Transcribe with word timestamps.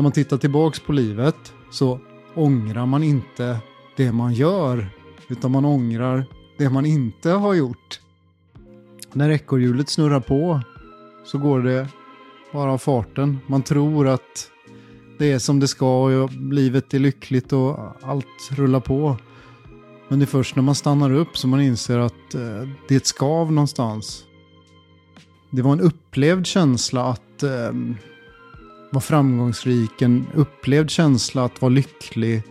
när 0.00 0.02
man 0.02 0.12
tittar 0.12 0.36
tillbaks 0.36 0.80
på 0.80 0.92
livet 0.92 1.52
så 1.70 2.00
ångrar 2.34 2.86
man 2.86 3.02
inte 3.02 3.58
det 3.96 4.12
man 4.12 4.32
gör, 4.32 4.88
utan 5.28 5.50
man 5.50 5.64
ångrar 5.64 6.24
det 6.58 6.70
man 6.70 6.86
inte 6.86 7.30
har 7.30 7.54
gjort. 7.54 8.00
När 9.12 9.30
ekorrhjulet 9.30 9.88
snurrar 9.88 10.20
på 10.20 10.60
så 11.24 11.38
går 11.38 11.60
det 11.60 11.88
bara 12.52 12.72
av 12.72 12.78
farten. 12.78 13.38
Man 13.46 13.62
tror 13.62 14.08
att 14.08 14.50
det 15.18 15.32
är 15.32 15.38
som 15.38 15.60
det 15.60 15.68
ska 15.68 16.04
och 16.04 16.32
livet 16.32 16.94
är 16.94 16.98
lyckligt 16.98 17.52
och 17.52 17.78
allt 18.02 18.50
rullar 18.50 18.80
på. 18.80 19.16
Men 20.08 20.18
det 20.18 20.24
är 20.24 20.26
först 20.26 20.56
när 20.56 20.62
man 20.62 20.74
stannar 20.74 21.12
upp 21.12 21.38
som 21.38 21.50
man 21.50 21.60
inser 21.60 21.98
att 21.98 22.34
eh, 22.34 22.68
det 22.88 22.94
är 22.94 22.96
ett 22.96 23.06
skav 23.06 23.52
någonstans. 23.52 24.24
Det 25.50 25.62
var 25.62 25.72
en 25.72 25.80
upplevd 25.80 26.46
känsla 26.46 27.04
att 27.04 27.42
eh, 27.42 27.72
vara 28.90 29.02
framgångsrik, 29.02 30.02
en 30.02 30.26
upplevd 30.34 30.90
känsla 30.90 31.44
att 31.44 31.62
vara 31.62 31.72
lycklig. 31.72 32.42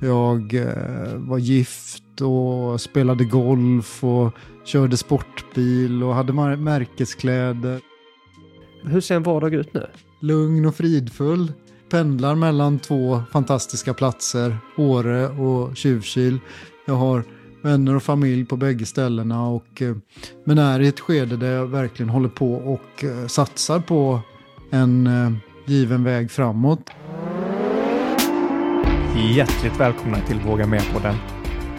Jag 0.00 0.54
eh, 0.54 1.14
var 1.14 1.38
gift 1.38 2.20
och 2.20 2.80
spelade 2.80 3.24
golf 3.24 4.04
och 4.04 4.34
körde 4.64 4.96
sportbil 4.96 6.02
och 6.02 6.14
hade 6.14 6.32
märkeskläder. 6.56 7.80
Hur 8.82 9.00
ser 9.00 9.16
en 9.16 9.22
vardag 9.22 9.54
ut 9.54 9.74
nu? 9.74 9.86
Lugn 10.20 10.66
och 10.66 10.74
fridfull. 10.74 11.52
Pendlar 11.90 12.34
mellan 12.34 12.78
två 12.78 13.22
fantastiska 13.32 13.94
platser, 13.94 14.58
Åre 14.76 15.28
och 15.28 15.76
Tjuvkil. 15.76 16.38
Jag 16.86 16.94
har 16.94 17.24
vänner 17.62 17.96
och 17.96 18.02
familj 18.02 18.44
på 18.44 18.56
bägge 18.56 18.86
ställena 18.86 19.46
och 19.46 19.82
eh, 19.82 19.96
men 20.44 20.58
är 20.58 20.80
i 20.80 20.88
ett 20.88 21.00
skede 21.00 21.36
där 21.36 21.52
jag 21.52 21.66
verkligen 21.66 22.10
håller 22.10 22.28
på 22.28 22.54
och 22.54 23.04
eh, 23.04 23.26
satsar 23.26 23.80
på 23.80 24.20
en 24.70 25.06
given 25.64 26.04
väg 26.04 26.30
framåt. 26.30 26.90
Hjärtligt 29.34 29.80
välkomna 29.80 30.20
till 30.20 30.40
Våga 30.40 30.66
Med-podden. 30.66 31.14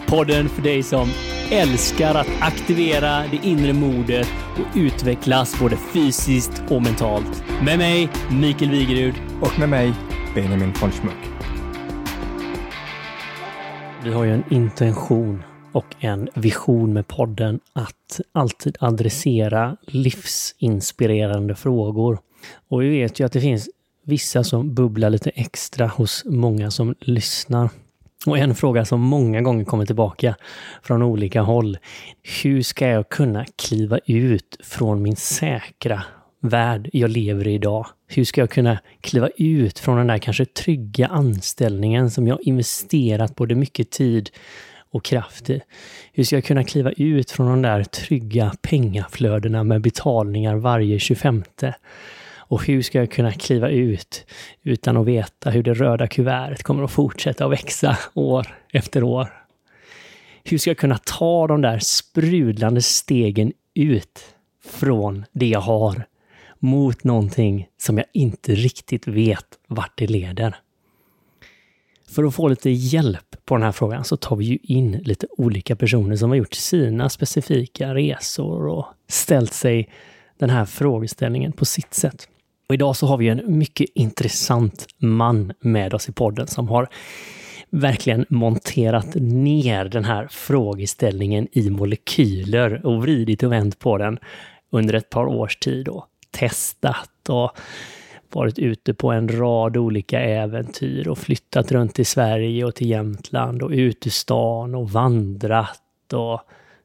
Podden 0.06 0.48
för 0.48 0.62
dig 0.62 0.82
som 0.82 1.08
älskar 1.50 2.14
att 2.14 2.28
aktivera 2.40 3.22
det 3.30 3.40
inre 3.42 3.72
modet 3.72 4.28
och 4.54 4.76
utvecklas 4.76 5.60
både 5.60 5.76
fysiskt 5.76 6.62
och 6.68 6.82
mentalt. 6.82 7.44
Med 7.64 7.78
mig, 7.78 8.10
Mikael 8.30 8.70
Wigerud. 8.70 9.14
Och 9.40 9.58
med 9.58 9.68
mig, 9.68 9.92
Benjamin 10.34 10.72
von 10.80 10.90
Schmuck. 10.90 11.32
Vi 14.04 14.12
har 14.12 14.24
ju 14.24 14.34
en 14.34 14.44
intention 14.50 15.42
och 15.72 15.86
en 15.98 16.28
vision 16.34 16.92
med 16.92 17.08
podden 17.08 17.60
att 17.72 18.20
alltid 18.32 18.76
adressera 18.80 19.76
livsinspirerande 19.86 21.54
frågor. 21.54 22.18
Och 22.68 22.82
vi 22.82 22.88
vet 22.88 23.20
ju 23.20 23.26
att 23.26 23.32
det 23.32 23.40
finns 23.40 23.68
vissa 24.04 24.44
som 24.44 24.74
bubblar 24.74 25.10
lite 25.10 25.30
extra 25.30 25.86
hos 25.86 26.22
många 26.26 26.70
som 26.70 26.94
lyssnar. 27.00 27.70
Och 28.26 28.38
en 28.38 28.54
fråga 28.54 28.84
som 28.84 29.00
många 29.00 29.40
gånger 29.40 29.64
kommer 29.64 29.86
tillbaka 29.86 30.36
från 30.82 31.02
olika 31.02 31.42
håll. 31.42 31.78
Hur 32.42 32.62
ska 32.62 32.88
jag 32.88 33.08
kunna 33.08 33.44
kliva 33.56 33.98
ut 34.06 34.56
från 34.64 35.02
min 35.02 35.16
säkra 35.16 36.02
värld 36.40 36.90
jag 36.92 37.10
lever 37.10 37.48
i 37.48 37.54
idag? 37.54 37.86
Hur 38.06 38.24
ska 38.24 38.40
jag 38.40 38.50
kunna 38.50 38.78
kliva 39.00 39.28
ut 39.36 39.78
från 39.78 39.98
den 39.98 40.06
där 40.06 40.18
kanske 40.18 40.44
trygga 40.44 41.06
anställningen 41.06 42.10
som 42.10 42.26
jag 42.26 42.38
investerat 42.42 43.36
både 43.36 43.54
mycket 43.54 43.90
tid 43.90 44.30
och 44.90 45.04
kraft 45.04 45.50
i? 45.50 45.60
Hur 46.12 46.24
ska 46.24 46.36
jag 46.36 46.44
kunna 46.44 46.64
kliva 46.64 46.92
ut 46.92 47.30
från 47.30 47.46
de 47.46 47.62
där 47.62 47.84
trygga 47.84 48.52
pengaflödena 48.62 49.64
med 49.64 49.80
betalningar 49.80 50.56
varje 50.56 50.98
25? 50.98 51.42
Och 52.52 52.66
hur 52.66 52.82
ska 52.82 52.98
jag 52.98 53.10
kunna 53.10 53.32
kliva 53.32 53.68
ut 53.68 54.26
utan 54.62 54.96
att 54.96 55.06
veta 55.06 55.50
hur 55.50 55.62
det 55.62 55.74
röda 55.74 56.06
kuvertet 56.06 56.62
kommer 56.62 56.84
att 56.84 56.90
fortsätta 56.90 57.44
att 57.44 57.52
växa 57.52 57.98
år 58.14 58.46
efter 58.72 59.02
år? 59.02 59.44
Hur 60.44 60.58
ska 60.58 60.70
jag 60.70 60.78
kunna 60.78 60.98
ta 61.04 61.46
de 61.46 61.62
där 61.62 61.78
sprudlande 61.78 62.82
stegen 62.82 63.52
ut 63.74 64.34
från 64.64 65.24
det 65.32 65.46
jag 65.46 65.60
har 65.60 66.04
mot 66.58 67.04
någonting 67.04 67.68
som 67.78 67.98
jag 67.98 68.06
inte 68.12 68.54
riktigt 68.54 69.06
vet 69.06 69.46
vart 69.66 69.98
det 69.98 70.06
leder? 70.06 70.56
För 72.08 72.24
att 72.24 72.34
få 72.34 72.48
lite 72.48 72.70
hjälp 72.70 73.36
på 73.44 73.54
den 73.54 73.62
här 73.62 73.72
frågan 73.72 74.04
så 74.04 74.16
tar 74.16 74.36
vi 74.36 74.44
ju 74.44 74.58
in 74.62 74.92
lite 74.92 75.26
olika 75.30 75.76
personer 75.76 76.16
som 76.16 76.30
har 76.30 76.36
gjort 76.36 76.54
sina 76.54 77.08
specifika 77.08 77.94
resor 77.94 78.66
och 78.66 78.86
ställt 79.08 79.52
sig 79.52 79.88
den 80.38 80.50
här 80.50 80.64
frågeställningen 80.64 81.52
på 81.52 81.64
sitt 81.64 81.94
sätt. 81.94 82.28
Och 82.68 82.74
idag 82.74 82.96
så 82.96 83.06
har 83.06 83.16
vi 83.16 83.28
en 83.28 83.58
mycket 83.58 83.86
intressant 83.94 84.86
man 84.98 85.52
med 85.60 85.94
oss 85.94 86.08
i 86.08 86.12
podden 86.12 86.46
som 86.46 86.68
har 86.68 86.88
verkligen 87.70 88.26
monterat 88.28 89.14
ner 89.14 89.84
den 89.84 90.04
här 90.04 90.28
frågeställningen 90.30 91.48
i 91.52 91.70
molekyler 91.70 92.86
och 92.86 93.02
vridit 93.02 93.42
och 93.42 93.52
vänt 93.52 93.78
på 93.78 93.98
den 93.98 94.18
under 94.70 94.94
ett 94.94 95.10
par 95.10 95.26
års 95.26 95.56
tid 95.56 95.88
och 95.88 96.06
testat 96.30 97.28
och 97.28 97.50
varit 98.32 98.58
ute 98.58 98.94
på 98.94 99.12
en 99.12 99.28
rad 99.28 99.76
olika 99.76 100.20
äventyr 100.20 101.08
och 101.08 101.18
flyttat 101.18 101.72
runt 101.72 101.98
i 101.98 102.04
Sverige 102.04 102.64
och 102.64 102.74
till 102.74 102.90
Jämtland 102.90 103.62
och 103.62 103.70
ut 103.70 104.06
ur 104.06 104.10
stan 104.10 104.74
och 104.74 104.90
vandrat 104.90 106.12
och 106.12 106.40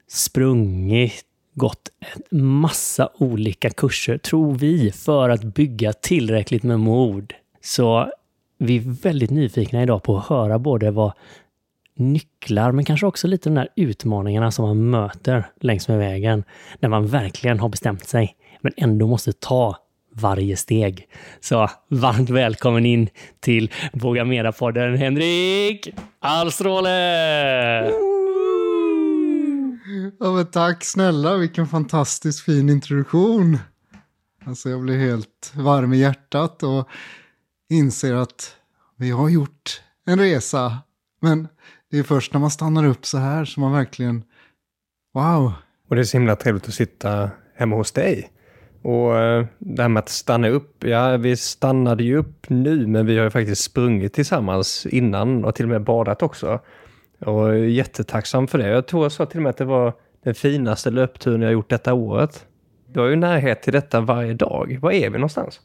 sprungit 0.07 1.26
gått 1.57 1.89
en 2.31 2.45
massa 2.45 3.09
olika 3.17 3.69
kurser, 3.69 4.17
tror 4.17 4.55
vi, 4.55 4.91
för 4.91 5.29
att 5.29 5.43
bygga 5.43 5.93
tillräckligt 5.93 6.63
med 6.63 6.79
mod. 6.79 7.33
Så 7.61 8.11
vi 8.57 8.77
är 8.77 9.01
väldigt 9.03 9.29
nyfikna 9.29 9.83
idag 9.83 10.03
på 10.03 10.17
att 10.17 10.25
höra 10.25 10.59
både 10.59 10.91
vad 10.91 11.13
nycklar, 11.95 12.71
men 12.71 12.85
kanske 12.85 13.05
också 13.05 13.27
lite 13.27 13.49
de 13.49 13.55
där 13.55 13.69
utmaningarna 13.75 14.51
som 14.51 14.65
man 14.65 14.89
möter 14.89 15.45
längs 15.59 15.87
med 15.87 15.97
vägen, 15.97 16.43
när 16.79 16.89
man 16.89 17.07
verkligen 17.07 17.59
har 17.59 17.69
bestämt 17.69 18.07
sig, 18.07 18.35
men 18.61 18.73
ändå 18.77 19.07
måste 19.07 19.33
ta 19.33 19.77
varje 20.13 20.57
steg. 20.57 21.07
Så 21.39 21.69
varmt 21.87 22.29
välkommen 22.29 22.85
in 22.85 23.09
till 23.39 23.71
Våga 23.93 24.23
Mera-podden, 24.23 24.97
Henrik 24.97 25.89
Alstråle! 26.19 28.16
Ja, 30.19 30.31
men 30.31 30.45
tack 30.45 30.83
snälla, 30.83 31.37
vilken 31.37 31.67
fantastiskt 31.67 32.41
fin 32.41 32.69
introduktion. 32.69 33.57
Alltså 34.45 34.69
jag 34.69 34.81
blir 34.81 34.97
helt 34.97 35.53
varm 35.55 35.93
i 35.93 35.97
hjärtat 35.97 36.63
och 36.63 36.87
inser 37.69 38.13
att 38.13 38.55
vi 38.95 39.11
har 39.11 39.29
gjort 39.29 39.81
en 40.05 40.19
resa. 40.19 40.77
Men 41.21 41.47
det 41.91 41.99
är 41.99 42.03
först 42.03 42.33
när 42.33 42.39
man 42.39 42.51
stannar 42.51 42.85
upp 42.85 43.05
så 43.05 43.17
här 43.17 43.45
som 43.45 43.61
man 43.63 43.71
verkligen, 43.71 44.23
wow. 45.13 45.53
Och 45.89 45.95
det 45.95 46.01
är 46.01 46.05
så 46.05 46.17
himla 46.17 46.35
trevligt 46.35 46.67
att 46.67 46.73
sitta 46.73 47.29
hemma 47.55 47.75
hos 47.75 47.91
dig. 47.91 48.31
Och 48.81 49.17
eh, 49.17 49.45
det 49.59 49.81
här 49.81 49.89
med 49.89 49.99
att 49.99 50.09
stanna 50.09 50.49
upp, 50.49 50.83
ja 50.83 51.17
vi 51.17 51.37
stannade 51.37 52.03
ju 52.03 52.17
upp 52.17 52.49
nu 52.49 52.87
men 52.87 53.05
vi 53.05 53.17
har 53.17 53.23
ju 53.23 53.29
faktiskt 53.29 53.63
sprungit 53.63 54.13
tillsammans 54.13 54.85
innan 54.85 55.45
och 55.45 55.55
till 55.55 55.65
och 55.65 55.69
med 55.69 55.83
badat 55.83 56.21
också. 56.21 56.59
Och 57.19 57.57
jättetacksam 57.59 58.47
för 58.47 58.57
det. 58.57 58.67
Jag 58.67 58.87
tror 58.87 59.03
jag 59.03 59.11
sa 59.11 59.25
till 59.25 59.39
och 59.39 59.43
med 59.43 59.49
att 59.49 59.57
det 59.57 59.65
var 59.65 59.93
den 60.27 60.35
finaste 60.35 60.89
löpturen 60.89 61.41
jag 61.41 61.51
gjort 61.51 61.69
detta 61.69 61.93
året. 61.93 62.45
Du 62.93 62.99
har 62.99 63.07
ju 63.07 63.15
närhet 63.15 63.61
till 63.61 63.73
detta 63.73 64.01
varje 64.01 64.33
dag. 64.33 64.79
Var 64.81 64.91
är 64.91 65.09
vi 65.09 65.17
någonstans? 65.17 65.59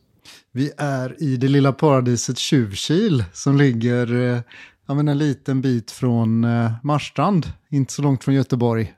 Vi 0.52 0.72
är 0.76 1.22
i 1.22 1.36
det 1.36 1.48
lilla 1.48 1.72
paradiset 1.72 2.38
Tjuvkil 2.38 3.24
som 3.32 3.56
ligger 3.56 4.34
eh, 4.34 4.40
en 4.88 5.18
liten 5.18 5.60
bit 5.60 5.90
från 5.90 6.44
eh, 6.44 6.72
Marstrand, 6.82 7.46
inte 7.70 7.92
så 7.92 8.02
långt 8.02 8.24
från 8.24 8.34
Göteborg. 8.34 8.94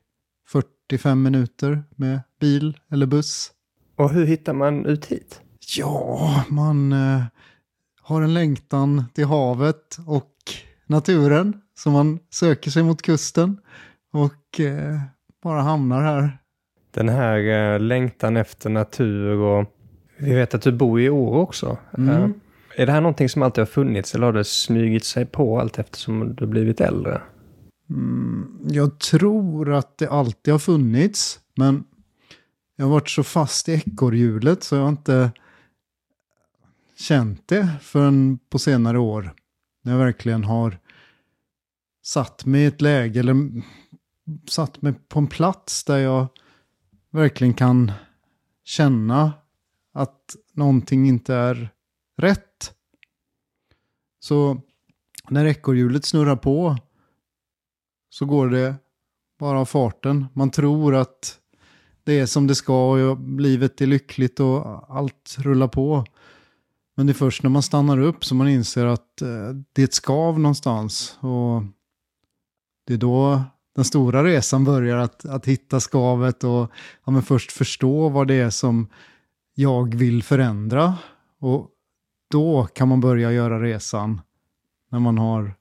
45 0.49 1.23
minuter 1.23 1.83
med 1.97 2.21
bil 2.41 2.79
eller 2.91 3.07
buss. 3.07 3.51
Och 3.97 4.11
hur 4.11 4.27
hittar 4.27 4.53
man 4.53 4.87
ut 4.87 5.07
hit? 5.07 5.41
Ja, 5.77 6.45
man 6.49 6.93
eh, 6.93 7.23
har 8.03 8.23
en 8.23 8.35
längtan 8.35 9.05
till 9.15 9.27
havet 9.27 9.99
och 10.07 10.33
naturen. 10.87 11.61
Så 11.75 11.91
man 11.91 12.19
söker 12.31 12.71
sig 12.71 12.83
mot 12.83 13.03
kusten 13.03 13.59
och 14.13 14.61
eh, 14.61 15.01
bara 15.45 15.63
hamnar 15.63 16.03
här. 16.03 16.39
Den 16.91 17.09
här 17.09 17.39
eh, 17.39 17.81
längtan 17.81 18.37
efter 18.37 18.71
natur 18.71 19.39
och 19.39 19.75
vi 20.19 20.35
vet 20.35 20.55
att 20.55 20.63
du 20.63 20.73
bor 20.73 21.01
i 21.01 21.11
Åre 21.11 21.41
också. 21.41 21.79
Mm. 21.99 22.09
Eh, 22.09 22.31
är 22.77 22.87
det 22.87 22.93
här 22.93 23.01
någonting 23.01 23.29
som 23.29 23.43
alltid 23.43 23.63
har 23.63 23.67
funnits 23.67 24.15
eller 24.15 24.27
har 24.27 24.33
det 24.33 24.45
smugit 24.45 25.05
sig 25.05 25.27
på 25.27 25.61
allt 25.61 25.79
eftersom 25.79 26.35
du 26.35 26.47
blivit 26.47 26.81
äldre? 26.81 27.21
Mm, 27.91 28.59
jag 28.69 28.99
tror 28.99 29.73
att 29.73 29.99
det 29.99 30.09
alltid 30.09 30.55
har 30.55 30.59
funnits, 30.59 31.41
men 31.57 31.85
jag 32.77 32.85
har 32.85 32.93
varit 32.93 33.11
så 33.11 33.23
fast 33.23 33.69
i 33.69 33.73
ekorrhjulet 33.73 34.63
så 34.63 34.77
jag 34.77 34.83
har 34.83 34.89
inte 34.89 35.31
känt 36.99 37.49
det 37.49 37.69
förrän 37.81 38.39
på 38.51 38.59
senare 38.59 38.99
år. 38.99 39.33
När 39.83 39.93
jag 39.93 39.99
verkligen 39.99 40.45
har 40.45 40.79
satt 42.05 42.45
mig 42.45 42.63
i 42.63 42.67
ett 42.67 42.81
läge, 42.81 43.21
eller 43.21 43.63
satt 44.49 44.83
mig 44.83 44.93
på 45.09 45.19
en 45.19 45.27
plats 45.27 45.85
där 45.85 45.99
jag 45.99 46.27
verkligen 47.11 47.55
kan 47.55 47.93
känna 48.65 49.33
att 49.93 50.37
någonting 50.53 51.09
inte 51.09 51.35
är 51.35 51.71
rätt. 52.17 52.75
Så 54.21 54.61
när 55.29 55.45
ekorrhjulet 55.45 56.05
snurrar 56.05 56.37
på 56.37 56.77
så 58.11 58.27
går 58.27 58.49
det 58.49 58.75
bara 59.39 59.61
av 59.61 59.65
farten. 59.65 60.27
Man 60.33 60.51
tror 60.51 60.95
att 60.95 61.41
det 62.05 62.21
är 62.21 62.27
som 62.27 62.47
det 62.47 62.55
ska 62.55 62.91
och 62.91 63.41
livet 63.41 63.81
är 63.81 63.87
lyckligt 63.87 64.41
och 64.41 64.97
allt 64.97 65.37
rullar 65.39 65.69
på. 65.69 66.05
Men 66.95 67.07
det 67.07 67.13
är 67.13 67.15
först 67.15 67.43
när 67.43 67.51
man 67.51 67.63
stannar 67.63 67.99
upp 67.99 68.25
som 68.25 68.39
man 68.39 68.49
inser 68.49 68.87
att 68.87 69.23
eh, 69.23 69.49
det 69.73 69.83
är 69.83 69.85
ett 69.85 69.95
skav 69.95 70.41
någonstans. 70.41 71.19
Och 71.21 71.63
det 72.87 72.95
är 72.95 72.99
då 72.99 73.43
den 73.75 73.85
stora 73.85 74.25
resan 74.25 74.65
börjar 74.65 74.97
att, 74.97 75.25
att 75.25 75.47
hitta 75.47 75.81
skavet 75.81 76.45
och 76.45 76.71
ja, 77.05 77.13
men 77.13 77.23
först 77.23 77.53
förstå 77.53 78.09
vad 78.09 78.29
det 78.29 78.35
är 78.35 78.51
som 78.51 78.89
jag 79.55 79.95
vill 79.95 80.23
förändra. 80.23 80.95
Och 81.41 81.71
då 82.31 82.69
kan 82.75 82.89
man 82.89 83.01
börja 83.01 83.33
göra 83.33 83.63
resan 83.63 84.21
när 84.91 84.99
man 84.99 85.19
har 85.19 85.55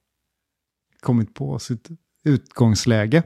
kommit 1.00 1.33
på 1.33 1.60
sitt 1.60 1.88
utgångsläge. 2.25 3.24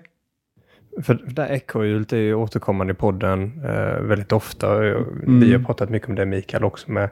För 1.02 1.14
det 1.36 1.42
här 1.42 1.52
ekorrhjulet 1.52 2.14
är 2.14 2.18
ju 2.18 2.36
återkommande 2.36 2.94
i 2.94 2.96
podden 2.96 3.64
eh, 3.66 4.02
väldigt 4.02 4.32
ofta. 4.32 4.88
Mm. 4.88 5.40
Vi 5.40 5.54
har 5.54 5.64
pratat 5.64 5.90
mycket 5.90 6.10
om 6.10 6.16
det 6.16 6.26
Mikael 6.26 6.64
också 6.64 6.92
med 6.92 7.10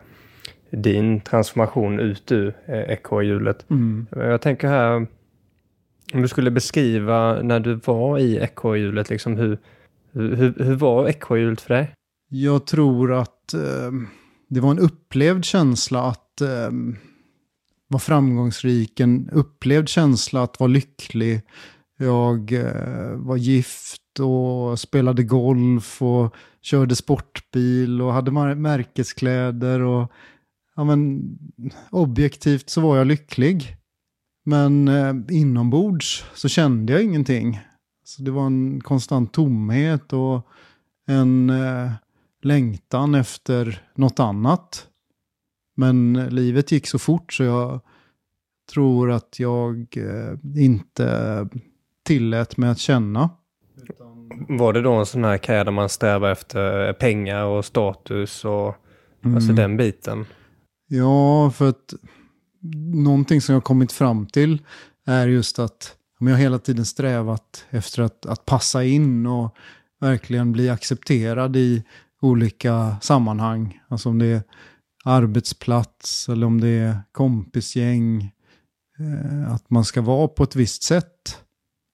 din 0.70 1.22
transformation 1.22 2.00
ut 2.00 2.32
ur 2.32 2.56
eh, 2.66 2.80
ekorrhjulet. 2.80 3.70
Mm. 3.70 4.08
Jag 4.12 4.42
tänker 4.42 4.68
här, 4.68 5.08
om 6.14 6.22
du 6.22 6.28
skulle 6.28 6.52
beskriva 6.52 7.42
när 7.42 7.60
du 7.60 7.76
var 7.76 8.20
i 8.20 8.38
ekorrhjulet, 8.38 9.10
liksom 9.10 9.38
hur, 9.38 9.58
hur, 10.14 10.64
hur 10.64 10.76
var 10.76 11.08
ekorrhjulet 11.08 11.62
för 11.62 11.74
dig? 11.74 11.92
Jag 12.30 12.68
tror 12.68 13.14
att 13.14 13.54
eh, 13.54 13.92
det 14.50 14.60
var 14.60 14.72
en 14.72 14.80
upplevd 14.80 15.46
känsla 15.46 16.02
att 16.02 16.42
eh, 16.42 16.72
vara 17.88 18.00
framgångsrik, 18.00 19.00
en 19.00 19.30
upplevd 19.30 19.90
känsla 19.90 20.44
att 20.44 20.60
vara 20.60 20.68
lycklig. 20.68 21.42
Jag 21.98 22.54
eh, 22.54 23.12
var 23.16 23.38
gift 23.38 24.20
och 24.20 24.80
spelade 24.80 25.24
golf 25.24 26.02
och 26.02 26.36
körde 26.62 26.96
sportbil 26.96 28.02
och 28.02 28.14
hade 28.14 28.32
märkeskläder 28.56 29.80
och 29.80 30.12
ja, 30.76 30.84
men, 30.84 31.22
objektivt 31.90 32.70
så 32.70 32.82
var 32.82 32.98
jag 32.98 33.08
lycklig. 33.08 33.75
Men 34.48 34.88
eh, 34.88 35.16
inombords 35.30 36.26
så 36.34 36.48
kände 36.50 36.94
jag 36.94 37.04
ingenting. 37.04 37.60
Så 38.04 38.22
det 38.24 38.32
var 38.32 38.46
en 38.46 38.82
konstant 38.82 39.34
tomhet 39.34 40.14
och 40.14 40.48
en 41.08 41.50
eh, 41.50 41.92
längtan 42.42 43.16
efter 43.16 43.84
något 43.96 44.20
annat. 44.20 44.88
Men 45.78 46.14
livet 46.14 46.72
gick 46.72 46.88
så 46.88 47.00
fort 47.00 47.34
så 47.34 47.44
jag 47.44 47.80
tror 48.74 49.12
att 49.12 49.40
jag 49.40 49.98
eh, 49.98 50.62
inte 50.64 51.48
tillät 52.04 52.58
mig 52.58 52.70
att 52.70 52.80
känna. 52.80 53.30
Var 54.50 54.74
det 54.74 54.82
då 54.82 54.94
en 54.94 55.06
sån 55.06 55.24
här 55.24 55.38
karriär 55.38 55.66
där 55.66 55.72
man 55.72 55.90
strävar 55.90 56.32
efter 56.32 56.94
pengar 56.94 57.44
och 57.44 57.66
status 57.66 58.46
och 58.46 58.76
alltså 59.24 59.52
Mm. 59.52 59.56
den 59.56 59.78
biten? 59.78 60.26
Ja, 60.88 61.52
för 61.52 61.70
att 61.70 61.94
någonting 62.94 63.42
som 63.42 63.54
jag 63.54 63.58
har 63.58 63.66
kommit 63.66 63.92
fram 63.92 64.26
till 64.26 64.62
är 65.06 65.28
just 65.28 65.60
att 65.60 65.96
jag 66.20 66.30
har 66.30 66.38
hela 66.38 66.60
tiden 66.60 66.86
strävat 66.86 67.66
efter 67.70 68.04
att, 68.04 68.26
att 68.26 68.46
passa 68.46 68.84
in 68.84 69.26
och 69.26 69.56
verkligen 70.00 70.52
bli 70.52 70.70
accepterad 70.70 71.56
i 71.56 71.84
olika 72.22 72.98
sammanhang. 73.02 73.80
Alltså 73.88 74.10
om 74.10 74.20
det 74.20 74.26
är 74.26 74.44
arbetsplats 75.04 76.30
eller 76.30 76.48
om 76.48 76.62
det 76.62 76.68
är 76.68 77.00
kompisgäng. 77.12 78.32
Eh, 79.00 79.54
att 79.54 79.70
man 79.70 79.86
ska 79.86 80.02
vara 80.02 80.28
på 80.28 80.44
ett 80.44 80.56
visst 80.56 80.84
sätt. 80.84 81.44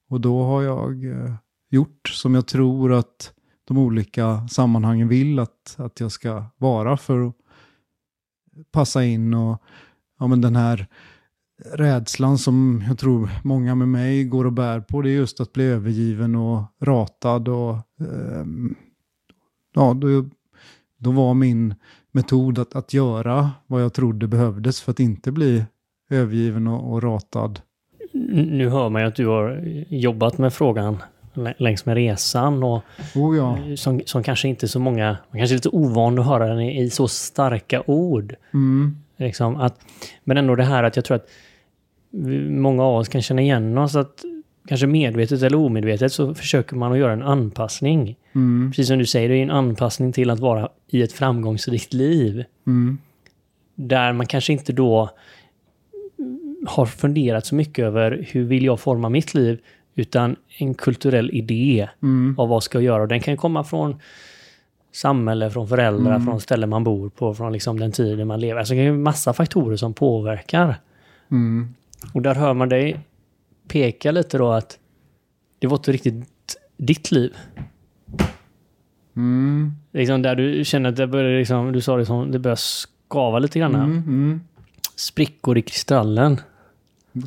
Och 0.09 0.21
då 0.21 0.43
har 0.43 0.61
jag 0.61 1.05
eh, 1.05 1.33
gjort 1.69 2.07
som 2.07 2.35
jag 2.35 2.47
tror 2.47 2.93
att 2.93 3.33
de 3.65 3.77
olika 3.77 4.47
sammanhangen 4.47 5.07
vill 5.07 5.39
att, 5.39 5.75
att 5.77 5.99
jag 5.99 6.11
ska 6.11 6.45
vara 6.57 6.97
för 6.97 7.27
att 7.27 7.35
passa 8.71 9.03
in 9.03 9.33
och 9.33 9.61
ja, 10.21 10.27
men 10.27 10.41
den 10.41 10.55
här 10.55 10.87
rädslan 11.73 12.37
som 12.37 12.83
jag 12.87 12.97
tror 12.97 13.29
många 13.43 13.75
med 13.75 13.87
mig 13.87 14.23
går 14.23 14.45
och 14.45 14.53
bär 14.53 14.79
på 14.79 15.01
det 15.01 15.09
är 15.09 15.13
just 15.13 15.39
att 15.39 15.53
bli 15.53 15.63
övergiven 15.63 16.35
och 16.35 16.63
ratad 16.81 17.47
och 17.47 17.75
ehm, 17.99 18.75
ja, 19.75 19.93
då, 19.93 20.25
då 20.97 21.11
var 21.11 21.33
min 21.33 21.75
metod 22.11 22.59
att, 22.59 22.75
att 22.75 22.93
göra 22.93 23.51
vad 23.67 23.81
jag 23.81 23.93
trodde 23.93 24.27
behövdes 24.27 24.81
för 24.81 24.91
att 24.91 24.99
inte 24.99 25.31
bli 25.31 25.65
övergiven 26.09 26.67
och, 26.67 26.93
och 26.93 27.03
ratad. 27.03 27.59
Nu 28.31 28.69
hör 28.69 28.89
man 28.89 29.01
ju 29.01 29.07
att 29.07 29.15
du 29.15 29.27
har 29.27 29.63
jobbat 29.89 30.37
med 30.37 30.53
frågan 30.53 30.97
lä- 31.33 31.53
längs 31.57 31.85
med 31.85 31.95
resan 31.95 32.63
och 32.63 32.83
Oh 33.15 33.37
ja. 33.37 33.57
som, 33.77 34.01
som 34.05 34.23
kanske 34.23 34.47
inte 34.47 34.67
så 34.67 34.79
många, 34.79 35.17
man 35.31 35.39
kanske 35.39 35.53
är 35.53 35.57
lite 35.57 35.69
ovan 35.69 36.19
att 36.19 36.25
höra 36.25 36.47
den 36.47 36.59
i, 36.59 36.81
i 36.81 36.89
så 36.89 37.07
starka 37.07 37.83
ord. 37.87 38.35
Mm. 38.53 38.97
Liksom 39.21 39.55
att, 39.55 39.79
men 40.23 40.37
ändå 40.37 40.55
det 40.55 40.63
här 40.63 40.83
att 40.83 40.95
jag 40.95 41.05
tror 41.05 41.15
att 41.15 41.29
många 42.49 42.83
av 42.83 42.95
oss 42.95 43.07
kan 43.09 43.21
känna 43.21 43.41
igen 43.41 43.77
oss 43.77 43.95
att 43.95 44.23
kanske 44.67 44.87
medvetet 44.87 45.41
eller 45.41 45.57
omedvetet 45.57 46.13
så 46.13 46.35
försöker 46.35 46.75
man 46.75 46.91
att 46.91 46.97
göra 46.97 47.13
en 47.13 47.23
anpassning. 47.23 48.15
Mm. 48.33 48.71
Precis 48.71 48.87
som 48.87 48.97
du 48.99 49.05
säger, 49.05 49.29
det 49.29 49.35
är 49.35 49.43
en 49.43 49.51
anpassning 49.51 50.11
till 50.11 50.29
att 50.29 50.39
vara 50.39 50.69
i 50.87 51.01
ett 51.01 51.13
framgångsrikt 51.13 51.93
liv. 51.93 52.43
Mm. 52.67 52.97
Där 53.75 54.13
man 54.13 54.25
kanske 54.25 54.53
inte 54.53 54.73
då 54.73 55.09
har 56.65 56.85
funderat 56.85 57.45
så 57.45 57.55
mycket 57.55 57.85
över 57.85 58.27
hur 58.31 58.43
vill 58.43 58.65
jag 58.65 58.79
forma 58.79 59.09
mitt 59.09 59.33
liv, 59.33 59.59
utan 59.95 60.35
en 60.57 60.73
kulturell 60.73 61.29
idé 61.31 61.87
Mm. 62.03 62.35
av 62.37 62.49
vad 62.49 62.63
ska 62.63 62.77
jag 62.77 62.83
göra. 62.83 63.01
Och 63.01 63.07
den 63.07 63.19
kan 63.19 63.37
komma 63.37 63.63
från 63.63 63.99
samhälle, 64.91 65.49
från 65.49 65.67
föräldrar, 65.67 66.15
Mm. 66.15 66.25
från 66.25 66.41
ställen 66.41 66.69
man 66.69 66.83
bor 66.83 67.09
på, 67.09 67.33
från 67.33 67.53
liksom 67.53 67.79
den 67.79 67.91
tiden 67.91 68.27
man 68.27 68.39
lever. 68.39 68.59
Alltså 68.59 68.73
det 68.73 68.81
är 68.81 68.91
massa 68.91 69.33
faktorer 69.33 69.75
som 69.77 69.93
påverkar. 69.93 70.75
Mm. 71.31 71.73
Och 72.13 72.21
där 72.21 72.35
hör 72.35 72.53
man 72.53 72.69
dig 72.69 72.99
peka 73.67 74.11
lite 74.11 74.37
då 74.37 74.51
att 74.51 74.77
det 75.59 75.67
var 75.67 75.77
inte 75.77 75.91
riktigt 75.91 76.55
ditt 76.77 77.11
liv. 77.11 77.33
Mm. 79.15 79.71
Liksom 79.91 80.21
där 80.21 80.35
du 80.35 80.65
känner 80.65 80.89
att 80.89 80.95
det 80.95 81.07
börjar, 81.07 81.39
liksom, 81.39 81.71
du 81.71 81.81
sa 81.81 81.97
det 81.97 82.05
som, 82.05 82.31
det 82.31 82.39
börjar 82.39 82.55
skava 82.55 83.39
lite 83.39 83.59
grann. 83.59 83.75
Mm. 83.75 83.97
Mm. 83.97 84.41
Sprickor 84.95 85.57
i 85.57 85.61
kristallen. 85.61 86.41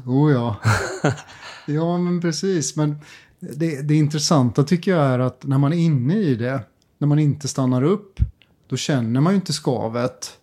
Oh 0.07 0.33
ja. 0.33 0.57
ja, 1.67 1.99
men 1.99 2.21
precis. 2.21 2.77
Men 2.77 2.99
det, 3.41 3.89
det 3.89 3.95
intressanta 3.95 4.65
tycker 4.65 4.91
jag 4.91 5.07
är 5.07 5.19
att 5.19 5.45
när 5.45 5.59
man 5.59 5.73
är 5.73 5.77
inne 5.77 6.17
i 6.17 6.35
det, 6.35 6.61
när 7.05 7.09
man 7.09 7.19
inte 7.19 7.49
stannar 7.49 7.83
upp, 7.83 8.21
då 8.67 8.77
känner 8.77 9.21
man 9.21 9.33
ju 9.33 9.37
inte 9.37 9.53
skavet. 9.53 10.39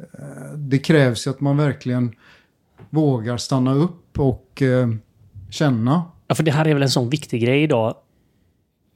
Eh, 0.00 0.52
det 0.56 0.78
krävs 0.78 1.26
ju 1.26 1.30
att 1.30 1.40
man 1.40 1.56
verkligen 1.56 2.14
vågar 2.90 3.36
stanna 3.36 3.74
upp 3.74 4.18
och 4.18 4.62
eh, 4.62 4.88
känna. 5.50 6.04
Ja, 6.26 6.34
för 6.34 6.42
det 6.42 6.50
här 6.50 6.66
är 6.66 6.74
väl 6.74 6.82
en 6.82 6.90
sån 6.90 7.10
viktig 7.10 7.42
grej 7.42 7.62
idag. 7.62 7.94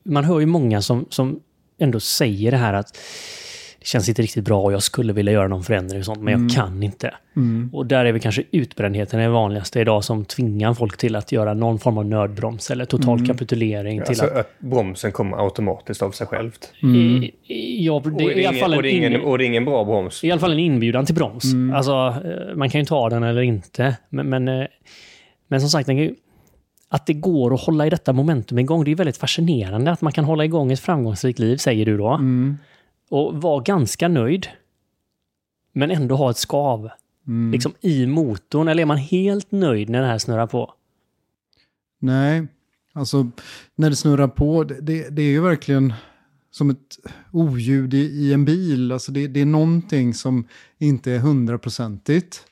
Man 0.05 0.25
hör 0.25 0.41
ju 0.41 0.47
många 0.47 0.83
som, 0.83 1.07
som 1.11 1.41
ändå 1.79 2.01
säger 2.01 2.51
det 2.51 2.57
här 2.57 2.75
att 2.75 2.97
det 3.81 3.87
känns 3.87 4.09
inte 4.09 4.23
riktigt 4.23 4.45
bra 4.45 4.63
och 4.63 4.73
jag 4.73 4.83
skulle 4.83 5.13
vilja 5.13 5.33
göra 5.33 5.49
någon 5.49 5.63
förändring 5.63 5.99
och 6.01 6.05
sånt, 6.07 6.21
men 6.21 6.35
Mm. 6.35 6.47
jag 6.49 6.57
kan 6.57 6.83
inte. 6.83 7.15
Mm. 7.37 7.71
Och 7.73 7.87
där 7.87 8.05
är 8.05 8.13
väl 8.13 8.21
kanske 8.21 8.43
utbrändheten 8.51 9.21
det 9.21 9.29
vanligaste 9.29 9.81
idag 9.81 10.05
som 10.05 10.25
tvingar 10.25 10.75
folk 10.75 10.97
till 10.97 11.17
att 11.17 11.33
göra 11.33 11.55
någon 11.55 11.79
form 11.79 11.99
av 11.99 12.07
nödbroms 12.07 12.71
eller 12.71 12.85
total 12.85 13.15
Mm. 13.19 13.27
kapitulering 13.27 14.01
till 14.01 14.09
Alltså 14.09 14.25
att... 14.25 14.37
att 14.37 14.59
bromsen 14.59 15.13
kommer 15.13 15.45
automatiskt 15.45 16.03
av 16.03 16.11
sig 16.11 16.27
självt. 16.27 16.73
Mm. 16.83 16.97
I, 17.23 17.33
i, 17.47 17.87
ja, 17.87 18.03
det 18.05 18.11
Och 18.11 18.21
är 18.23 18.39
i 18.39 18.47
alla 18.47 18.59
fall 18.59 18.73
ingen, 18.75 18.75
en 18.75 18.77
och, 18.79 18.83
det 18.83 18.89
är 18.89 18.97
ingen, 18.97 19.13
in- 19.13 19.21
och 19.21 19.39
det 19.39 19.45
är 19.45 19.47
ingen 19.47 19.65
bra 19.65 19.85
broms. 19.85 20.25
i 20.25 20.31
alla 20.31 20.41
fall 20.41 20.53
en 20.53 20.59
inbjudan 20.59 21.07
till 21.07 21.15
broms. 21.15 21.45
Mm. 21.45 21.77
Alltså, 21.77 21.93
eh, 21.93 22.57
man 22.57 22.71
kan 22.71 22.81
ju 22.81 22.85
ta 22.85 23.09
den 23.11 23.23
eller 23.23 23.43
inte. 23.43 23.97
Men, 24.09 24.29
men, 24.29 24.49
eh, 24.49 24.67
men 25.49 25.61
som 25.61 25.71
sagt, 25.71 25.87
den 25.87 25.97
kan 25.97 26.05
ju, 26.05 26.15
att 26.89 27.07
det 27.07 27.13
går 27.15 27.55
att 27.55 27.61
hålla 27.61 27.87
i 27.87 27.91
detta 27.91 28.13
momentum 28.13 28.59
igång, 28.59 28.85
det 28.85 28.91
är 28.91 28.95
väldigt 28.97 29.17
fascinerande 29.17 29.91
att 29.91 30.01
man 30.01 30.13
kan 30.13 30.25
hålla 30.25 30.45
igång 30.45 30.73
ett 30.73 30.81
framgångsrikt 30.81 31.39
liv, 31.39 31.57
säger 31.57 31.87
du 31.87 31.97
då. 31.97 32.09
Mm. 32.09 32.59
Och 33.11 33.43
vara 33.43 33.63
ganska 33.63 34.09
nöjd. 34.09 34.47
Men 35.73 35.91
ändå 35.91 36.17
ha 36.17 36.31
ett 36.31 36.37
skav 36.37 36.91
Mm. 37.27 37.53
liksom 37.53 37.73
i 37.81 38.07
motorn. 38.07 38.69
Eller 38.69 38.83
är 38.83 38.87
man 38.87 38.97
helt 38.97 39.53
nöjd 39.53 39.89
när 39.89 40.01
det 40.01 40.07
här 40.07 40.19
snurrar 40.19 40.47
på? 40.47 40.75
Nej, 41.99 42.47
alltså 42.93 43.31
när 43.75 43.91
det 43.91 43.97
snurrar 43.97 44.29
på, 44.29 44.65
det, 44.65 44.81
det, 44.81 45.09
det 45.09 45.23
är 45.23 45.31
ju 45.31 45.41
verkligen 45.41 45.93
som 46.51 46.71
ett 46.71 46.99
oljud 47.33 47.95
i, 47.95 47.99
i 47.99 48.33
en 48.33 48.45
bil. 48.45 48.93
Alltså 48.93 49.13
det, 49.13 49.27
det 49.27 49.41
är 49.41 49.47
någonting 49.47 50.15
som 50.15 50.49
inte 50.79 51.13
är 51.13 51.19
hundraprocentigt. 51.19 52.45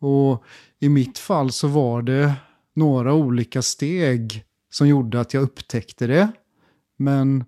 Och 0.00 0.44
i 0.78 0.88
mitt 0.88 1.18
fall 1.18 1.52
så 1.52 1.68
var 1.68 2.02
det 2.02 2.32
några 2.74 3.14
olika 3.14 3.62
steg 3.62 4.44
som 4.70 4.88
gjorde 4.88 5.20
att 5.20 5.34
jag 5.34 5.42
upptäckte 5.42 6.06
det. 6.06 6.32
Men 6.96 7.44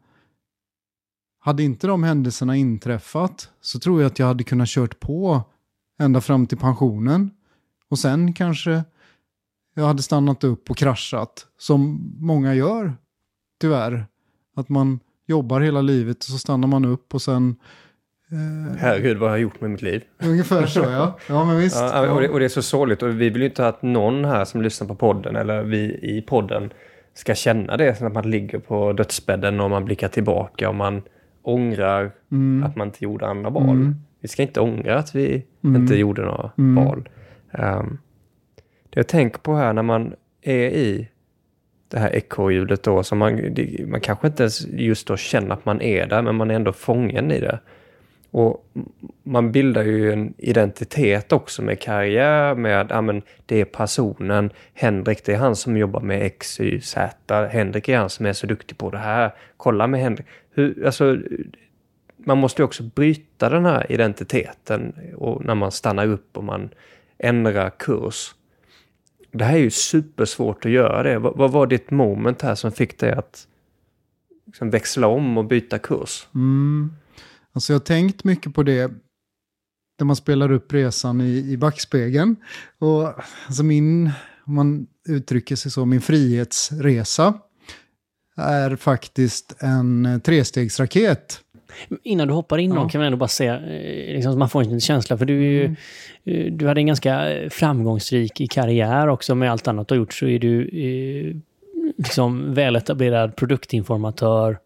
hade 1.41 1.63
inte 1.63 1.87
de 1.87 2.03
händelserna 2.03 2.57
inträffat 2.57 3.51
så 3.61 3.79
tror 3.79 4.03
jag 4.03 4.07
att 4.11 4.19
jag 4.19 4.27
hade 4.27 4.45
kunnat 4.45 4.69
kört 4.69 5.01
på 5.01 5.43
ända 6.01 6.21
fram 6.21 6.47
till 6.47 6.59
pensionen. 6.59 7.31
Och 7.89 7.99
sen 7.99 8.33
kanske 8.33 8.85
jag 9.75 9.85
hade 9.85 10.03
stannat 10.03 10.45
upp 10.45 10.71
och 10.71 10.77
kraschat, 10.77 11.47
som 11.59 12.13
många 12.19 12.55
gör, 12.55 12.93
tyvärr. 13.61 14.07
Att 14.57 14.69
man 14.69 15.01
jobbar 15.27 15.61
hela 15.61 15.81
livet 15.81 16.17
och 16.17 16.25
så 16.25 16.39
stannar 16.39 16.69
man 16.69 16.85
upp 16.85 17.15
och 17.15 17.23
sen... 17.23 17.57
Eh, 18.31 18.77
Herregud, 18.79 19.17
vad 19.17 19.31
har 19.31 19.37
jag 19.37 19.43
gjort 19.43 19.61
med 19.61 19.71
mitt 19.71 19.83
liv? 19.83 20.03
Ungefär 20.19 20.67
så, 20.67 20.81
ja. 20.81 21.19
Ja, 21.29 21.45
men 21.45 21.57
visst. 21.57 21.77
Ja, 21.77 22.11
och, 22.11 22.21
det, 22.21 22.29
och, 22.29 22.39
det, 22.39 22.45
är 22.45 22.49
så 22.49 22.63
sorgligt. 22.63 23.03
Och 23.03 23.09
vi 23.09 23.31
vill 23.31 23.43
ju 23.43 23.49
inte 23.49 23.69
att 23.69 23.83
någon 23.83 24.25
här 24.25 24.45
som 24.45 24.63
lyssnar 24.63 24.89
på 24.89 24.95
podden, 24.95 25.37
eller 25.37 25.63
vi 25.63 25.99
i 26.03 26.25
podden, 26.29 26.73
ska 27.15 27.35
känna 27.35 27.77
det. 27.77 28.01
När 28.01 28.09
man 28.09 28.31
ligger 28.31 28.59
på 28.59 28.93
dödsbädden 28.93 29.61
och 29.61 29.71
man 29.71 29.85
blickar 29.85 30.09
tillbaka 30.09 30.69
och 30.69 30.75
man 30.75 31.03
ångrar 31.43 32.11
mm. 32.33 32.65
att 32.65 32.77
man 32.77 32.89
inte 32.89 33.05
gjorde 33.05 33.27
andra 33.27 33.51
val. 33.51 33.71
Mm. 33.71 33.95
Vi 34.21 34.29
ska 34.29 34.43
inte 34.43 34.61
ångra 34.61 34.99
att 34.99 35.15
vi 35.15 35.45
mm. 35.65 35.83
inte 35.83 35.97
gjorde 35.97 36.23
några 36.23 36.51
mm. 36.59 36.85
val. 36.85 37.09
Um, 37.53 37.99
det 38.91 39.01
jag 39.01 39.09
tänker 39.09 39.39
på 39.39 39.55
här 39.55 39.73
när 39.73 39.83
man 39.83 40.15
är 40.43 40.69
i 40.69 41.09
det 41.89 41.99
här 41.99 42.17
ekorrhjulet 42.17 42.83
då, 42.83 43.03
så 43.03 43.15
man, 43.15 43.55
man 43.87 44.01
kanske 44.01 44.27
inte 44.27 44.43
ens 44.43 44.67
just 44.67 45.07
då 45.07 45.17
känner 45.17 45.55
att 45.55 45.65
man 45.65 45.81
är 45.81 46.07
där, 46.07 46.23
men 46.23 46.35
man 46.35 46.51
är 46.51 46.55
ändå 46.55 46.73
fången 46.73 47.31
i 47.31 47.41
det. 47.41 47.59
Och 48.31 48.67
man 49.23 49.53
bildar 49.53 49.83
ju 49.83 50.13
en 50.13 50.35
identitet 50.39 51.33
också 51.33 51.63
med 51.63 51.81
karriär, 51.81 52.55
med 52.55 52.87
ja, 52.91 53.01
men 53.01 53.23
det 53.47 53.61
är 53.61 53.65
personen. 53.65 54.51
Henrik, 54.75 55.25
det 55.25 55.33
är 55.33 55.39
han 55.39 55.57
som 55.57 55.77
jobbar 55.77 56.01
med 56.01 56.23
X, 56.23 56.61
Y, 56.61 56.81
Z. 56.81 57.49
Henrik 57.51 57.89
är 57.89 57.99
han 57.99 58.11
som 58.11 58.27
är 58.27 58.33
så 58.33 58.47
duktig 58.47 58.79
på 58.79 58.91
det 58.91 58.99
här. 58.99 59.35
Kolla 59.57 59.87
med 59.87 60.01
Henrik. 60.01 60.27
Hur, 60.51 60.87
alltså, 60.87 61.19
man 62.17 62.39
måste 62.39 62.63
ju 62.63 62.65
också 62.65 62.83
bryta 62.83 63.49
den 63.49 63.65
här 63.65 63.93
identiteten 63.93 64.95
och 65.17 65.45
när 65.45 65.55
man 65.55 65.73
stannar 65.73 66.07
upp 66.07 66.37
och 66.37 66.45
man 66.45 66.69
ändrar 67.19 67.71
kurs. 67.71 68.35
Det 69.33 69.45
här 69.45 69.57
är 69.57 69.61
ju 69.61 69.71
supersvårt 69.71 70.65
att 70.65 70.73
göra 70.73 71.03
det. 71.03 71.19
Vad, 71.19 71.37
vad 71.37 71.53
var 71.53 71.67
ditt 71.67 71.91
moment 71.91 72.43
här 72.43 72.55
som 72.55 72.73
fick 72.73 72.99
dig 72.99 73.13
att 73.13 73.47
liksom 74.47 74.71
växla 74.71 75.07
om 75.07 75.39
och 75.39 75.45
byta 75.45 75.79
kurs? 75.79 76.29
Mm. 76.35 76.93
Alltså 77.53 77.73
jag 77.73 77.81
har 77.81 77.85
tänkt 77.85 78.25
mycket 78.25 78.55
på 78.55 78.63
det 78.63 78.93
när 79.99 80.05
man 80.05 80.17
spelar 80.17 80.53
upp 80.53 80.73
resan 80.73 81.21
i, 81.21 81.53
i 81.53 81.57
backspegeln. 81.57 82.37
Och 82.79 83.13
alltså 83.47 83.63
min, 83.63 84.11
om 84.45 84.55
man 84.55 84.87
uttrycker 85.09 85.57
sig 85.57 85.71
så, 85.71 85.85
min 85.85 86.01
frihetsresa 86.01 87.35
är 88.41 88.77
faktiskt 88.77 89.63
en 89.63 90.21
trestegsraket. 90.25 91.41
Innan 92.03 92.29
du 92.29 92.35
hoppar 92.35 92.59
in 92.59 92.75
ja. 92.75 92.89
kan 92.89 92.99
man 92.99 93.07
ändå 93.07 93.19
bara 93.19 93.29
säga, 93.29 93.55
eh, 93.55 94.15
liksom, 94.15 94.39
man 94.39 94.49
får 94.49 94.63
en 94.63 94.81
känsla, 94.81 95.19
för 95.19 95.25
du, 95.25 95.37
är 95.37 95.51
ju, 95.51 95.65
mm. 95.65 95.77
Eh, 96.25 96.53
du 96.53 96.67
hade 96.67 96.81
en 96.81 96.87
ganska 96.87 97.29
framgångsrik 97.51 98.51
karriär 98.51 99.09
också 99.09 99.35
med 99.35 99.51
allt 99.51 99.69
annat 99.69 99.89
du 99.89 99.95
har 99.95 99.99
gjort, 99.99 100.15
så 100.15 100.27
är 100.27 100.39
du 100.39 100.63
eh, 100.63 101.37
liksom 101.97 102.55
väletablerad 102.55 103.37
produktinformatör 103.37 104.59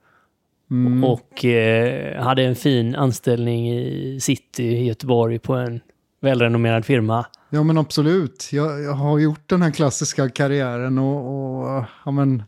mm. 0.70 1.04
och 1.04 1.44
eh, 1.44 2.22
hade 2.22 2.42
en 2.42 2.56
fin 2.56 2.94
anställning 2.94 3.72
i 3.72 4.18
city 4.20 4.64
i 4.64 4.86
Göteborg 4.86 5.38
på 5.38 5.54
en 5.54 5.80
välrenommerad 6.20 6.84
firma. 6.84 7.26
Ja 7.50 7.62
men 7.62 7.78
absolut, 7.78 8.48
jag, 8.52 8.82
jag 8.82 8.92
har 8.92 9.18
gjort 9.18 9.48
den 9.48 9.62
här 9.62 9.70
klassiska 9.70 10.28
karriären 10.28 10.98
och, 10.98 11.16
och 11.16 11.84
ja, 12.04 12.10
men, 12.10 12.42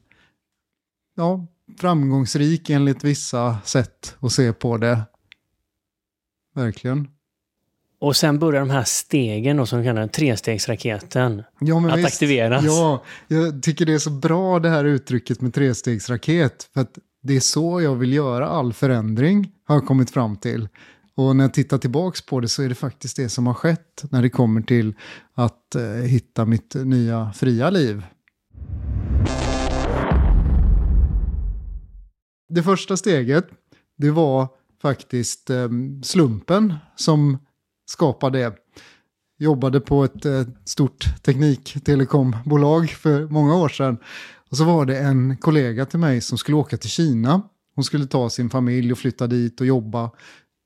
ja, 1.16 1.46
framgångsrik 1.80 2.70
enligt 2.70 3.04
vissa 3.04 3.58
sätt 3.64 4.16
att 4.20 4.32
se 4.32 4.52
på 4.52 4.76
det. 4.76 5.02
Verkligen. 6.54 7.08
Och 7.99 8.16
sen 8.16 8.38
börjar 8.38 8.61
de 8.61 8.70
här 8.70 8.85
stegen 8.85 9.56
då, 9.56 9.66
som 9.66 9.85
kallas 9.85 10.11
trestegsraketen 10.11 11.42
ja, 11.61 11.90
att 11.90 11.99
visst, 11.99 12.06
aktiveras. 12.06 12.64
Ja, 12.64 13.02
jag 13.28 13.62
tycker 13.62 13.87
det 13.87 13.94
är 13.94 13.99
så 13.99 14.11
bra 14.11 14.58
det 14.58 14.68
här 14.68 14.85
uttrycket 14.85 15.40
med 15.40 15.54
trestegsraket. 15.54 16.70
För 16.75 16.80
att 16.80 16.99
det 17.23 17.37
är 17.37 17.40
så 17.40 17.80
jag 17.80 17.94
vill 17.94 18.12
göra 18.12 18.49
all 18.49 18.73
förändring, 18.73 19.52
har 19.64 19.75
jag 19.75 19.87
kommit 19.87 20.11
fram 20.11 20.37
till. 20.37 20.68
Och 21.14 21.37
när 21.37 21.44
jag 21.44 21.54
tittar 21.54 21.78
tillbaka 21.78 22.18
på 22.28 22.40
det 22.40 22.49
så 22.49 22.62
är 22.62 22.68
det 22.68 22.75
faktiskt 22.75 23.16
det 23.16 23.28
som 23.28 23.46
har 23.46 23.54
skett 23.54 24.04
när 24.11 24.23
det 24.23 24.30
kommer 24.30 24.62
till 24.62 24.94
att 25.35 25.75
eh, 25.75 25.82
hitta 25.82 26.44
mitt 26.44 26.75
nya 26.75 27.32
fria 27.32 27.70
liv. 27.70 28.02
Det 32.48 32.62
första 32.62 32.96
steget, 32.96 33.46
det 33.96 34.10
var 34.10 34.48
faktiskt 34.82 35.50
eh, 35.50 35.68
slumpen 36.02 36.74
som 36.96 37.38
skapade 37.86 38.38
det. 38.38 38.54
Jobbade 39.38 39.80
på 39.80 40.04
ett 40.04 40.20
stort 40.20 40.48
stort 40.64 41.22
tekniktelekombolag 41.22 42.90
för 42.90 43.26
många 43.26 43.56
år 43.56 43.68
sedan. 43.68 43.98
Och 44.50 44.56
så 44.56 44.64
var 44.64 44.86
det 44.86 44.98
en 44.98 45.36
kollega 45.36 45.86
till 45.86 45.98
mig 45.98 46.20
som 46.20 46.38
skulle 46.38 46.56
åka 46.56 46.76
till 46.76 46.90
Kina. 46.90 47.42
Hon 47.74 47.84
skulle 47.84 48.06
ta 48.06 48.30
sin 48.30 48.50
familj 48.50 48.92
och 48.92 48.98
flytta 48.98 49.26
dit 49.26 49.60
och 49.60 49.66
jobba 49.66 50.10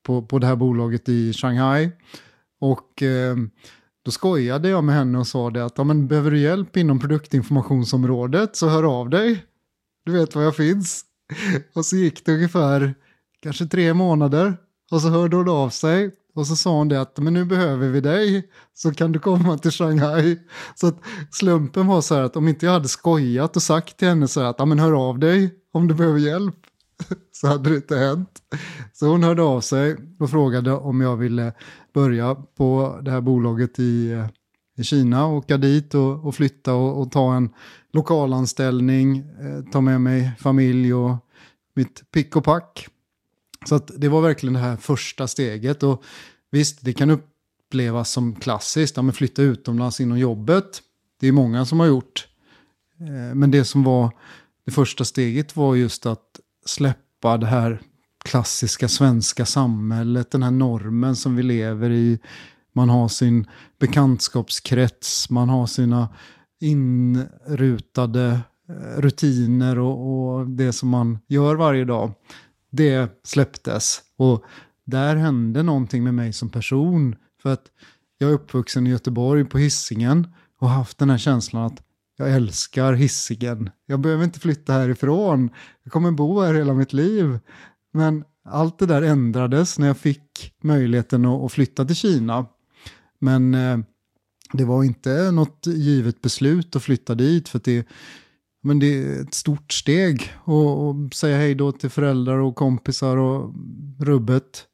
på, 0.05 0.21
på 0.21 0.39
det 0.39 0.47
här 0.47 0.55
bolaget 0.55 1.09
i 1.09 1.33
Shanghai. 1.33 1.91
Och 2.59 3.03
eh, 3.03 3.35
då 4.05 4.11
skojade 4.11 4.69
jag 4.69 4.83
med 4.83 4.95
henne 4.95 5.17
och 5.17 5.27
sa 5.27 5.49
det 5.49 5.65
att 5.65 5.77
ja, 5.77 5.83
men, 5.83 6.07
behöver 6.07 6.31
du 6.31 6.39
hjälp 6.39 6.77
inom 6.77 6.99
produktinformationsområdet 6.99 8.55
så 8.55 8.69
hör 8.69 8.99
av 8.99 9.09
dig. 9.09 9.45
Du 10.05 10.11
vet 10.11 10.35
var 10.35 10.43
jag 10.43 10.55
finns. 10.55 11.05
Och 11.73 11.85
så 11.85 11.95
gick 11.95 12.25
det 12.25 12.33
ungefär 12.33 12.95
kanske 13.41 13.65
tre 13.65 13.93
månader 13.93 14.57
och 14.91 15.01
så 15.01 15.09
hörde 15.09 15.37
hon 15.37 15.49
av 15.49 15.69
sig 15.69 16.11
och 16.35 16.47
så 16.47 16.55
sa 16.55 16.77
hon 16.77 16.87
det 16.87 17.01
att 17.01 17.17
men 17.17 17.33
nu 17.33 17.45
behöver 17.45 17.89
vi 17.89 18.01
dig 18.01 18.49
så 18.73 18.93
kan 18.93 19.11
du 19.11 19.19
komma 19.19 19.57
till 19.57 19.71
Shanghai. 19.71 20.39
Så 20.75 20.87
att 20.87 20.99
slumpen 21.31 21.87
var 21.87 22.01
så 22.01 22.15
här 22.15 22.21
att 22.21 22.35
om 22.35 22.47
inte 22.47 22.65
jag 22.65 22.73
hade 22.73 22.87
skojat 22.87 23.55
och 23.55 23.63
sagt 23.63 23.97
till 23.97 24.07
henne 24.07 24.27
så 24.27 24.41
här 24.41 24.47
att 24.47 24.55
ja, 24.59 24.65
men 24.65 24.79
hör 24.79 25.09
av 25.09 25.19
dig 25.19 25.53
om 25.73 25.87
du 25.87 25.93
behöver 25.93 26.19
hjälp 26.19 26.55
så 27.31 27.47
hade 27.47 27.69
det 27.69 27.75
inte 27.75 27.97
hänt. 27.97 28.41
Så 28.93 29.07
hon 29.07 29.23
hörde 29.23 29.41
av 29.41 29.61
sig 29.61 29.97
och 30.19 30.29
frågade 30.29 30.71
om 30.71 31.01
jag 31.01 31.17
ville 31.17 31.53
börja 31.93 32.35
på 32.35 32.99
det 33.01 33.11
här 33.11 33.21
bolaget 33.21 33.79
i, 33.79 34.11
eh, 34.11 34.25
i 34.81 34.83
Kina, 34.83 35.27
åka 35.27 35.57
dit 35.57 35.95
och, 35.95 36.25
och 36.25 36.35
flytta 36.35 36.73
och, 36.73 37.01
och, 37.01 37.11
ta 37.11 37.35
en 37.35 37.49
lokalanställning, 37.93 39.17
eh, 39.17 39.71
ta 39.71 39.81
med 39.81 40.01
mig 40.01 40.31
familj 40.39 40.93
och 40.93 41.15
mitt 41.73 42.11
pick 42.11 42.35
och 42.35 42.43
pack. 42.43 42.87
Så 43.65 43.75
att 43.75 43.91
det 43.97 44.09
var 44.09 44.21
verkligen 44.21 44.53
det 44.53 44.59
här 44.59 44.77
första 44.77 45.27
steget. 45.27 45.83
Och 45.83 46.03
visst, 46.51 46.81
det 46.81 46.93
kan 46.93 47.09
upplevas 47.09 48.11
som 48.11 48.35
klassiskt, 48.35 48.97
ja, 48.97 49.01
men 49.01 49.13
flytta 49.13 49.41
utomlands 49.41 50.01
inom 50.01 50.19
jobbet. 50.19 50.81
Det 51.19 51.27
är 51.27 51.31
många 51.31 51.65
som 51.65 51.79
har 51.79 51.87
gjort. 51.87 52.27
Eh, 52.99 53.35
men 53.35 53.51
det 53.51 53.65
som 53.65 53.83
var 53.83 54.11
det 54.65 54.71
första 54.71 55.05
steget 55.05 55.55
var 55.55 55.75
just 55.75 56.05
att 56.05 56.39
släppa 56.65 57.37
det 57.37 57.45
här 57.47 57.81
klassiska 58.25 58.87
svenska 58.87 59.45
samhället, 59.45 60.31
den 60.31 60.43
här 60.43 60.51
normen 60.51 61.15
som 61.15 61.35
vi 61.35 61.43
lever 61.43 61.89
i. 61.89 62.19
Man 62.73 62.89
har 62.89 63.07
sin 63.07 63.47
bekantskapskrets, 63.79 65.29
man 65.29 65.49
har 65.49 65.67
sina 65.67 66.09
inrutade 66.59 68.39
eh, 68.69 69.01
rutiner 69.01 69.79
och, 69.79 70.35
och, 70.37 70.47
det 70.47 70.73
som 70.73 70.89
man 70.89 71.19
gör 71.27 71.55
varje 71.55 71.85
dag. 71.85 72.13
Det 72.71 73.21
släpptes 73.23 74.01
och 74.17 74.43
där 74.85 75.15
hände 75.15 75.63
någonting 75.63 76.03
med 76.03 76.13
mig 76.13 76.33
som 76.33 76.49
person. 76.49 77.15
För 77.41 77.53
att 77.53 77.65
jag 78.17 78.29
är 78.29 78.33
uppvuxen 78.33 78.87
i 78.87 78.89
Göteborg 78.89 79.45
på 79.45 79.57
hissingen 79.57 80.27
och 80.59 80.69
haft 80.69 80.97
den 80.97 81.09
här 81.09 81.17
känslan 81.17 81.65
att 81.65 81.83
jag 82.17 82.31
älskar 82.31 82.93
hissingen. 82.93 83.69
Jag 83.85 83.99
behöver 83.99 84.23
inte 84.23 84.39
flytta 84.39 84.73
härifrån. 84.73 85.49
Jag 85.83 85.93
kommer 85.93 86.11
bo 86.11 86.41
här 86.41 86.53
hela 86.53 86.73
mitt 86.73 86.93
liv. 86.93 87.39
Men 87.93 88.23
allt 88.45 88.79
det 88.79 88.85
där 88.85 89.01
ändrades 89.01 89.79
när 89.79 89.87
jag 89.87 89.97
fick 89.97 90.53
möjligheten 90.63 91.25
att, 91.25 91.51
flytta 91.51 91.85
till 91.85 91.95
Kina. 91.95 92.45
Men 93.21 93.53
eh, 93.53 93.79
det 94.53 94.65
var 94.65 94.83
inte 94.83 95.31
något 95.31 95.67
givet 95.67 96.21
beslut 96.21 96.75
att 96.75 96.83
flytta 96.83 97.15
dit 97.15 97.49
för 97.49 97.61
det, 97.63 97.87
men 98.63 98.79
det 98.79 99.03
är 99.03 99.21
ett 99.21 99.33
stort 99.33 99.73
steg 99.73 100.33
att 100.45 101.13
säga 101.13 101.37
hej 101.37 101.55
då 101.55 101.71
till 101.71 101.89
föräldrar 101.89 102.37
och 102.37 102.55
kompisar 102.55 103.17
och 103.17 103.53
rubbet. 103.99 104.67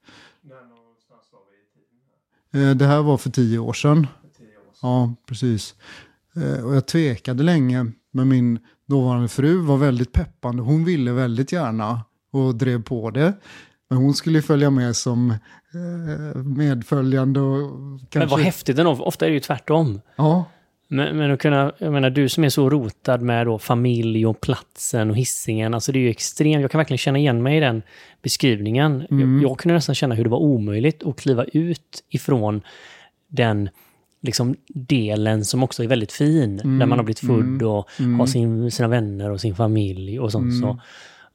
Eh, 2.53 2.69
det 2.69 2.85
här 2.85 3.01
var 3.01 3.17
för 3.17 3.29
tio 3.29 3.59
år 3.59 3.73
sedan. 3.73 4.07
Ja, 4.81 5.13
precis. 5.25 5.75
Eh, 6.35 6.65
och 6.65 6.75
jag 6.75 6.87
tvekade 6.87 7.43
länge, 7.43 7.91
men 8.11 8.27
min 8.27 8.59
dåvarande 8.85 9.27
fru 9.27 9.57
var 9.57 9.77
väldigt 9.77 10.11
peppande. 10.11 10.63
Hon 10.63 10.85
ville 10.85 11.11
väldigt 11.11 11.51
gärna 11.51 12.01
och 12.31 12.55
drev 12.55 12.83
på 12.83 13.11
det. 13.11 13.33
Men 13.89 13.97
hon 13.99 14.13
skulle 14.13 14.41
följa 14.41 14.69
med 14.69 14.95
som 14.95 15.31
eh, 15.31 16.41
medföljande 16.43 17.39
och 17.39 17.69
kanske... 17.99 18.19
Men 18.19 18.27
vad 18.27 18.39
häftigt 18.39 18.79
ändå, 18.79 18.91
ofta 18.91 19.25
är 19.25 19.29
det 19.29 19.33
ju 19.33 19.39
tvärtom. 19.39 20.01
Ja. 20.15 20.45
Men, 20.87 21.17
men 21.17 21.31
att 21.31 21.39
kunna, 21.39 21.71
jag 21.77 21.93
menar 21.93 22.09
du 22.09 22.29
som 22.29 22.43
är 22.43 22.49
så 22.49 22.69
rotad 22.69 23.21
med 23.21 23.47
då 23.47 23.59
familj 23.59 24.25
och 24.25 24.41
platsen 24.41 25.09
och 25.09 25.15
hissingen, 25.15 25.73
alltså 25.73 25.91
det 25.91 25.99
är 25.99 26.01
ju 26.01 26.09
extremt, 26.09 26.61
jag 26.61 26.71
kan 26.71 26.79
verkligen 26.79 26.97
känna 26.97 27.17
igen 27.17 27.43
mig 27.43 27.57
i 27.57 27.59
den 27.59 27.81
beskrivningen. 28.21 29.07
Mm. 29.11 29.41
Jag, 29.41 29.51
jag 29.51 29.59
kunde 29.59 29.75
nästan 29.75 29.95
känna 29.95 30.15
hur 30.15 30.23
det 30.23 30.29
var 30.29 30.39
omöjligt 30.39 31.03
att 31.03 31.19
kliva 31.19 31.43
ut 31.43 32.03
ifrån 32.09 32.61
den 33.27 33.69
liksom 34.21 34.55
delen 34.67 35.45
som 35.45 35.63
också 35.63 35.83
är 35.83 35.87
väldigt 35.87 36.11
fin. 36.11 36.59
Mm, 36.59 36.79
Där 36.79 36.85
man 36.85 36.97
har 36.99 37.03
blivit 37.03 37.19
född 37.19 37.39
mm, 37.39 37.67
och 37.67 37.89
mm. 37.99 38.19
har 38.19 38.27
sin, 38.27 38.71
sina 38.71 38.87
vänner 38.87 39.31
och 39.31 39.41
sin 39.41 39.55
familj 39.55 40.19
och 40.19 40.31
sånt. 40.31 40.51
Mm. 40.51 40.61
Så. 40.61 40.79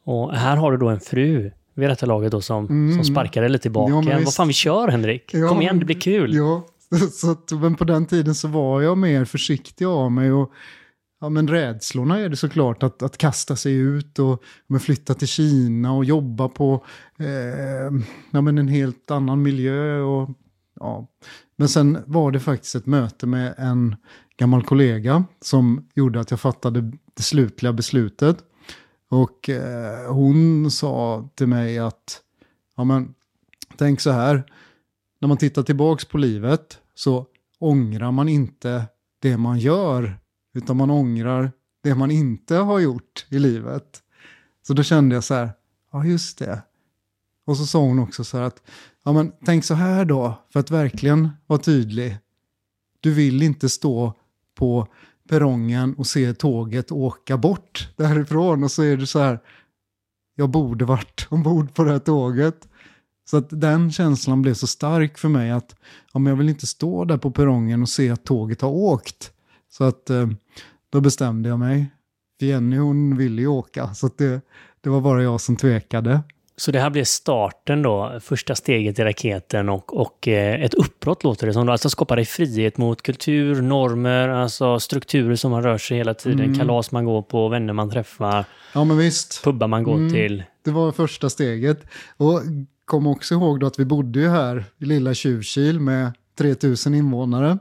Och 0.04 0.34
här 0.34 0.56
har 0.56 0.72
du 0.72 0.78
då 0.78 0.88
en 0.88 1.00
fru 1.00 1.50
vid 1.74 1.88
detta 1.88 2.06
laget 2.06 2.32
då 2.32 2.40
som, 2.40 2.66
Mm. 2.66 2.94
som 2.94 3.04
sparkar 3.04 3.40
dig 3.40 3.50
lite 3.50 3.68
i 3.68 3.72
Ja, 3.74 4.02
Vad 4.24 4.34
fan, 4.34 4.48
vi 4.48 4.54
kör 4.54 4.88
Henrik! 4.88 5.34
Ja, 5.34 5.48
Kom 5.48 5.62
igen, 5.62 5.78
det 5.78 5.84
blir 5.84 6.00
kul! 6.00 6.34
Ja, 6.34 6.66
så 7.12 7.30
att, 7.30 7.50
men 7.52 7.74
på 7.74 7.84
den 7.84 8.06
tiden 8.06 8.34
så 8.34 8.48
var 8.48 8.80
jag 8.82 8.98
mer 8.98 9.24
försiktig 9.24 9.84
av 9.84 10.12
mig 10.12 10.32
och 10.32 10.52
ja, 11.20 11.28
men 11.28 11.48
rädslorna 11.48 12.18
är 12.20 12.28
det 12.28 12.36
såklart 12.36 12.82
att, 12.82 13.02
att 13.02 13.18
kasta 13.18 13.56
sig 13.56 13.74
ut 13.74 14.18
och 14.18 14.42
men 14.66 14.80
flytta 14.80 15.14
till 15.14 15.28
Kina 15.28 15.92
och 15.92 16.04
jobba 16.04 16.48
på 16.48 16.84
eh, 17.18 17.26
ja, 18.30 18.40
men 18.40 18.58
en 18.58 18.68
helt 18.68 19.10
annan 19.10 19.42
miljö. 19.42 20.00
Och, 20.00 20.30
ja. 20.80 21.06
Men 21.56 21.68
sen 21.68 21.98
var 22.06 22.30
det 22.30 22.40
faktiskt 22.40 22.74
ett 22.74 22.86
möte 22.86 23.26
med 23.26 23.54
en 23.58 23.96
gammal 24.38 24.62
kollega 24.62 25.24
som 25.40 25.88
gjorde 25.94 26.20
att 26.20 26.30
jag 26.30 26.40
fattade 26.40 26.80
det 27.16 27.22
slutliga 27.22 27.72
beslutet. 27.72 28.36
Och 29.12 29.48
eh, 29.48 30.12
hon 30.12 30.70
sa 30.70 31.28
till 31.34 31.46
mig 31.46 31.78
att 31.78 32.20
ja, 32.76 32.84
men, 32.84 33.14
tänk 33.76 34.00
så 34.00 34.10
här, 34.10 34.52
när 35.18 35.28
man 35.28 35.36
tittar 35.36 35.62
tillbaks 35.62 36.04
på 36.04 36.18
livet 36.18 36.78
så 36.94 37.26
ångrar 37.58 38.12
man 38.12 38.28
inte 38.28 38.84
det 39.18 39.36
man 39.36 39.58
gör, 39.58 40.18
utan 40.54 40.76
man 40.76 40.90
ångrar 40.90 41.52
det 41.82 41.94
man 41.94 42.10
inte 42.10 42.56
har 42.56 42.78
gjort 42.78 43.26
i 43.28 43.38
livet. 43.38 44.02
Så 44.62 44.74
då 44.74 44.82
kände 44.82 45.14
jag 45.14 45.24
så 45.24 45.34
här, 45.34 45.50
ja 45.92 46.04
just 46.04 46.38
det. 46.38 46.62
Och 47.44 47.56
så 47.56 47.66
sa 47.66 47.78
hon 47.78 47.98
också 47.98 48.24
så 48.24 48.36
här 48.36 48.44
att, 48.44 48.62
ja 49.04 49.12
men 49.12 49.32
tänk 49.44 49.64
så 49.64 49.74
här 49.74 50.04
då, 50.04 50.42
för 50.52 50.60
att 50.60 50.70
verkligen 50.70 51.30
vara 51.46 51.60
tydlig. 51.60 52.18
Du 53.00 53.14
vill 53.14 53.42
inte 53.42 53.68
stå 53.68 54.14
på 54.54 54.88
perrongen 55.32 55.94
och 55.94 56.06
se 56.06 56.34
tåget 56.34 56.92
åka 56.92 57.36
bort 57.36 57.88
därifrån 57.96 58.64
och 58.64 58.70
så 58.70 58.82
är 58.82 58.96
det 58.96 59.06
så 59.06 59.18
här, 59.18 59.38
jag 60.36 60.50
borde 60.50 60.84
varit 60.84 61.26
ombord 61.30 61.74
på 61.74 61.84
det 61.84 61.90
här 61.90 61.98
tåget. 61.98 62.68
Så 63.30 63.36
att 63.36 63.46
den 63.50 63.92
känslan 63.92 64.42
blev 64.42 64.54
så 64.54 64.66
stark 64.66 65.18
för 65.18 65.28
mig 65.28 65.50
att 65.50 65.76
ja, 66.12 66.18
men 66.18 66.30
jag 66.30 66.36
vill 66.36 66.48
inte 66.48 66.66
stå 66.66 67.04
där 67.04 67.16
på 67.16 67.30
perrongen 67.30 67.82
och 67.82 67.88
se 67.88 68.10
att 68.10 68.24
tåget 68.24 68.60
har 68.60 68.70
åkt. 68.70 69.32
Så 69.70 69.84
att 69.84 70.10
eh, 70.10 70.28
då 70.90 71.00
bestämde 71.00 71.48
jag 71.48 71.58
mig. 71.58 71.90
För 72.38 72.46
Jenny 72.46 72.76
hon 72.76 73.16
ville 73.16 73.42
ju 73.42 73.48
åka 73.48 73.94
så 73.94 74.06
att 74.06 74.18
det, 74.18 74.40
det 74.80 74.90
var 74.90 75.00
bara 75.00 75.22
jag 75.22 75.40
som 75.40 75.56
tvekade. 75.56 76.20
Så 76.56 76.70
det 76.70 76.80
här 76.80 76.90
blev 76.90 77.04
starten 77.04 77.82
då, 77.82 78.18
första 78.20 78.54
steget 78.54 78.98
i 78.98 79.04
raketen 79.04 79.68
och, 79.68 79.96
och 80.00 80.28
eh, 80.28 80.62
ett 80.62 80.74
uppbrott 80.74 81.24
låter 81.24 81.46
det 81.46 81.52
som. 81.52 81.66
Då. 81.66 81.72
Alltså 81.72 81.90
skapa 81.90 82.16
dig 82.16 82.24
frihet 82.24 82.78
mot 82.78 83.02
kultur, 83.02 83.62
normer, 83.62 84.28
alltså 84.28 84.80
strukturer 84.80 85.36
som 85.36 85.50
man 85.50 85.62
rör 85.62 85.78
sig 85.78 85.96
hela 85.96 86.14
tiden, 86.14 86.40
Mm. 86.40 86.58
kalas 86.58 86.92
man 86.92 87.04
går 87.04 87.22
på, 87.22 87.48
vänner 87.48 87.72
man 87.72 87.90
träffar, 87.90 88.44
Ja 88.74 88.84
men 88.84 88.96
visst, 88.98 89.44
pubbar 89.44 89.66
man 89.68 89.82
går 89.82 89.94
Mm. 89.94 90.12
till. 90.12 90.42
det 90.64 90.70
var 90.70 90.92
första 90.92 91.30
steget. 91.30 91.80
Och 92.16 92.40
kom 92.84 93.06
också 93.06 93.34
ihåg 93.34 93.60
då 93.60 93.66
att 93.66 93.78
vi 93.78 93.84
bodde 93.84 94.20
ju 94.20 94.28
här 94.28 94.64
i 94.78 94.84
lilla 94.84 95.14
Tjuvkil 95.14 95.80
med 95.80 96.12
3000 96.38 96.94
invånare 96.94 97.58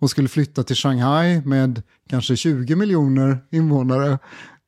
och 0.00 0.10
skulle 0.10 0.28
flytta 0.28 0.62
till 0.62 0.76
Shanghai 0.76 1.42
med 1.44 1.82
kanske 2.10 2.36
20 2.36 2.76
miljoner 2.76 3.38
invånare. 3.50 4.18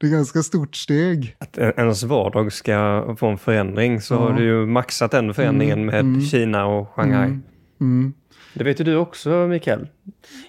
Det 0.02 0.06
är 0.06 0.08
ett 0.08 0.14
ganska 0.16 0.42
stort 0.42 0.76
steg. 0.76 1.36
Att 1.38 1.58
en- 1.58 1.72
ens 1.76 2.02
vardag 2.02 2.52
ska 2.52 3.04
få 3.18 3.26
en 3.26 3.38
förändring 3.38 4.00
så 4.00 4.14
Ja. 4.14 4.18
har 4.18 4.32
du 4.32 4.44
ju 4.44 4.66
maxat 4.66 5.10
den 5.10 5.34
förändringen 5.34 5.78
Mm, 5.78 5.86
med 5.86 6.00
mm. 6.00 6.20
Kina 6.20 6.66
och 6.66 6.88
Shanghai. 6.94 7.26
Mm. 7.26 7.42
Mm. 7.80 8.12
Det 8.54 8.64
vet 8.64 8.80
ju 8.80 8.84
du 8.84 8.96
också 8.96 9.30
Mikael. 9.30 9.86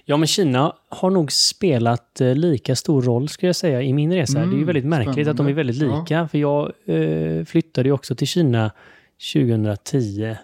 Ja, 0.05 0.17
men 0.17 0.27
Kina 0.27 0.75
har 0.89 1.10
nog 1.10 1.31
spelat 1.31 2.22
eh, 2.22 2.36
lika 2.36 2.75
stor 2.75 3.01
roll, 3.01 3.29
skulle 3.29 3.48
jag 3.50 3.55
säga, 3.55 3.81
i 3.81 3.93
min 3.93 4.13
resa. 4.13 4.37
Mm, 4.37 4.50
det 4.50 4.55
är 4.55 4.59
ju 4.59 4.66
väldigt 4.66 4.85
märkligt 4.85 5.27
att 5.27 5.37
de 5.37 5.48
är 5.48 5.53
spännande. 5.53 5.53
väldigt 5.53 5.81
Ja. 5.81 6.00
lika, 6.00 6.27
för 6.27 6.37
jag 6.37 6.72
eh, 6.85 7.46
flyttade 7.46 7.89
ju 7.89 7.94
också 7.94 8.16
till 8.16 8.27
Kina 8.27 8.72
2010. 9.33 10.35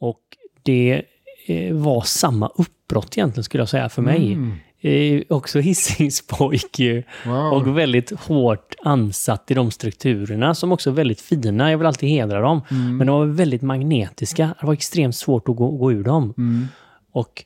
Och 0.00 0.20
det 0.62 1.02
eh, 1.46 1.74
var 1.74 2.00
samma 2.02 2.48
uppbrott 2.54 3.18
egentligen, 3.18 3.44
skulle 3.44 3.60
jag 3.60 3.68
säga, 3.68 3.88
för 3.88 4.02
mig. 4.02 4.32
Mm. 4.32 4.52
Eh, 4.82 5.22
också 5.28 5.60
Hisingspojk 5.60 6.78
ju. 6.78 7.02
Wow. 7.26 7.52
Och 7.52 7.78
väldigt 7.78 8.10
hårt 8.20 8.74
ansatt 8.82 9.50
i 9.50 9.54
de 9.54 9.70
strukturerna 9.70 10.54
som 10.54 10.72
också 10.72 10.90
är 10.90 10.94
väldigt 10.94 11.20
fina. 11.20 11.70
Jag 11.70 11.78
vill 11.78 11.86
alltid 11.86 12.08
hedra 12.08 12.40
dem. 12.40 12.60
Mm. 12.70 12.96
Men 12.96 13.06
de 13.06 13.18
var 13.18 13.26
väldigt 13.26 13.62
magnetiska. 13.62 14.54
Det 14.60 14.66
var 14.66 14.72
extremt 14.72 15.16
svårt 15.16 15.48
att 15.48 15.56
gå, 15.56 15.70
gå 15.70 15.92
ur 15.92 16.04
dem. 16.04 16.34
Mm. 16.38 16.66
Och 17.12 17.44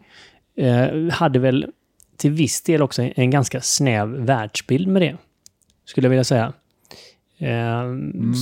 eh, 0.57 1.13
hade 1.13 1.39
väl 1.39 1.67
till 2.17 2.31
viss 2.31 2.63
del 2.63 2.83
också 2.83 3.03
en 3.03 3.31
ganska 3.31 3.61
snäv 3.61 4.09
världsbild 4.09 4.89
med 4.89 5.03
det. 5.03 5.17
Skulle 5.85 6.05
jag 6.05 6.11
vilja 6.11 6.25
säga. 6.25 6.53
Eh, 7.39 7.85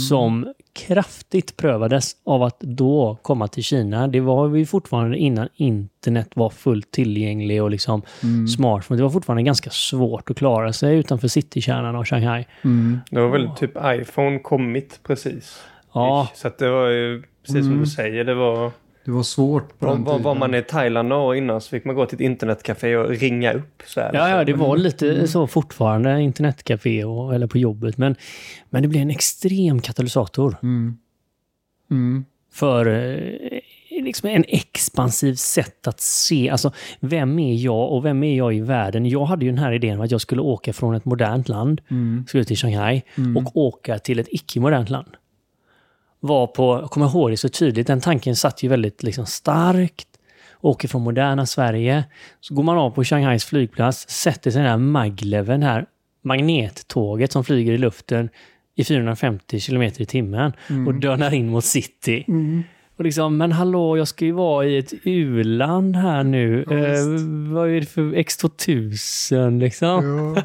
Som 0.09 0.55
kraftigt 0.75 1.57
prövades 1.57 2.13
av 2.25 2.43
att 2.43 2.61
då 2.61 3.19
komma 3.23 3.49
till 3.49 3.63
Kina. 3.65 4.09
Det 4.09 4.21
var 4.21 4.49
vi 4.49 4.67
fortfarande 4.67 5.17
innan 5.19 5.49
internet 5.57 6.29
var 6.35 6.51
fullt 6.51 6.91
tillgänglig 6.91 7.63
och 7.63 7.71
liksom 7.71 8.03
Mm. 8.23 8.49
smartphone. 8.49 8.99
Det 8.99 9.03
var 9.03 9.11
fortfarande 9.11 9.43
ganska 9.43 9.71
svårt 9.71 10.31
att 10.31 10.37
klara 10.37 10.73
sig 10.73 10.97
utanför 10.99 11.29
citykärnan 11.29 11.97
av 11.97 12.05
Shanghai. 12.05 12.47
Mm. 12.65 13.01
Det 13.11 13.21
var 13.21 13.29
väl 13.29 13.49
typ 13.57 13.71
iPhone 13.85 14.39
kommit 14.39 15.01
precis. 15.03 15.63
Ja, 15.93 16.29
Så 16.35 16.49
att 16.49 16.59
det 16.59 16.71
var 16.71 16.89
ju 16.89 17.23
precis 17.43 17.61
som 17.63 17.67
Mm. 17.73 17.81
du 17.81 17.87
säger. 17.87 18.25
Det 18.25 18.35
var, 18.35 18.71
Det 19.05 19.11
var 19.11 19.23
svårt 19.23 19.79
på 19.79 19.87
var, 19.87 19.93
den 19.95 20.05
var, 20.05 20.13
tiden. 20.13 20.25
var 20.25 20.35
man 20.35 20.55
i 20.55 20.63
Thailand 20.63 21.09
några 21.09 21.23
år 21.23 21.37
innan 21.37 21.61
så 21.61 21.69
fick 21.69 21.85
man 21.85 21.95
gå 21.95 22.07
till 22.07 22.17
ett 22.17 22.21
internetcafé 22.21 22.97
och 22.97 23.11
ringa 23.11 23.53
upp. 23.53 23.83
Så 23.87 24.01
här, 24.01 24.11
ja, 24.15 24.29
ja 24.29 24.45
det 24.45 24.53
var 24.53 24.69
Mm. 24.75 24.81
lite 24.83 25.29
så 25.29 25.47
fortfarande, 25.47 26.21
internetcafé 26.23 27.05
och, 27.05 27.35
eller 27.35 27.47
på 27.47 27.59
jobbet. 27.59 27.99
Men, 27.99 28.17
men 28.71 28.83
det 28.83 28.89
blev 28.89 29.03
en 29.03 29.11
extrem 29.11 29.81
katalysator. 29.81 30.57
Mm. 30.63 30.99
Mm. 31.91 32.25
för 32.53 32.87
eh, 32.87 33.61
liksom 34.05 34.29
en 34.29 34.45
expansiv 34.49 35.35
sätt 35.35 35.87
att 35.87 36.01
se. 36.01 36.51
Alltså, 36.51 36.73
vem 37.01 37.39
är 37.39 37.55
jag 37.55 37.93
och 37.93 38.05
vem 38.05 38.23
är 38.23 38.37
jag 38.37 38.55
i 38.55 38.61
världen? 38.61 39.07
Jag 39.09 39.25
hade 39.25 39.45
ju 39.45 39.51
den 39.51 39.59
här 39.59 39.73
idén 39.73 39.99
om 39.99 40.05
att 40.05 40.11
jag 40.11 40.21
skulle 40.21 40.41
åka 40.43 40.73
från 40.73 40.95
ett 40.95 41.05
modernt 41.05 41.49
land, 41.49 41.81
Mm. 41.91 42.25
skulle 42.29 42.45
till 42.45 42.57
Shanghai, 42.57 43.03
Mm. 43.19 43.37
och 43.37 43.57
åka 43.57 43.99
till 43.99 44.19
ett 44.19 44.29
icke-modernt 44.31 44.91
land. 44.91 45.09
Var 46.27 46.47
på, 46.47 46.79
jag 46.83 46.91
kommer 46.91 47.07
ihåg 47.07 47.31
det 47.31 47.37
så 47.37 47.49
tydligt, 47.49 47.87
den 47.87 48.01
tanken 48.01 48.37
satt 48.37 48.63
ju 48.63 48.69
väldigt 48.69 49.03
liksom 49.03 49.27
starkt. 49.27 50.09
Åker 50.61 50.89
från 50.89 51.03
moderna 51.03 51.47
Sverige, 51.47 52.05
så 52.41 52.55
går 52.55 52.63
man 52.63 52.79
av 52.79 52.91
på 52.91 53.05
Shanghais 53.05 53.45
flygplats, 53.45 54.09
sätter 54.09 54.51
sig 54.51 54.61
i 54.61 54.63
den 54.63 54.71
här 54.71 54.79
magleven 54.79 55.63
här, 55.63 55.87
magnettåget 56.23 57.33
som 57.33 57.45
flyger 57.45 57.73
i 57.73 57.79
luften 57.79 58.29
i 58.75 58.85
450 58.85 59.61
kilometer 59.61 60.03
i 60.03 60.07
timmen 60.07 60.53
och 60.87 60.95
dörnar 60.95 61.35
in 61.35 61.49
mot 61.49 61.65
city. 61.65 62.25
Mm. 62.29 62.63
Och 62.97 63.05
liksom, 63.05 63.37
men 63.37 63.53
hallå, 63.53 63.97
jag 63.97 64.09
ska 64.09 64.25
ju 64.25 64.33
vara 64.33 64.67
i 64.67 64.79
ett 64.79 64.93
u-land 65.03 65.97
här 65.97 66.25
nu. 66.25 66.65
Ja, 66.71 66.77
eh, 66.77 67.53
vad 67.53 67.69
är 67.69 67.81
det 67.81 67.87
för 67.87 68.03
X2000 68.03 69.59
liksom? 69.59 70.35
Ja. 70.37 70.43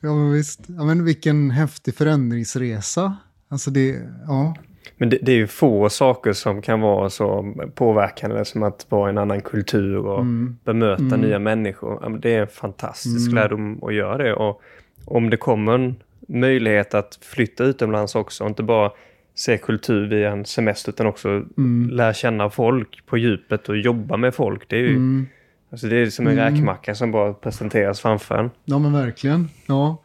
ja, 0.00 0.14
men 0.14 0.32
visst. 0.32 0.60
Ja, 0.66 0.84
men 0.84 1.04
vilken 1.04 1.50
häftig 1.50 1.94
förändringsresa. 1.94 3.16
Alltså 3.48 3.70
det, 3.70 4.02
ja. 4.26 4.54
Men 4.96 5.10
det, 5.10 5.18
det 5.22 5.32
är 5.32 5.36
ju 5.36 5.46
få 5.46 5.88
saker 5.88 6.32
som 6.32 6.62
kan 6.62 6.80
vara 6.80 7.10
så 7.10 7.54
påverkande 7.74 8.44
som 8.44 8.62
att 8.62 8.86
vara 8.88 9.08
i 9.08 9.10
en 9.10 9.18
annan 9.18 9.40
kultur 9.40 9.96
och 9.96 10.20
Mm. 10.20 10.56
bemöta 10.64 11.02
Mm. 11.04 11.20
nya 11.20 11.38
människor. 11.38 12.18
Det 12.18 12.34
är 12.34 12.40
en 12.40 12.48
fantastisk 12.48 13.30
Mm. 13.32 13.34
lärdom 13.34 13.84
att 13.84 13.94
göra 13.94 14.18
det. 14.18 14.34
Och 14.34 14.62
om 15.04 15.30
det 15.30 15.36
kommer 15.36 15.72
en 15.74 15.96
möjlighet 16.28 16.94
att 16.94 17.18
flytta 17.22 17.64
utomlands 17.64 18.14
också, 18.14 18.44
och 18.44 18.50
inte 18.50 18.62
bara 18.62 18.90
se 19.34 19.58
kultur 19.58 20.08
via 20.08 20.30
en 20.30 20.44
semester 20.44 20.92
utan 20.92 21.06
också 21.06 21.28
Mm. 21.28 21.88
lära 21.92 22.12
känna 22.14 22.50
folk 22.50 23.06
på 23.06 23.18
djupet 23.18 23.68
och 23.68 23.76
jobba 23.76 24.16
med 24.16 24.34
folk. 24.34 24.68
Det 24.68 24.76
är 24.76 24.80
ju 24.80 24.88
Mm. 24.96 25.26
alltså 25.70 25.86
det 25.86 25.96
är 25.96 26.06
som 26.06 26.26
en 26.26 26.38
Mm. 26.38 26.54
räkmacka 26.54 26.94
som 26.94 27.12
bara 27.12 27.32
presenteras 27.32 28.00
framför 28.00 28.38
en. 28.38 28.50
Ja, 28.64 28.78
men 28.78 28.92
verkligen. 28.92 29.48
Ja. 29.66 29.96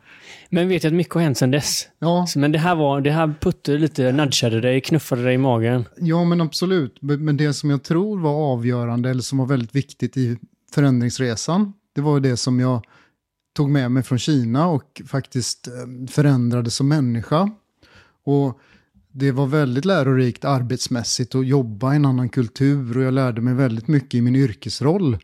Men 0.49 0.67
vet 0.67 0.83
jag 0.83 0.91
att 0.91 0.97
mycket 0.97 1.13
har 1.13 1.21
hänt 1.21 1.37
sedan 1.37 1.51
dess. 1.51 1.87
Ja, 1.99 2.25
Så, 2.27 2.39
Men 2.39 2.51
det 2.51 2.59
här 2.59 2.75
var, 2.75 3.01
det 3.01 3.11
här 3.11 3.35
puttade 3.41 3.77
lite, 3.77 4.11
nudgade 4.11 4.61
dig, 4.61 4.81
knuffade 4.81 5.23
dig 5.23 5.33
i 5.33 5.37
magen. 5.37 5.85
ja, 5.97 6.23
men 6.23 6.41
absolut. 6.41 6.97
Men 7.01 7.25
men 7.25 7.37
det 7.37 7.53
som 7.53 7.69
jag 7.69 7.83
tror 7.83 8.19
var 8.19 8.33
avgörande, 8.53 9.09
eller 9.09 9.21
som 9.21 9.37
var 9.37 9.45
väldigt 9.45 9.75
viktigt 9.75 10.17
i 10.17 10.37
förändringsresan, 10.71 11.73
det 11.95 12.01
var 12.01 12.19
det 12.19 12.37
som 12.37 12.59
jag 12.59 12.85
tog 13.55 13.69
med 13.69 13.91
mig 13.91 14.03
från 14.03 14.19
Kina 14.19 14.67
och 14.67 15.01
faktiskt 15.07 15.67
eh, 15.67 15.73
förändrade 16.09 16.71
som 16.71 16.87
människa. 16.87 17.49
Och 18.25 18.59
det 19.11 19.31
var 19.31 19.47
väldigt 19.47 19.85
lärorikt 19.85 20.45
arbetsmässigt 20.45 21.35
att 21.35 21.47
jobba 21.47 21.93
i 21.93 21.95
en 21.95 22.05
annan 22.05 22.29
kultur 22.29 22.97
och 22.97 23.03
jag 23.03 23.13
lärde 23.13 23.41
mig 23.41 23.53
väldigt 23.53 23.87
mycket 23.87 24.13
i 24.13 24.21
min 24.21 24.35
yrkesroll. 24.35 25.17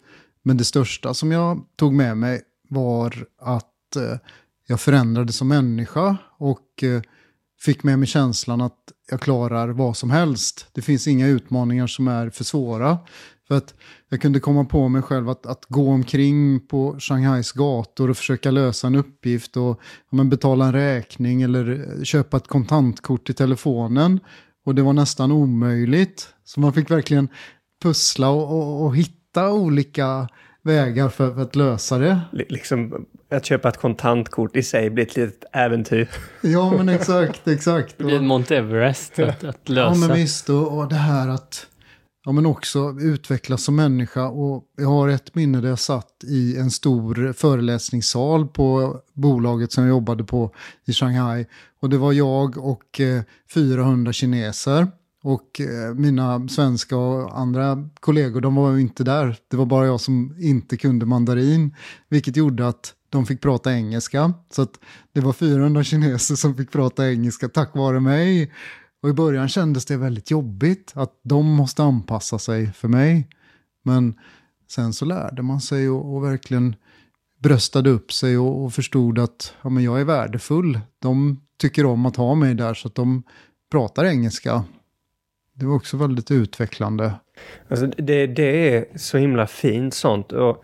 Men 0.44 0.58
det 0.58 0.64
största 0.64 1.14
som 1.14 1.32
jag 1.32 1.66
tog 1.76 1.94
med 1.94 2.18
mig 2.18 2.42
var 2.70 3.26
att 3.42 3.96
eh, 3.96 4.18
jag 4.72 4.82
förändrades 4.82 5.36
som 5.36 5.48
människa 5.48 6.18
och 6.38 6.84
eh, 6.84 7.02
fick 7.60 7.84
med 7.84 8.00
mig 8.00 8.08
känslan 8.08 8.62
att 8.62 8.78
jag 9.10 9.22
klarar 9.22 9.70
vad 9.70 9.98
som 9.98 10.12
helst. 10.12 10.68
Det 10.74 10.82
finns 10.82 11.08
inga 11.08 11.28
utmaningar 11.28 11.88
som 11.88 12.08
är 12.08 12.30
för 12.30 12.44
svåra. 12.44 12.98
För 13.48 13.58
att 13.58 13.74
jag 14.10 14.22
kunde 14.22 14.40
komma 14.40 14.66
på 14.66 14.88
mig 14.88 15.02
själv 15.02 15.30
att, 15.30 15.46
att 15.46 15.66
gå 15.66 15.90
omkring 15.90 16.68
på 16.68 17.00
Shanghais 17.00 17.52
gator 17.52 18.10
och 18.10 18.18
försöka 18.18 18.52
lösa 18.52 18.88
en 18.88 18.96
uppgift 18.96 19.58
och 19.58 19.80
ja, 20.10 20.18
men 20.18 20.30
betala 20.30 20.66
en 20.66 20.74
räkning 20.74 21.42
eller 21.42 21.98
eh, 21.98 22.04
köpa 22.04 22.38
ett 22.38 22.48
kontantkort 22.48 23.30
i 23.30 23.34
telefonen. 23.34 24.20
Och 24.66 24.76
det 24.76 24.82
var 24.82 24.94
nästan 24.94 25.32
omöjligt. 25.32 26.28
Så 26.44 26.60
man 26.60 26.74
fick 26.74 26.92
verkligen 26.92 27.30
pussla 27.82 28.30
och, 28.30 28.52
och, 28.52 28.86
och 28.86 28.96
hitta 28.96 29.52
olika 29.52 30.28
vägar 30.64 31.10
för, 31.10 31.34
för, 31.34 31.42
att 31.42 31.56
lösa 31.56 31.98
det. 31.98 32.20
Liksom 32.32 33.06
att 33.32 33.46
köpa 33.46 33.70
ett 33.70 33.78
kontantkort 33.78 34.56
i 34.56 34.64
sig 34.64 34.90
blir 34.90 35.06
ett 35.06 35.16
litet 35.16 35.44
äventyr. 35.52 36.10
Ja, 36.42 36.72
men 36.78 36.90
exakt, 36.90 37.48
exakt. 37.48 37.98
Det 37.98 38.04
blir 38.04 38.20
Mount 38.20 38.56
Everest 38.56 39.20
att, 39.20 39.44
att 39.44 39.70
lösa. 39.70 40.00
Ja, 40.00 40.08
men 40.08 40.18
visst. 40.18 40.50
Och, 40.50 40.78
och 40.78 40.90
det 40.90 40.96
här 40.96 41.28
att 41.28 41.68
ja, 42.26 42.32
men 42.32 42.46
också 42.46 42.96
utvecklas 43.02 43.64
som 43.64 43.76
människa. 43.76 44.28
Och 44.28 44.64
jag 44.78 44.88
har 44.88 45.10
ett 45.10 45.36
minne 45.36 45.62
där 45.62 45.70
jag 45.70 45.80
satt 45.80 46.24
i 46.24 46.58
en 46.58 46.72
stor 46.72 47.34
föreläsningssal 47.34 48.48
på 48.48 49.00
bolaget 49.14 49.72
som 49.72 49.84
jag 49.84 49.90
jobbade 49.90 50.24
på 50.24 50.54
i 50.86 50.94
Shanghai. 50.94 51.46
Och 51.82 51.90
det 51.90 51.98
var 51.98 52.14
jag 52.14 52.58
och 52.58 53.00
eh, 53.00 53.22
400 53.54 54.14
kineser. 54.14 54.88
Och 55.24 55.62
eh, 55.62 55.94
mina 55.96 56.48
svenska 56.48 56.98
och 56.98 57.40
andra 57.40 57.90
kollegor, 58.00 58.42
de 58.42 58.56
var 58.56 58.72
ju 58.72 58.82
inte 58.82 59.04
där. 59.04 59.38
Det 59.48 59.58
var 59.58 59.66
bara 59.66 59.86
jag 59.86 60.02
som 60.02 60.36
inte 60.40 60.78
kunde 60.78 61.06
mandarin. 61.06 61.76
Vilket 62.10 62.36
gjorde 62.36 62.68
att 62.68 62.94
de 63.10 63.26
fick 63.26 63.42
prata 63.42 63.74
engelska. 63.74 64.34
Så 64.52 64.62
att 64.62 64.80
det 65.14 65.22
var 65.22 65.34
400 65.34 65.84
kineser 65.84 66.36
som 66.36 66.56
fick 66.56 66.72
prata 66.72 67.12
engelska 67.12 67.50
tack 67.50 67.76
vare 67.76 68.00
mig. 68.00 68.52
Och 69.04 69.10
i 69.10 69.14
början 69.14 69.50
kändes 69.50 69.86
det 69.86 69.98
väldigt 69.98 70.32
jobbigt 70.32 70.92
att 70.96 71.20
de 71.24 71.46
måste 71.46 71.84
anpassa 71.84 72.40
sig 72.40 72.74
för 72.74 72.88
mig. 72.88 73.28
Men 73.84 74.16
sen 74.72 74.94
så 74.94 75.06
lärde 75.06 75.42
man 75.42 75.62
sig 75.62 75.90
och, 75.90 76.16
och 76.16 76.24
verkligen 76.24 76.76
bröstade 77.40 77.90
upp 77.90 78.14
sig 78.14 78.38
och, 78.38 78.64
och, 78.64 78.74
förstod 78.74 79.20
att 79.20 79.54
ja, 79.62 79.70
men 79.70 79.84
jag 79.84 80.02
är 80.02 80.06
värdefull. 80.06 80.80
De 81.00 81.42
tycker 81.58 81.86
om 81.86 82.06
att 82.06 82.16
ha 82.16 82.36
mig 82.36 82.56
där 82.56 82.74
så 82.74 82.88
att 82.88 82.96
de 82.96 83.24
pratar 83.72 84.06
engelska. 84.06 84.64
Det 85.62 85.68
var 85.68 85.76
också 85.76 85.98
väldigt 85.98 86.32
utvecklande. 86.32 87.14
Alltså 87.68 87.88
det, 87.88 88.28
det 88.28 88.76
är 88.76 88.86
så 88.96 89.18
himla 89.18 89.48
fint 89.48 89.94
sånt. 89.94 90.32
Och 90.32 90.64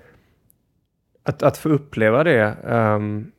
att, 1.24 1.44
att 1.44 1.58
få 1.58 1.70
uppleva 1.70 2.24
det. 2.24 2.58
Um, 2.64 3.32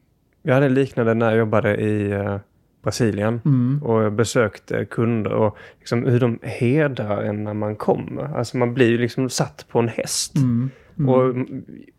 jag 0.42 0.54
hade 0.54 0.68
liknande 0.68 1.14
när 1.14 1.30
jag 1.30 1.38
jobbade 1.38 1.76
i 1.76 2.14
uh, 2.14 2.36
Brasilien. 2.82 3.40
Mm. 3.44 3.82
Och 3.82 4.12
besökte 4.12 4.84
kunder 4.84 5.32
och 5.32 5.56
liksom 5.78 6.04
hur 6.04 6.20
de 6.20 6.38
hedrar 6.42 7.22
en 7.22 7.44
när 7.44 7.54
man 7.54 7.76
kommer. 7.76 8.36
Alltså 8.36 8.56
man 8.56 8.74
blir 8.74 8.88
ju 8.88 8.98
liksom 8.98 9.30
satt 9.30 9.66
på 9.68 9.78
en 9.78 9.88
häst. 9.88 10.36
Mm. 10.36 10.70
Mm. 10.98 11.08
Och 11.08 11.34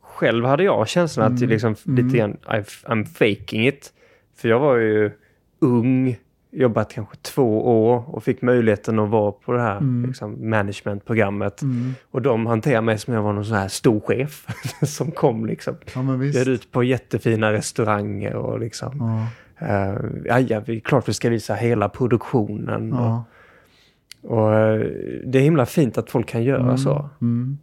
själv 0.01 0.45
hade 0.45 0.63
jag 0.63 0.87
känslan 0.87 1.33
att 1.33 1.39
mm. 1.39 1.49
liksom 1.49 1.75
lite 1.83 2.01
mm. 2.01 2.13
grann 2.13 2.37
I'm 2.83 3.05
faking 3.05 3.67
it. 3.67 3.93
För 4.35 4.49
jag 4.49 4.59
var 4.59 4.75
ju 4.77 5.11
ung, 5.59 6.17
jobbat 6.51 6.93
kanske 6.93 7.17
två 7.17 7.67
år 7.89 8.15
och 8.15 8.23
fick 8.23 8.41
möjligheten 8.41 8.99
att 8.99 9.09
vara 9.09 9.31
på 9.31 9.51
det 9.51 9.62
här 9.62 9.77
mm. 9.77 10.05
liksom, 10.05 10.49
managementprogrammet. 10.49 11.62
Mm. 11.62 11.93
Och 12.12 12.21
de 12.21 12.45
hanterade 12.45 12.81
mig 12.81 12.97
som 12.97 13.13
jag 13.13 13.21
var 13.21 13.33
någon 13.33 13.45
sån 13.45 13.57
här 13.57 13.67
stor 13.67 13.99
chef 13.99 14.47
som 14.85 15.12
kom 15.12 15.45
liksom. 15.45 15.75
Ja, 15.95 16.17
Bjöd 16.17 16.47
ut 16.47 16.71
på 16.71 16.83
jättefina 16.83 17.53
restauranger 17.53 18.35
och 18.35 18.59
liksom. 18.59 18.97
Ja. 18.99 19.27
Uh, 19.62 20.41
ja, 20.41 20.62
vi, 20.65 20.79
klart 20.79 21.09
vi 21.09 21.13
ska 21.13 21.29
visa 21.29 21.53
hela 21.53 21.89
produktionen. 21.89 22.89
Ja. 22.89 23.23
Och, 24.23 24.38
och, 24.38 24.53
eh, 24.53 24.79
det 25.25 25.39
är 25.39 25.43
himla 25.43 25.65
fint 25.65 25.97
att 25.97 26.12
folk 26.12 26.27
kan 26.27 26.43
göra 26.43 26.63
mm. 26.63 26.77
så. 26.77 27.09
Mm. 27.21 27.57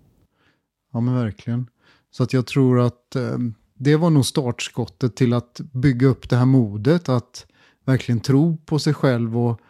Ja 0.92 1.00
men 1.00 1.14
verkligen. 1.14 1.66
Så 2.10 2.22
att 2.22 2.32
jag 2.32 2.46
tror 2.46 2.80
att 2.80 3.16
eh, 3.16 3.38
det 3.74 3.96
var 3.96 4.10
nog 4.10 4.26
startskottet 4.26 5.16
till 5.16 5.32
att 5.32 5.60
bygga 5.72 6.06
upp 6.06 6.28
det 6.28 6.36
här 6.36 6.44
modet. 6.44 7.08
Att 7.08 7.46
verkligen 7.86 8.20
tro 8.20 8.56
på 8.56 8.78
sig 8.78 8.94
själv 8.94 9.38
och 9.38 9.60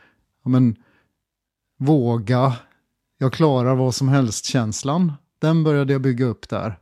ja, 0.45 0.51
men, 0.51 0.77
våga. 1.79 2.57
Jag 3.19 3.33
klarar 3.33 3.75
vad 3.75 3.95
som 3.95 4.09
helst-känslan. 4.09 5.13
Den 5.39 5.65
började 5.65 5.93
jag 5.93 6.03
bygga 6.03 6.25
upp 6.25 6.49
där. 6.49 6.79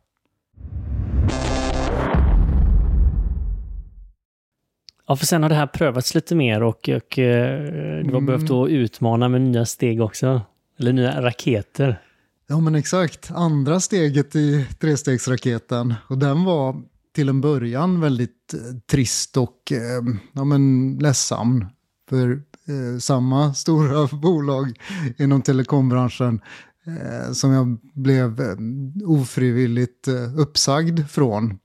Ja, 5.06 5.16
för 5.16 5.26
sen 5.26 5.42
har 5.42 5.48
det 5.48 5.54
här 5.54 5.66
prövats 5.66 6.14
lite 6.14 6.34
mer 6.34 6.62
och, 6.62 6.88
och 6.88 7.18
eh, 7.18 7.58
du 8.04 8.10
har 8.10 8.18
mm. 8.18 8.26
behövt 8.26 8.50
att 8.50 8.68
utmana 8.68 9.28
med 9.28 9.40
nya 9.40 9.66
steg 9.66 10.00
också. 10.00 10.40
Eller 10.78 10.92
nya 10.92 11.22
raketer. 11.22 12.00
Ja, 12.46 12.60
men 12.60 12.74
exakt. 12.74 13.30
Andra 13.30 13.80
steget 13.80 14.36
i 14.36 14.66
trestegsraketen. 14.80 15.94
Och 16.08 16.18
den 16.18 16.44
var 16.44 16.82
till 17.14 17.28
en 17.28 17.40
början 17.40 18.00
väldigt 18.00 18.54
eh, 18.54 18.60
trist 18.90 19.36
och 19.36 19.72
eh, 19.72 20.02
ja, 20.32 20.44
men 20.44 20.94
ledsam. 21.00 21.66
För 22.08 22.30
eh, 22.32 22.98
samma 22.98 23.54
stora 23.54 24.06
bolag 24.06 24.78
inom 25.18 25.42
telekombranschen 25.42 26.40
eh, 26.86 27.32
som 27.32 27.50
jag 27.50 27.78
blev 27.94 28.40
eh, 28.40 28.56
ofrivilligt 29.04 30.08
eh, 30.08 30.38
uppsagd 30.38 31.00
från. 31.10 31.58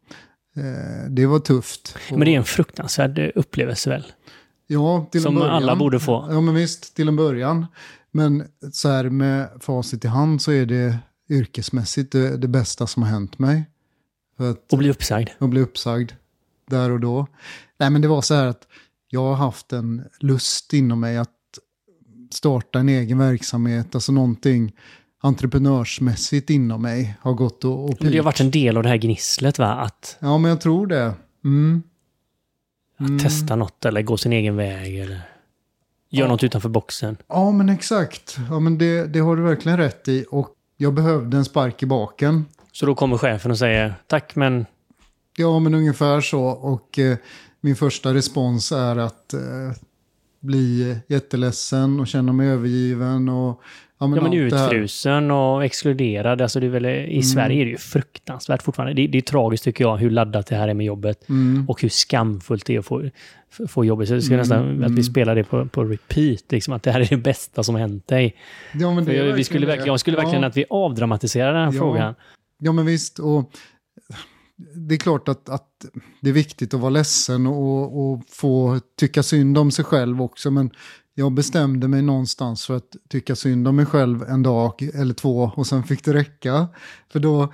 Det 1.10 1.26
var 1.26 1.40
tufft. 1.40 1.98
Men 2.10 2.20
det 2.20 2.34
är 2.34 2.38
en 2.38 2.44
fruktansvärd 2.44 3.32
upplevelse 3.36 3.90
väl? 3.90 4.06
Ja, 4.68 5.10
till 5.12 5.22
Som 5.22 5.36
en 5.36 5.40
början. 5.40 5.56
alla 5.56 5.76
borde 5.76 6.00
få. 6.00 6.28
Ja, 6.30 6.42
men 6.42 6.56
visst, 6.56 6.96
till 6.96 7.08
en 7.08 7.16
början. 7.16 7.66
Men 8.12 8.44
så 8.72 8.90
här 8.90 9.10
med 9.10 9.50
facit 9.60 10.06
i 10.06 10.08
hand 10.08 10.42
så 10.42 10.52
är 10.52 10.66
det 10.66 10.98
yrkesmässigt 11.30 12.12
det, 12.12 12.38
det 12.38 12.48
bästa 12.48 12.88
som 12.88 13.04
har 13.04 13.10
hänt 13.10 13.40
mig. 13.40 13.66
Att, 14.40 14.72
och 14.72 14.78
bli 14.78 14.90
uppsagd. 14.90 15.30
Och 15.38 15.50
bli 15.50 15.62
uppsagd 15.62 16.12
där 16.66 16.92
och 16.92 17.00
då. 17.00 17.28
Nej, 17.78 17.90
men 17.90 18.02
det 18.02 18.08
var 18.08 18.22
så 18.22 18.34
här 18.34 18.46
att 18.46 18.68
jag 19.08 19.22
har 19.22 19.36
haft 19.36 19.74
en 19.74 20.04
lust 20.20 20.74
inom 20.74 21.00
mig 21.00 21.18
att 21.18 21.30
starta 22.32 22.80
en 22.80 22.90
egen 22.90 23.18
verksamhet, 23.18 23.96
alltså 23.96 24.12
någonting 24.12 24.72
entreprenörsmässigt 25.22 26.50
inom 26.50 26.82
mig 26.82 27.18
har 27.22 27.34
gått 27.34 27.64
och, 27.64 27.84
och 27.84 27.98
Men 28.00 28.12
det 28.12 28.18
har 28.18 28.26
varit 28.26 28.40
en 28.40 28.52
del 28.52 28.78
av 28.78 28.84
det 28.84 28.90
här 28.90 28.98
gnisslet 28.98 29.60
va? 29.60 29.74
Att, 29.74 30.18
ja, 30.20 30.38
men 30.38 30.50
jag 30.50 30.62
tror 30.62 30.88
det. 30.88 31.14
Mm. 31.46 31.84
Mm. 33.00 33.16
Att 33.16 33.24
testa 33.24 33.56
något 33.56 33.86
eller 33.86 34.02
gå 34.02 34.18
sin 34.18 34.34
egen 34.34 34.56
väg 34.56 35.00
eller 35.00 35.22
göra 36.10 36.26
ja. 36.26 36.28
något 36.28 36.44
utanför 36.44 36.70
boxen. 36.70 37.18
Ja, 37.28 37.52
men 37.52 37.70
exakt. 37.70 38.38
Ja, 38.50 38.60
men 38.60 38.78
det, 38.78 39.06
det 39.06 39.20
har 39.20 39.36
du 39.36 39.42
verkligen 39.42 39.78
rätt 39.78 40.08
i. 40.08 40.26
Och 40.30 40.50
jag 40.78 40.94
behövde 40.94 41.38
en 41.38 41.46
spark 41.46 41.84
i 41.84 41.86
baken. 41.86 42.46
Så 42.72 42.86
då 42.86 42.96
kommer 42.96 43.18
chefen 43.18 43.52
och 43.52 43.58
säger 43.58 43.94
tack 44.08 44.36
men... 44.36 44.66
Ja, 45.38 45.60
men 45.60 45.74
ungefär 45.74 46.22
så. 46.22 46.44
Och 46.44 47.00
eh, 47.00 47.18
min 47.62 47.76
första 47.76 48.14
respons 48.14 48.72
är 48.72 48.98
att 48.98 49.34
eh, 49.34 49.40
bli 50.40 50.98
jätteledsen 51.08 52.00
och 52.00 52.08
känna 52.08 52.34
mig 52.34 52.48
övergiven. 52.48 53.30
Och, 53.30 53.62
ja, 54.00 54.08
men, 54.08 54.16
ja, 54.16 54.24
men 54.24 54.34
utfrusen 54.34 55.32
och 55.32 55.66
exkluderad. 55.66 56.42
Alltså 56.42 56.60
det 56.60 56.66
är 56.66 56.70
väl, 56.70 56.86
I 56.86 57.12
mm. 57.12 57.24
Sverige 57.24 57.62
är 57.62 57.66
det 57.66 57.72
ju 57.72 57.78
fruktansvärt 57.78 58.62
fortfarande. 58.62 58.94
Det, 58.94 59.08
det, 59.08 59.18
är 59.18 59.22
tragiskt 59.22 59.64
tycker 59.64 59.84
jag 59.84 59.98
hur 59.98 60.10
laddat 60.10 60.48
det 60.48 60.56
här 60.56 60.68
är 60.68 60.74
med 60.74 60.86
jobbet. 60.86 61.30
Mm. 61.30 61.70
Och 61.70 61.82
hur 61.82 61.90
skamfullt 61.90 62.66
det 62.66 62.76
är 62.76 62.80
att 62.80 62.86
få, 62.86 63.10
få 63.68 63.86
jobbet. 63.86 64.08
Så 64.08 64.14
det 64.14 64.22
ska 64.22 64.34
mm. 64.34 64.40
nästan 64.40 64.70
att 64.70 64.78
vi 64.78 64.86
mm. 64.86 65.04
spelar 65.04 65.36
det 65.36 65.44
på, 65.44 65.66
på 65.66 65.84
repeat. 65.84 66.44
Liksom, 66.50 66.74
att 66.74 66.84
det 66.84 66.92
här 66.92 67.00
är 67.00 67.08
det 67.10 67.18
bästa 67.18 67.64
som 67.64 67.76
hänt 67.76 68.08
dig. 68.08 68.36
Ja, 68.74 68.94
men 68.94 69.06
det 69.06 69.14
jag, 69.14 69.34
vi 69.34 69.44
skulle 69.44 69.66
verkligen, 69.66 69.88
jag 69.88 70.00
skulle 70.00 70.18
verkligen 70.18 70.42
ja. 70.42 70.48
att 70.50 70.58
vi 70.58 70.66
avdramatiserar 70.70 71.54
den 71.54 71.66
här 71.66 71.74
ja. 71.74 71.80
frågan. 71.80 72.16
Ja, 72.60 72.72
men 72.72 72.86
visst. 72.86 73.20
Och 73.20 73.52
det 74.76 74.96
är 74.96 75.00
klart 75.00 75.30
att, 75.30 75.50
att 75.50 75.86
det 76.22 76.30
är 76.30 76.34
viktigt 76.34 76.74
att 76.74 76.80
vara 76.80 76.90
ledsen 76.90 77.48
och, 77.48 78.12
och 78.12 78.24
få 78.30 78.80
tycka 79.00 79.24
synd 79.24 79.58
om 79.58 79.72
sig 79.72 79.86
själv 79.86 80.22
också. 80.22 80.52
Men 80.52 80.72
jag 81.14 81.32
bestämde 81.32 81.88
mig 81.88 82.02
någonstans 82.02 82.66
för 82.66 82.76
att 82.76 82.96
tycka 83.10 83.36
synd 83.36 83.68
om 83.68 83.76
mig 83.76 83.86
själv 83.86 84.24
en 84.24 84.44
dag 84.44 84.90
eller 84.94 85.14
två 85.14 85.52
och 85.56 85.68
sen 85.68 85.84
fick 85.84 86.06
det 86.06 86.14
räcka. 86.14 86.68
För 87.12 87.20
då, 87.20 87.54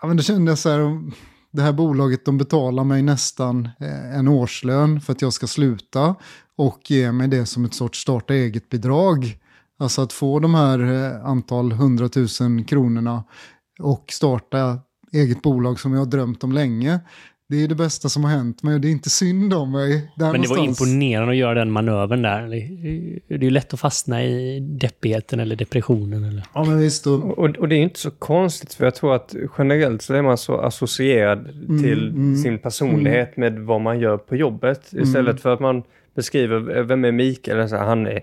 ja, 0.00 0.08
men 0.08 0.16
då 0.16 0.22
kände 0.22 0.50
jag 0.50 0.58
så 0.58 0.70
här, 0.70 1.02
det 1.50 1.62
här 1.62 1.72
bolaget 1.72 2.24
de 2.24 2.38
betalar 2.38 2.84
mig 2.84 3.02
nästan 3.02 3.68
eh, 3.80 4.18
en 4.18 4.28
årslön 4.28 5.00
för 5.00 5.12
att 5.12 5.22
jag 5.22 5.32
ska 5.32 5.46
sluta 5.46 6.14
och 6.56 6.90
ge 6.90 7.12
mig 7.12 7.28
det 7.28 7.46
som 7.46 7.64
ett 7.64 7.74
sorts 7.74 8.00
starta 8.00 8.34
eget-bidrag. 8.34 9.38
Alltså 9.78 10.02
att 10.02 10.12
få 10.12 10.38
de 10.40 10.54
här 10.54 10.78
eh, 10.78 11.26
antal 11.26 11.72
hundratusen 11.72 12.64
kronorna 12.64 13.24
och 13.78 14.04
starta 14.08 14.78
eget 15.12 15.42
bolag 15.42 15.80
som 15.80 15.92
jag 15.92 16.00
har 16.00 16.06
drömt 16.06 16.44
om 16.44 16.52
länge. 16.52 17.00
Det 17.48 17.64
är 17.64 17.68
det 17.68 17.74
bästa 17.74 18.08
som 18.08 18.24
har 18.24 18.30
hänt 18.30 18.62
mig 18.62 18.74
och 18.74 18.80
det 18.80 18.88
är 18.88 18.92
inte 18.92 19.10
synd 19.10 19.54
om 19.54 19.72
mig. 19.72 20.12
men 20.16 20.32
det 20.32 20.32
någonstans. 20.32 20.58
var 20.58 20.64
imponerande 20.86 21.30
att 21.30 21.36
göra 21.36 21.54
den 21.54 21.70
manövern 21.70 22.22
där. 22.22 22.48
Det 23.28 23.34
är 23.34 23.42
ju 23.42 23.50
lätt 23.50 23.74
att 23.74 23.80
fastna 23.80 24.24
i 24.24 24.60
deppigheten 24.60 25.40
eller 25.40 25.56
depressionen. 25.56 26.24
Eller? 26.24 26.42
Ja, 26.54 26.64
men 26.64 26.78
visst. 26.78 27.06
Och, 27.06 27.38
och, 27.38 27.56
och 27.56 27.68
det 27.68 27.76
är 27.76 27.82
inte 27.82 28.00
så 28.00 28.10
konstigt 28.10 28.74
för 28.74 28.84
jag 28.84 28.94
tror 28.94 29.14
att 29.14 29.34
generellt 29.58 30.02
så 30.02 30.14
är 30.14 30.22
man 30.22 30.38
så 30.38 30.60
associerad 30.60 31.38
mm, 31.38 31.82
till 31.82 32.08
mm, 32.08 32.36
sin 32.36 32.58
personlighet 32.58 33.36
mm. 33.36 33.54
med 33.54 33.62
vad 33.62 33.80
man 33.80 34.00
gör 34.00 34.16
på 34.16 34.36
jobbet. 34.36 34.92
Istället 34.92 35.30
mm. 35.30 35.36
för 35.36 35.54
att 35.54 35.60
man 35.60 35.82
beskriver 36.14 36.82
vem 36.82 37.04
är 37.04 37.12
Mikael, 37.12 37.72
han 37.72 38.06
är 38.06 38.20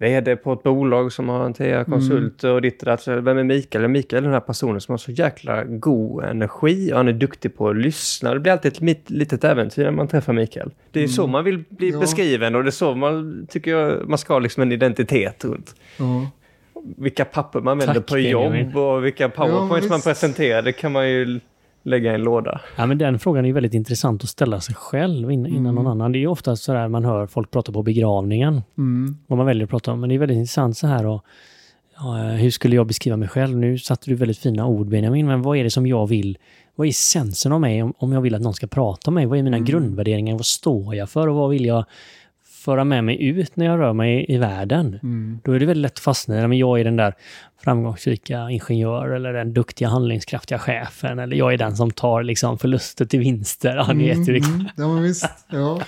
vd 0.00 0.36
på 0.36 0.52
ett 0.52 0.62
bolag 0.62 1.12
som 1.12 1.28
har 1.28 1.38
hanterat 1.38 1.86
konsulter 1.86 2.50
och 2.52 2.62
ditt 2.62 2.82
och 2.82 2.86
datt. 2.86 3.08
Vem 3.08 3.38
är 3.38 3.44
Mikael? 3.44 3.88
Mikael 3.88 4.18
är 4.22 4.24
den 4.24 4.32
här 4.32 4.40
personen 4.40 4.80
som 4.80 4.92
har 4.92 4.98
så 4.98 5.10
jäkla 5.12 5.64
god 5.64 6.24
energi 6.24 6.92
och 6.92 6.96
han 6.96 7.08
är 7.08 7.12
duktig 7.12 7.56
på 7.56 7.68
att 7.68 7.76
lyssna. 7.76 8.34
Det 8.34 8.40
blir 8.40 8.52
alltid 8.52 8.72
ett 8.72 8.80
lit- 8.80 9.10
litet 9.10 9.44
äventyr 9.44 9.84
när 9.84 9.90
man 9.90 10.08
träffar 10.08 10.32
Mikael. 10.32 10.70
Det 10.90 11.02
är 11.02 11.08
så 11.08 11.26
man 11.26 11.44
vill 11.44 11.64
bli 11.68 11.90
Ja. 11.90 12.00
beskriven 12.00 12.54
och 12.54 12.62
det 12.64 12.68
är 12.68 12.70
så 12.70 12.94
man 12.94 13.46
tycker 13.50 13.70
jag, 13.70 14.08
man 14.08 14.18
ska 14.18 14.32
ha 14.32 14.38
liksom 14.40 14.62
en 14.62 14.72
identitet 14.72 15.44
runt. 15.44 15.74
Ja. 15.98 16.30
Vilka 16.96 17.24
papper 17.24 17.60
man 17.60 17.78
vänder 17.78 17.94
Tack, 17.94 18.06
på 18.06 18.18
jobb 18.18 18.76
och 18.76 19.04
vilka 19.04 19.28
powerpoints 19.28 19.86
Ja, 19.86 19.90
man 19.90 20.00
presenterar. 20.00 20.62
Det 20.62 20.72
kan 20.72 20.92
man 20.92 21.10
ju 21.10 21.40
lägga 21.82 22.12
i 22.12 22.14
en 22.14 22.22
låda. 22.22 22.60
Ja, 22.76 22.86
men 22.86 22.98
den 22.98 23.18
frågan 23.18 23.44
är 23.44 23.48
ju 23.48 23.54
väldigt 23.54 23.74
intressant 23.74 24.22
att 24.22 24.28
ställa 24.28 24.60
sig 24.60 24.74
själv 24.74 25.30
innan, 25.30 25.52
innan 25.52 25.74
någon 25.74 25.86
annan. 25.86 26.12
Det 26.12 26.18
är 26.18 26.20
ju 26.20 26.26
ofta 26.26 26.56
sådär 26.56 26.88
man 26.88 27.04
hör 27.04 27.26
folk 27.26 27.50
prata 27.50 27.72
på 27.72 27.82
begravningen. 27.82 28.62
Mm. 28.78 29.16
Vad 29.26 29.36
man 29.36 29.46
väljer 29.46 29.64
att 29.64 29.70
prata 29.70 29.92
om. 29.92 30.00
Men 30.00 30.08
det 30.08 30.14
är 30.14 30.18
väldigt 30.18 30.38
intressant 30.38 30.76
så 30.76 30.86
här 30.86 31.06
och 31.06 31.24
ja, 31.96 32.12
hur 32.14 32.50
skulle 32.50 32.76
jag 32.76 32.86
beskriva 32.86 33.16
mig 33.16 33.28
själv? 33.28 33.56
Nu 33.56 33.78
satte 33.78 34.10
du 34.10 34.14
väldigt 34.16 34.38
fina 34.38 34.66
ord 34.66 34.88
Benjamin, 34.88 35.26
men 35.26 35.42
vad 35.42 35.56
är 35.56 35.64
det 35.64 35.70
som 35.70 35.86
jag 35.86 36.06
vill? 36.06 36.38
Vad 36.74 36.86
är 36.86 36.90
essensen 36.90 37.52
av 37.52 37.60
mig 37.60 37.82
om, 37.82 37.94
om 37.98 38.12
jag 38.12 38.20
vill 38.20 38.34
att 38.34 38.42
någon 38.42 38.54
ska 38.54 38.66
prata 38.66 39.10
om 39.10 39.14
mig? 39.14 39.26
Vad 39.26 39.38
är 39.38 39.42
mina 39.42 39.58
grundvärderingar? 39.58 40.34
Vad 40.34 40.46
står 40.46 40.94
jag 40.94 41.10
för 41.10 41.28
och 41.28 41.34
vad 41.34 41.50
vill 41.50 41.64
jag 41.64 41.84
föra 42.64 42.84
med 42.84 43.04
mig 43.04 43.22
ut 43.22 43.56
när 43.56 43.66
jag 43.66 43.78
rör 43.78 43.92
mig 43.92 44.26
i 44.28 44.38
världen? 44.38 44.98
Mm. 45.02 45.40
Då 45.44 45.52
är 45.52 45.60
det 45.60 45.66
väldigt 45.66 45.82
lätt 45.82 45.92
att 45.92 45.98
fastna 45.98 46.44
i, 46.44 46.48
men 46.48 46.58
jag 46.58 46.80
är 46.80 46.84
den 46.84 46.96
där 46.96 47.14
framgångsrika 47.64 48.50
ingenjör 48.50 49.08
eller 49.10 49.32
den 49.32 49.54
duktiga 49.54 49.88
handlingskraftiga 49.88 50.58
chefen 50.58 51.18
eller 51.18 51.36
jag 51.36 51.52
är 51.52 51.58
den 51.58 51.76
som 51.76 51.90
tar 51.90 52.22
liksom 52.22 52.58
förluster 52.58 53.04
till 53.04 53.20
vinster. 53.20 53.76
Ja, 53.76 53.92
ni 53.92 54.08
vet 54.08 54.28
ju 54.28 54.32
vilka- 54.32 54.48
Mm. 54.50 54.66
Ja, 54.76 54.88
men 54.88 55.02
visst. 55.02 55.46
Ja. 55.50 55.80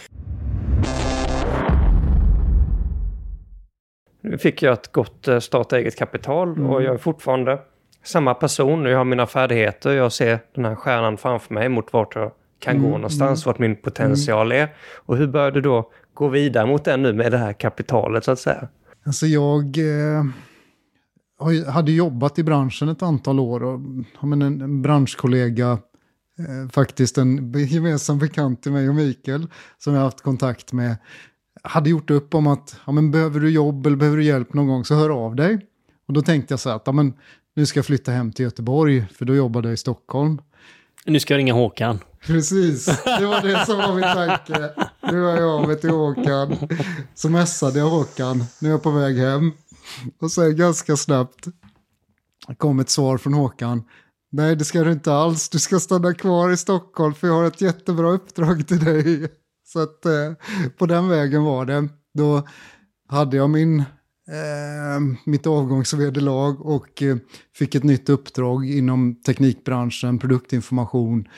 Nu 4.23 4.39
fick 4.39 4.63
jag 4.63 4.73
ett 4.73 4.93
gott 4.93 5.29
eh, 5.29 5.39
starta 5.39 5.79
eget 5.79 5.97
kapital 5.99 6.67
och 6.67 6.83
jag 6.83 6.95
är 6.95 6.99
fortfarande 6.99 7.59
samma 8.05 8.35
person. 8.35 8.85
Jag 8.85 8.99
har 8.99 9.05
mina 9.05 9.27
färdigheter. 9.27 9.91
Jag 9.93 10.13
ser 10.13 10.39
den 10.55 10.65
här 10.65 10.75
stjärnan 10.75 11.17
framför 11.17 11.55
mig 11.55 11.69
mot 11.69 11.93
vart 11.93 12.15
jag 12.15 12.33
kan 12.59 12.83
gå 12.83 12.89
någonstans, 12.89 13.47
vart 13.47 13.59
min 13.59 13.77
potential 13.77 14.53
är. 14.53 14.69
Och 14.95 15.17
hur 15.17 15.27
bör 15.27 15.51
du 15.51 15.61
då 15.61 15.91
gå 16.15 16.29
vidare 16.29 16.67
mot 16.67 16.85
den 16.85 17.03
nu 17.03 17.13
med 17.13 17.33
det 17.33 17.39
här 17.39 17.53
kapitalet 17.53 18.25
så 18.25 18.31
att 18.31 18.39
säga? 18.39 18.69
Alltså 19.07 19.27
jag 19.27 19.79
eh, 19.79 20.25
har 21.43 21.71
hade 21.71 21.93
jobbat 21.93 22.39
i 22.39 22.43
branschen 22.43 22.89
ett 22.89 23.03
antal 23.03 23.41
år 23.41 23.63
och 23.63 23.81
har 24.17 24.33
en, 24.33 24.43
en 24.43 24.83
branschkollega, 24.83 25.79
eh, 26.39 26.71
faktiskt 26.73 27.19
en 27.19 27.53
gemensam 27.53 28.19
bekant 28.19 28.63
till 28.63 28.73
mig 28.73 28.89
och 28.89 28.95
Mikael, 28.95 29.47
som 29.79 29.93
jag 29.93 30.01
har 30.01 30.05
haft 30.05 30.21
kontakt 30.21 30.73
med, 30.73 30.97
hade 31.63 31.91
gjort 31.91 32.11
upp 32.11 32.35
om 32.35 32.47
att 32.47 32.77
ja, 32.87 32.93
men 32.93 33.11
behöver 33.11 33.41
du 33.41 33.51
jobb 33.51 33.87
eller 33.87 33.97
behöver 33.97 34.19
du 34.19 34.25
hjälp 34.25 34.55
någon 34.55 34.67
gång 34.67 34.85
så 34.85 34.95
hör 34.95 35.11
av 35.11 35.37
dig. 35.37 35.67
Och 36.07 36.13
då 36.15 36.23
tänkte 36.23 36.53
jag 36.53 36.61
så 36.61 36.69
här 36.69 36.77
att 36.77 36.83
ja, 36.87 36.93
men, 36.93 37.13
nu 37.55 37.67
ska 37.67 37.79
jag 37.79 37.87
flytta 37.87 38.13
hem 38.13 38.33
till 38.33 38.45
Göteborg, 38.45 39.05
för 39.15 39.25
då 39.25 39.35
jobbade 39.35 39.69
jag 39.69 39.75
i 39.75 39.77
Stockholm. 39.77 40.43
Nu 41.07 41.21
ska 41.21 41.35
jag 41.35 41.39
ringa 41.39 41.55
Håkan. 41.55 41.99
Precis, 42.27 42.85
det 43.05 43.27
var 43.27 43.43
det 43.43 43.67
som 43.67 43.79
var 43.79 43.95
min 43.95 44.03
tanke. 44.03 44.71
Nu 45.13 45.23
har 45.23 45.37
jag 45.37 45.51
av 45.51 45.67
mig 45.67 45.81
till 45.81 45.91
Håkan. 45.91 46.57
Så 47.15 47.29
mässade 47.29 47.79
jag 47.79 47.87
Håkan, 47.87 48.45
nu 48.61 48.69
är 48.69 48.73
jag 48.73 48.83
på 48.83 48.91
väg 48.91 49.19
hem. 49.19 49.53
Och 50.21 50.31
sen 50.31 50.57
ganska 50.57 50.97
snabbt 50.97 51.47
kom 52.59 52.81
ett 52.81 52.91
svar 52.91 53.19
från 53.19 53.35
Håkan. 53.35 53.83
Nej, 54.33 54.57
det 54.57 54.65
ska 54.65 54.85
du 54.85 54.93
inte 54.93 55.13
alls. 55.13 55.49
Du 55.49 55.59
ska 55.59 55.81
stanna 55.81 56.15
kvar 56.15 56.51
i 56.51 56.57
Stockholm 56.57 57.15
för 57.15 57.27
jag 57.27 57.35
har 57.35 57.45
ett 57.45 57.61
jättebra 57.61 58.11
uppdrag 58.11 58.67
till 58.67 58.85
dig. 58.85 59.29
Så 59.65 59.83
att 59.83 60.07
eh, 60.07 60.33
på 60.79 60.87
den 60.87 61.09
vägen 61.09 61.43
var 61.43 61.67
det. 61.67 61.89
Då 62.15 62.49
hade 63.09 63.37
jag 63.37 63.51
min, 63.51 63.79
eh, 63.81 65.01
mitt 65.25 65.47
avgångsvederlag 65.47 66.61
och 66.61 67.03
eh, 67.03 67.17
fick 67.55 67.75
ett 67.75 67.85
nytt 67.85 68.09
uppdrag 68.09 68.71
inom 68.71 69.15
teknikbranschen, 69.15 70.19
produktinformation, 70.19 71.29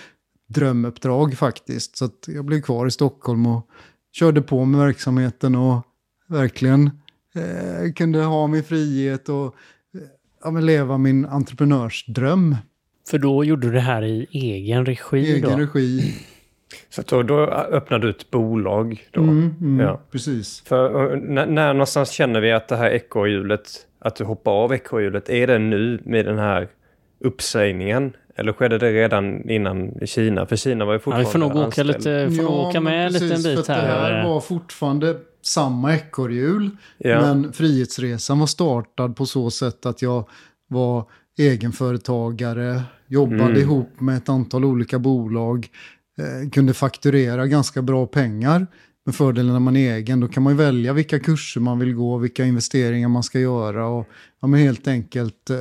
drömuppdrag 0.49 1.35
faktiskt. 1.35 1.97
Så 1.97 2.05
att 2.05 2.25
jag 2.27 2.45
blev 2.45 2.61
kvar 2.61 2.87
i 2.87 2.91
Stockholm 2.91 3.47
och 3.47 3.69
körde 4.13 4.43
på 4.43 4.65
med 4.65 4.81
verksamheten 4.81 5.55
och 5.55 5.83
verkligen 6.29 6.91
eh, 7.35 7.93
kunde 7.93 8.19
ha 8.23 8.47
min 8.47 8.65
frihet 8.65 9.29
och 9.29 9.45
eh, 9.47 10.01
ja, 10.45 10.51
men 10.51 10.67
leva 10.67 10.99
min 10.99 11.25
entreprenörsdröm 11.27 12.57
För 13.11 13.19
då 13.19 13.45
gjorde 13.45 13.67
du 13.67 13.73
det 13.73 13.81
här 13.81 14.03
i 14.03 14.27
egen 14.33 14.87
regi 14.87 15.19
i 15.19 15.33
egen 15.35 15.51
då? 15.51 15.57
regi. 15.57 16.15
Så 16.91 17.03
då, 17.03 17.23
då 17.23 17.41
öppnade 17.47 18.07
du 18.07 18.11
ett 18.11 18.31
bolag 18.31 19.07
då. 19.11 19.21
Mm, 19.23 19.55
mm, 19.61 19.87
Ja. 19.87 20.01
Precis. 20.11 20.61
För 20.61 21.13
eh, 21.13 21.19
när, 21.21 21.47
när 21.47 21.73
någonstans 21.75 22.11
känner 22.11 22.41
vi 22.41 22.53
att 22.53 22.69
det 22.69 22.77
här 22.77 22.91
ekorrhjulet, 22.91 23.69
att 23.99 24.17
du 24.17 24.25
hoppar 24.25 24.53
av 24.53 24.75
ekorrhjulet, 24.75 25.29
är 25.29 25.47
det 25.47 25.59
nu 25.59 26.01
med 26.05 26.25
den 26.27 26.39
här 26.39 26.69
uppsägningen? 27.21 28.13
Eller 28.37 28.53
skedde 28.53 28.79
det 28.79 28.93
redan 28.93 29.51
innan 29.51 30.03
i 30.03 30.07
Kina? 30.07 30.47
För 30.47 30.57
Kina 30.57 30.85
var 30.85 30.93
ju 30.93 30.97
Ja, 30.97 31.01
fortfarande 31.01 31.25
vi 31.29 31.33
får 31.33 31.39
nog 31.39 31.51
åka, 31.57 31.65
anställd. 31.65 31.89
lite, 31.89 32.31
får 32.37 32.43
nog 32.43 32.53
åka 32.53 32.81
med 32.81 33.07
en 33.07 33.13
liten 33.13 33.29
bit 33.43 33.43
för 33.55 33.61
att 33.61 33.67
Det 33.67 33.73
här 33.73 34.13
här. 34.13 34.25
var 34.29 34.41
fortfarande 34.41 35.17
samma 35.47 35.95
ekorrhjul. 35.95 36.71
Ja. 36.99 37.21
Men 37.21 37.53
Frihetsresan 37.53 38.39
var 38.39 38.47
startad 38.47 39.17
på 39.17 39.27
så 39.27 39.51
sätt 39.51 39.87
att 39.87 40.03
jag 40.03 40.29
var 40.69 41.07
egenföretagare, 41.39 42.83
jobbade 43.07 43.43
Mm. 43.45 43.57
ihop 43.61 44.01
med 44.01 44.17
ett 44.17 44.29
antal 44.29 44.65
olika 44.65 44.99
bolag, 44.99 45.69
eh, 46.19 46.51
kunde 46.51 46.75
fakturera 46.75 47.47
ganska 47.47 47.83
bra 47.83 48.07
pengar. 48.07 48.67
Med 49.07 49.15
fördelen 49.15 49.53
när 49.53 49.61
man 49.61 49.77
är 49.77 49.95
egen, 49.95 50.21
då 50.21 50.29
kan 50.29 50.43
man 50.43 50.57
välja 50.57 50.93
vilka 50.93 51.19
kurser 51.19 51.61
man 51.61 51.79
vill 51.79 51.95
gå, 51.95 52.19
vilka 52.19 52.45
investeringar 52.45 53.09
man 53.09 53.23
ska 53.23 53.41
göra 53.41 53.87
och 53.87 54.09
ja, 54.41 54.47
men 54.49 54.61
helt 54.61 54.89
enkelt 54.89 55.51
eh, 55.51 55.57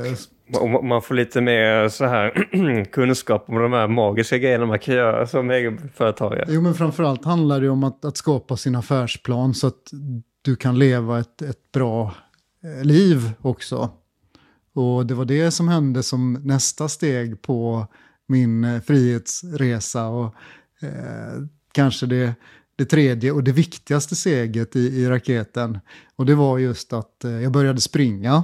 och 0.54 0.84
man 0.84 1.02
får 1.02 1.14
lite 1.14 1.40
mer 1.40 1.88
så 1.88 2.04
här 2.04 2.84
kunskap 2.92 3.44
om 3.48 3.54
de 3.54 3.72
här 3.72 3.88
magiska 3.88 4.38
grejerna 4.38 4.66
man 4.66 4.78
kan 4.78 4.94
göra 4.94 5.26
som 5.26 5.50
egenföretagare. 5.50 6.44
Jo, 6.48 6.60
men 6.60 6.74
framförallt 6.74 7.24
handlar 7.24 7.60
det 7.60 7.68
om 7.68 7.84
att, 7.84 8.04
att 8.04 8.16
skapa 8.16 8.56
sin 8.56 8.74
affärsplan 8.74 9.54
så 9.54 9.66
att 9.66 9.90
du 10.42 10.56
kan 10.56 10.78
leva 10.78 11.20
ett, 11.20 11.42
ett 11.42 11.72
bra 11.72 12.14
eh, 12.64 12.84
liv 12.84 13.30
också. 13.40 13.90
Och 14.74 15.06
det 15.06 15.14
var 15.14 15.24
det 15.24 15.50
som 15.50 15.68
hände 15.68 16.02
som 16.02 16.32
nästa 16.32 16.88
steg 16.88 17.42
på 17.42 17.86
min 18.26 18.64
eh, 18.64 18.80
frihetsresa 18.80 20.06
och 20.06 20.34
eh, 20.82 21.42
kanske 21.72 22.06
det, 22.06 22.34
det 22.76 22.84
tredje 22.84 23.32
och 23.32 23.44
det 23.44 23.52
viktigaste 23.52 24.16
steget 24.16 24.76
i, 24.76 24.80
i 24.80 25.08
raketen. 25.08 25.78
Och 26.16 26.26
det 26.26 26.34
var 26.34 26.58
just 26.58 26.92
att 26.92 27.24
eh, 27.24 27.42
jag 27.42 27.52
började 27.52 27.80
springa. 27.80 28.42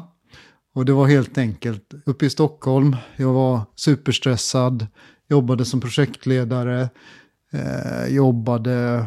Och 0.81 0.87
det 0.87 0.93
var 0.93 1.07
helt 1.07 1.39
enkelt 1.39 1.95
uppe 2.07 2.27
i 2.27 2.31
Stockholm, 2.31 2.97
jag 3.17 3.33
var 3.33 3.61
superstressad, 3.77 4.87
jobbade 5.29 5.65
som 5.65 5.81
projektledare, 5.81 6.89
eh, 7.53 8.15
jobbade 8.15 9.07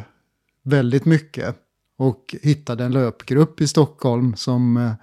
väldigt 0.63 1.05
mycket 1.05 1.55
och 1.97 2.35
hittade 2.41 2.83
en 2.83 2.91
löpgrupp 2.91 3.61
i 3.61 3.67
Stockholm 3.67 4.35
som 4.35 4.77
eh, 4.77 4.93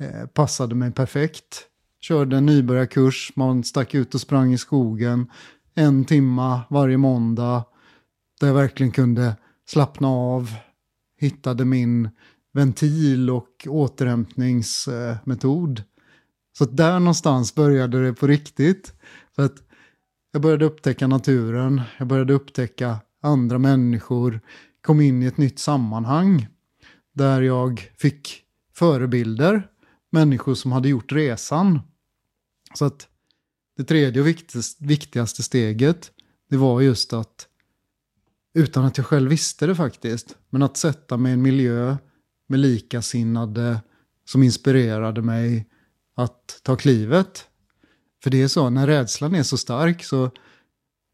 eh, 0.00 0.26
passade 0.26 0.74
mig 0.74 0.92
perfekt. 0.92 1.62
Körde 2.00 2.36
en 2.36 2.46
nybörjarkurs, 2.46 3.32
man 3.36 3.64
stack 3.64 3.94
ut 3.94 4.14
och 4.14 4.20
sprang 4.20 4.52
i 4.52 4.58
skogen 4.58 5.30
en 5.74 6.04
timma 6.04 6.60
varje 6.70 6.96
måndag 6.96 7.64
där 8.40 8.46
jag 8.46 8.54
verkligen 8.54 8.92
kunde 8.92 9.36
slappna 9.66 10.08
av, 10.08 10.54
hittade 11.20 11.64
min 11.64 12.08
ventil 12.52 13.30
och 13.30 13.66
återhämtningsmetod. 13.68 15.82
Så 16.58 16.64
att 16.64 16.76
där 16.76 16.98
någonstans 16.98 17.54
började 17.54 18.06
det 18.06 18.12
på 18.14 18.26
riktigt. 18.26 18.92
För 19.36 19.44
att 19.44 19.56
jag 20.32 20.42
började 20.42 20.64
upptäcka 20.64 21.06
naturen, 21.06 21.80
jag 21.98 22.06
började 22.06 22.32
upptäcka 22.32 22.98
andra 23.22 23.58
människor, 23.58 24.40
kom 24.80 25.00
in 25.00 25.22
i 25.22 25.26
ett 25.26 25.38
nytt 25.38 25.58
sammanhang 25.58 26.46
där 27.12 27.42
jag 27.42 27.90
fick 27.96 28.42
förebilder, 28.74 29.68
människor 30.10 30.54
som 30.54 30.72
hade 30.72 30.88
gjort 30.88 31.12
resan. 31.12 31.80
Så 32.74 32.84
att 32.84 33.08
det 33.76 33.84
tredje 33.84 34.20
och 34.20 34.28
viktigaste, 34.28 34.84
viktigaste 34.84 35.42
steget, 35.42 36.10
det 36.50 36.56
var 36.56 36.80
just 36.80 37.12
att, 37.12 37.48
utan 38.54 38.84
att 38.84 38.98
jag 38.98 39.06
själv 39.06 39.30
visste 39.30 39.66
det 39.66 39.74
faktiskt, 39.74 40.36
men 40.50 40.62
att 40.62 40.76
sätta 40.76 41.16
mig 41.16 41.30
i 41.30 41.34
en 41.34 41.42
miljö 41.42 41.96
med 42.46 42.60
likasinnade 42.60 43.80
som 44.24 44.42
inspirerade 44.42 45.22
mig 45.22 45.66
att 46.14 46.60
ta 46.62 46.76
klivet. 46.76 47.48
För 48.22 48.30
det 48.30 48.42
är 48.42 48.48
så, 48.48 48.70
när 48.70 48.86
rädslan 48.86 49.34
är 49.34 49.42
så 49.42 49.56
stark 49.56 50.04
så 50.04 50.30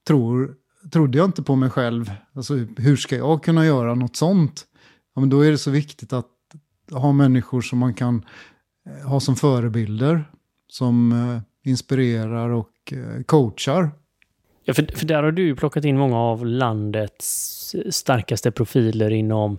tror, 0.07 0.55
trodde 0.93 1.19
jag 1.19 1.25
inte 1.25 1.43
på 1.43 1.57
mig 1.57 1.71
själv. 1.71 2.13
Alltså, 2.33 2.55
hur 2.77 2.97
ska 2.97 3.17
jag 3.17 3.45
kunna 3.45 3.67
göra 3.67 3.95
något 3.95 4.17
sånt? 4.17 4.67
Ja, 5.15 5.21
men 5.21 5.31
då 5.31 5.41
är 5.41 5.51
det 5.51 5.59
så 5.59 5.71
viktigt 5.71 6.13
att 6.13 6.27
ha 6.91 7.13
människor 7.13 7.61
som 7.61 7.79
man 7.79 7.95
kan 7.95 8.25
eh, 8.87 9.09
ha 9.09 9.21
som 9.21 9.37
förebilder. 9.37 10.25
Som 10.69 11.13
eh, 11.13 11.71
inspirerar 11.71 12.49
och 12.49 12.93
eh, 12.93 13.23
coachar. 13.23 13.91
Ja, 14.65 14.75
för, 14.75 14.97
för 14.97 15.07
där 15.07 15.23
har 15.23 15.33
du 15.33 15.43
ju 15.43 15.57
plockat 15.57 15.85
in 15.85 15.99
många 15.99 16.19
av 16.19 16.47
landets 16.47 17.77
starkaste 17.91 18.51
profiler 18.51 19.11
inom 19.11 19.59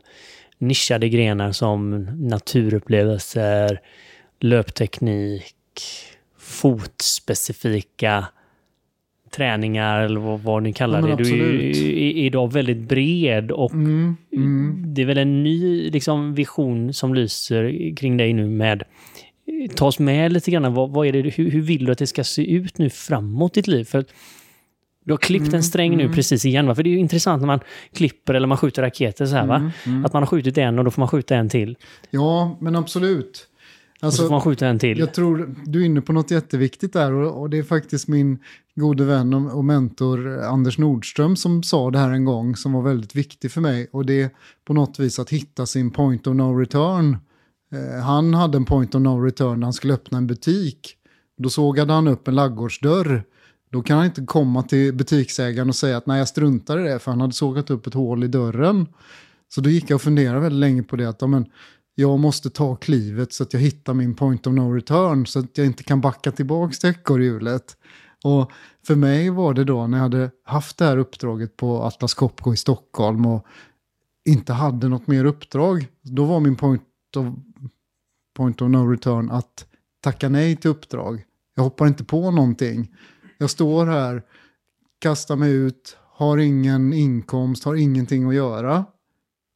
nischade 0.58 1.10
grenar 1.10 1.52
som 1.52 2.08
naturupplevelser, 2.30 3.82
löpteknik, 4.44 5.56
fotspecifika 6.38 8.26
träningar 9.32 10.02
eller 10.02 10.20
vad, 10.20 10.40
vad 10.40 10.64
ni 10.64 10.74
kallar 10.74 11.10
Ja, 11.10 11.16
det. 11.16 11.24
Du 11.24 11.30
är 11.30 11.54
ju 11.54 12.14
idag 12.14 12.54
väldigt 12.54 12.78
bred 12.78 13.52
och 13.52 13.74
Mm, 13.74 14.16
mm. 14.34 14.84
det 14.88 15.02
är 15.02 15.06
väl 15.06 15.18
en 15.18 15.44
ny 15.44 15.90
liksom, 15.90 16.34
vision 16.34 16.94
som 16.94 17.14
lyser 17.14 17.96
kring 17.96 18.18
dig 18.18 18.34
nu 18.34 18.50
med 18.50 18.84
Ta 19.76 19.86
oss 19.86 20.00
med 20.00 20.34
lite 20.34 20.52
grann. 20.52 20.74
Vad, 20.74 20.90
vad 20.90 21.08
är 21.08 21.12
det, 21.12 21.30
hur, 21.30 21.52
hur 21.52 21.62
vill 21.62 21.86
du 21.86 21.92
att 21.92 21.98
det 21.98 22.08
ska 22.08 22.24
se 22.24 22.52
ut 22.52 22.78
nu 22.78 22.90
framåt 22.90 23.58
i 23.58 23.60
ditt 23.60 23.68
liv? 23.68 23.84
För 23.84 24.06
du 25.06 25.14
har 25.14 25.18
klippt 25.18 25.48
Mm, 25.48 25.56
en 25.56 25.64
sträng 25.64 25.98
nu 25.98 26.04
mm. 26.04 26.16
precis 26.16 26.46
igen. 26.46 26.68
Va? 26.68 26.76
För 26.76 26.84
det 26.84 26.90
är 26.90 26.92
ju 26.92 27.00
intressant 27.00 27.42
när 27.42 27.48
man 27.48 27.60
klipper 27.94 28.34
eller 28.34 28.48
man 28.48 28.58
skjuter 28.58 28.82
raketer 28.82 29.26
så 29.26 29.36
här. 29.36 29.46
Va? 29.46 29.56
Mm, 29.56 29.72
mm. 29.86 30.06
Att 30.06 30.14
man 30.14 30.22
har 30.22 30.28
skjutit 30.28 30.58
en 30.58 30.80
och 30.80 30.86
då 30.86 30.92
får 30.92 31.02
man 31.02 31.08
skjuta 31.08 31.36
en 31.36 31.50
till. 31.50 31.78
Ja, 32.10 32.58
men 32.62 32.76
absolut. 32.76 33.48
Och 34.02 34.04
så 34.04 34.08
Alltså, 34.08 34.24
får 34.24 34.30
man 34.30 34.42
skjuta 34.42 34.68
en 34.68 34.80
till. 34.80 35.00
Jag 35.00 35.14
tror 35.14 35.56
du 35.66 35.82
är 35.82 35.86
inne 35.86 36.02
på 36.02 36.14
något 36.14 36.32
jätteviktigt 36.32 36.94
där 36.94 37.12
och, 37.12 37.42
och 37.42 37.50
det 37.50 37.58
är 37.58 37.64
faktiskt 37.64 38.08
min 38.08 38.40
gode 38.76 39.04
vän 39.04 39.34
och, 39.34 39.58
och 39.58 39.66
mentor 39.66 40.40
eh, 40.40 40.50
Anders 40.50 40.78
Nordström 40.78 41.36
som 41.36 41.64
sa 41.64 41.92
det 41.92 42.00
här 42.00 42.12
en 42.12 42.26
gång 42.26 42.56
som 42.56 42.74
var 42.74 42.82
väldigt 42.82 43.16
viktig 43.16 43.52
för 43.52 43.62
mig 43.62 43.90
och 43.92 44.06
det 44.06 44.22
är 44.22 44.30
på 44.66 44.74
något 44.74 45.00
vis 45.00 45.20
att 45.20 45.30
hitta 45.30 45.66
sin 45.66 45.92
point 45.92 46.28
of 46.28 46.36
no 46.36 46.58
return. 46.60 47.18
Eh, 47.74 48.04
han 48.04 48.34
hade 48.34 48.58
en 48.58 48.66
point 48.66 48.96
of 48.96 49.02
no 49.02 49.24
return 49.24 49.60
när 49.60 49.66
han 49.66 49.74
skulle 49.74 49.94
öppna 49.94 50.18
en 50.18 50.28
butik. 50.28 50.96
Då 51.38 51.50
sågade 51.50 51.94
han 51.94 52.08
upp 52.08 52.28
en 52.28 52.36
laggårdsdörr. 52.36 53.24
Då 53.72 53.82
kan 53.82 53.98
han 53.98 54.06
inte 54.06 54.22
komma 54.22 54.64
till 54.64 54.94
butiksägaren 54.94 55.70
och 55.70 55.76
säga 55.76 55.98
att 55.98 56.06
nej 56.06 56.18
jag 56.18 56.28
struntar 56.28 56.80
i 56.80 56.84
det 56.84 57.00
för 57.00 57.12
han 57.12 57.22
hade 57.22 57.34
sågat 57.34 57.70
upp 57.70 57.88
ett 57.88 57.94
hål 57.94 58.24
i 58.24 58.28
dörren. 58.28 58.88
Så 59.50 59.62
då 59.62 59.70
gick 59.70 59.90
jag 59.90 59.96
och 59.96 60.02
funderade 60.02 60.40
väldigt 60.40 60.60
länge 60.60 60.84
på 60.84 60.96
det 60.96 61.06
att 61.06 61.22
ja, 61.22 61.28
men, 61.28 61.46
jag 62.02 62.20
måste 62.20 62.50
ta 62.50 62.76
klivet 62.76 63.34
så 63.34 63.44
att 63.44 63.54
jag 63.54 63.60
hittar 63.60 63.94
min 63.94 64.16
point 64.16 64.48
of 64.48 64.54
no 64.54 64.74
return 64.74 65.26
så 65.26 65.40
att 65.40 65.58
jag 65.58 65.68
inte 65.68 65.84
kan 65.84 66.02
backa 66.02 66.32
tillbaka 66.32 66.74
till 66.74 66.90
ekorrhjulet. 66.90 67.78
Och 68.24 68.52
för 68.88 68.96
mig 68.96 69.30
var 69.30 69.54
det 69.54 69.64
då 69.64 69.88
när 69.88 69.98
jag 69.98 70.04
hade 70.04 70.32
haft 70.46 70.78
det 70.78 70.86
här 70.86 70.98
uppdraget 70.98 71.58
på 71.58 71.84
Atlas 71.84 72.14
Copco 72.14 72.54
i 72.54 72.58
Stockholm 72.58 73.26
och 73.26 73.46
inte 74.26 74.54
hade 74.54 74.88
något 74.88 75.08
mer 75.08 75.26
uppdrag. 75.26 75.88
Då 76.02 76.26
var 76.26 76.40
min 76.40 76.56
point 76.56 76.84
of, 77.18 77.26
point 78.38 78.62
of 78.62 78.70
no 78.70 78.92
return 78.92 79.32
att 79.32 79.66
tacka 80.04 80.30
nej 80.30 80.56
till 80.56 80.72
uppdrag. 80.72 81.24
Jag 81.56 81.64
hoppar 81.64 81.88
inte 81.88 82.04
på 82.04 82.32
någonting. 82.32 82.96
Jag 83.38 83.50
står 83.50 83.86
här, 83.86 84.24
kastar 85.00 85.36
mig 85.36 85.52
ut, 85.52 85.98
har 86.14 86.38
ingen 86.38 86.94
inkomst, 86.94 87.64
har 87.64 87.76
ingenting 87.76 88.28
att 88.28 88.36
göra. 88.36 88.86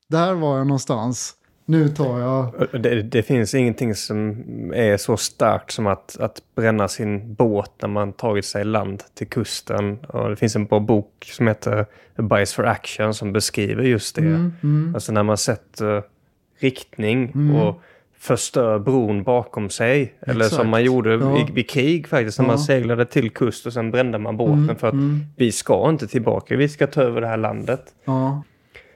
Där 0.08 0.34
var 0.34 0.58
jag 0.58 0.68
någonstans. 0.68 1.36
Nu 1.68 1.90
tar 1.90 2.20
jag... 2.20 2.68
Det, 2.82 3.02
det 3.02 3.24
finns 3.24 3.54
ingenting 3.56 3.96
som 3.96 4.44
är 4.76 4.98
så 4.98 5.18
starkt 5.18 5.72
som 5.72 5.88
att, 5.88 6.18
att 6.20 6.42
bränna 6.56 6.88
sin 6.88 7.34
båt 7.34 7.72
när 7.82 7.90
man 7.90 8.14
tagit 8.14 8.46
sig 8.46 8.62
i 8.62 8.66
land 8.66 9.04
till 9.14 9.28
kusten. 9.28 9.98
Och 10.08 10.30
det 10.30 10.36
finns 10.36 10.56
en 10.56 10.66
bra 10.66 10.80
bok 10.80 11.30
som 11.34 11.48
heter 11.48 11.86
Bias 12.16 12.54
for 12.54 12.66
Action 12.66 13.14
som 13.14 13.34
beskriver 13.34 13.84
just 13.84 14.16
det. 14.16 14.22
Mm, 14.22 14.54
mm, 14.64 14.96
Alltså 14.96 15.12
när 15.12 15.24
man 15.24 15.38
sätter 15.38 16.04
riktning 16.60 17.32
Mm. 17.36 17.56
och 17.56 17.82
förstör 18.18 18.80
bron 18.80 19.24
bakom 19.24 19.70
sig. 19.70 20.14
Eller 20.22 20.46
som 20.46 20.56
Exakt. 20.56 20.70
man 20.70 20.84
gjorde 20.84 21.14
Ja. 21.14 21.40
i, 21.40 21.52
vid 21.54 21.70
krig 21.70 22.08
faktiskt. 22.08 22.40
När 22.40 22.46
Ja. 22.46 22.48
man 22.48 22.60
seglade 22.60 23.06
till 23.06 23.30
kust 23.32 23.66
och 23.66 23.74
sen 23.74 23.92
brände 23.92 24.18
man 24.18 24.38
båten. 24.38 24.64
Mm, 24.64 24.76
för 24.76 24.88
att 24.88 24.94
mm. 24.94 25.26
vi 25.36 25.52
ska 25.52 25.90
inte 25.90 26.08
tillbaka, 26.08 26.56
vi 26.56 26.70
ska 26.70 26.88
ta 26.88 27.02
över 27.02 27.22
det 27.22 27.28
här 27.28 27.38
landet. 27.38 27.82
ja. 28.06 28.44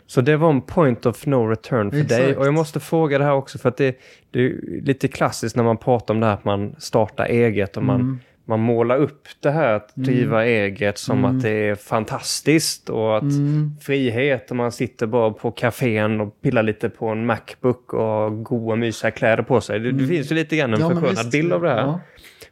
Så 0.10 0.22
det 0.22 0.38
var 0.38 0.50
en 0.50 0.62
point 0.62 1.06
of 1.06 1.26
no 1.26 1.36
return 1.48 1.92
för 1.92 1.98
dig. 1.98 2.22
Exakt. 2.22 2.38
Och 2.38 2.46
jag 2.48 2.54
måste 2.54 2.80
fråga 2.80 3.18
det 3.18 3.24
här 3.24 3.34
också 3.34 3.58
för 3.58 3.70
att 3.70 3.78
det, 3.78 3.96
det 4.32 4.40
är 4.46 4.82
lite 4.82 5.08
klassiskt 5.08 5.56
när 5.56 5.64
man 5.64 5.78
pratar 5.78 6.14
om 6.14 6.20
det 6.20 6.26
här 6.26 6.34
att 6.34 6.46
man 6.46 6.76
startar 6.78 7.26
eget 7.26 7.78
och 7.78 7.84
man, 7.84 7.96
Mm. 8.02 8.20
man 8.46 8.60
målar 8.60 8.98
upp 8.98 9.28
det 9.40 9.52
här 9.52 9.74
att 9.74 9.96
driva 9.96 10.46
eget 10.46 10.98
som 10.98 11.20
Mm. 11.26 11.38
att 11.38 11.44
det 11.44 11.50
är 11.50 11.76
fantastiskt 11.76 12.90
och 12.90 13.18
att 13.18 13.24
Mm. 13.24 13.72
frihet 13.82 14.50
och 14.52 14.56
man 14.58 14.72
sitter 14.72 15.08
bara 15.08 15.32
på 15.32 15.52
kafén 15.52 16.22
och 16.22 16.42
pillar 16.42 16.64
lite 16.64 16.90
på 16.90 17.08
en 17.08 17.26
Macbook 17.26 17.94
och 17.94 18.04
har 18.04 18.30
goa 18.30 18.76
mysiga 18.76 19.12
kläder 19.12 19.44
på 19.44 19.62
sig. 19.62 19.80
Det, 19.80 19.92
det 19.92 20.08
finns 20.08 20.32
ju 20.32 20.36
lite 20.36 20.56
grann 20.58 20.74
en 20.74 20.82
Mm. 20.82 20.98
Ja, 20.98 21.02
förskönad 21.02 21.32
bild 21.32 21.54
av 21.54 21.62
det 21.62 21.70
här. 21.70 21.78
Ja. 21.82 22.00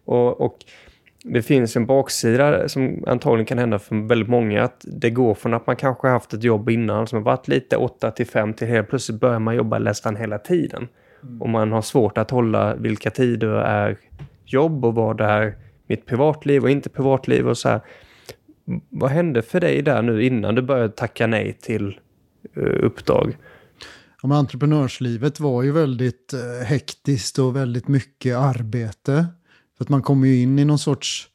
Och, 0.06 0.42
och 0.42 0.58
det 1.34 1.42
finns 1.42 1.76
en 1.76 1.86
baksida 1.86 2.70
som 2.70 3.04
antagligen 3.08 3.46
kan 3.46 3.58
hända 3.58 3.80
för 3.80 4.08
väldigt 4.08 4.30
många. 4.30 4.64
Att 4.64 4.86
det 4.88 5.10
går 5.10 5.34
från 5.34 5.54
att 5.54 5.68
man 5.68 5.76
kanske 5.76 6.08
har 6.08 6.14
haft 6.14 6.34
ett 6.34 6.44
jobb 6.44 6.70
innan 6.70 7.08
som 7.08 7.18
har 7.18 7.24
varit 7.24 7.48
lite 7.48 7.78
8 7.78 8.12
till 8.12 8.28
5 8.28 8.54
till 8.54 8.68
helt 8.68 8.90
plötsligt 8.90 9.20
börjar 9.20 9.40
man 9.40 9.56
jobba 9.56 9.80
nästan 9.80 10.16
hela 10.16 10.38
tiden. 10.38 10.88
Och 11.40 11.50
man 11.50 11.72
har 11.72 11.82
svårt 11.82 12.18
att 12.18 12.32
hålla 12.32 12.76
vilka 12.76 13.10
tider 13.10 13.48
är 13.48 13.98
jobb 14.46 14.86
och 14.86 14.96
vad 14.96 15.18
det 15.18 15.24
är 15.24 15.56
mitt 15.88 16.06
privatliv 16.06 16.64
och 16.64 16.70
inte 16.70 16.90
privatliv 16.90 17.48
och 17.48 17.58
så 17.58 17.70
här. 17.70 17.82
Vad 18.90 19.12
hände 19.12 19.42
för 19.42 19.60
dig 19.60 19.82
där 19.82 20.02
nu 20.02 20.24
innan 20.24 20.56
du 20.56 20.62
började 20.62 20.90
tacka 20.90 21.28
nej 21.28 21.54
till 21.62 22.00
eh, 22.56 22.86
uppdrag? 22.86 23.38
Ja, 24.22 24.28
men 24.28 24.38
entreprenörslivet 24.38 25.40
var 25.40 25.64
ju 25.64 25.72
väldigt 25.72 26.34
eh, 26.34 26.68
hektiskt 26.68 27.40
och 27.40 27.56
väldigt 27.56 27.88
mycket 27.88 28.38
arbete. 28.38 29.26
För 29.78 29.84
att 29.84 29.90
man 29.90 30.02
kommer 30.02 30.28
ju 30.28 30.42
in 30.42 30.60
i 30.60 30.66
någon 30.66 30.80
sorts 30.80 31.30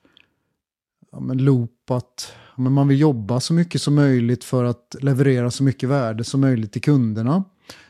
ja, 1.13 1.21
men 1.21 1.39
loop 1.39 1.91
att 1.91 2.33
ja, 2.57 2.63
men 2.63 2.73
man 2.73 2.89
vill 2.89 3.01
jobba 3.01 3.41
så 3.41 3.55
mycket 3.55 3.83
som 3.83 3.95
möjligt 3.95 4.45
för 4.45 4.65
att 4.65 4.97
leverera 5.01 5.51
så 5.51 5.63
mycket 5.63 5.89
värde 5.89 6.25
som 6.25 6.41
möjligt 6.41 6.73
till 6.73 6.83
kunderna. 6.83 7.45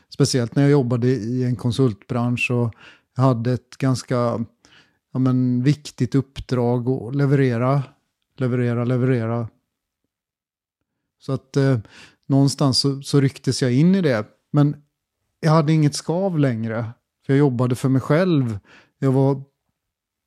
Speciellt 0.09 0.55
när 0.55 0.63
jag 0.63 0.71
jobbade 0.71 1.07
i 1.07 1.43
en 1.43 1.55
konsultbransch 1.55 2.51
och 2.51 2.73
hade 3.15 3.53
ett 3.53 3.77
ganska 3.77 4.45
ja, 5.13 5.19
men, 5.19 5.63
viktigt 5.63 6.15
uppdrag 6.15 6.89
att 6.89 7.15
leverera, 7.15 7.83
leverera, 8.37 8.85
leverera. 8.85 9.47
Så 11.19 11.33
att 11.33 11.57
eh, 11.57 11.79
någonstans 12.27 12.79
så, 12.79 13.01
så 13.01 13.21
rycktes 13.21 13.61
jag 13.61 13.73
in 13.73 13.95
i 13.95 14.01
det. 14.01 14.25
Men 14.51 14.75
jag 15.39 15.51
hade 15.51 15.73
inget 15.73 15.95
skav 15.95 16.39
längre. 16.39 16.85
För 17.25 17.33
jag 17.33 17.37
jobbade 17.37 17.75
för 17.75 17.89
mig 17.89 18.01
själv. 18.01 18.59
Jag 18.99 19.11
var 19.11 19.43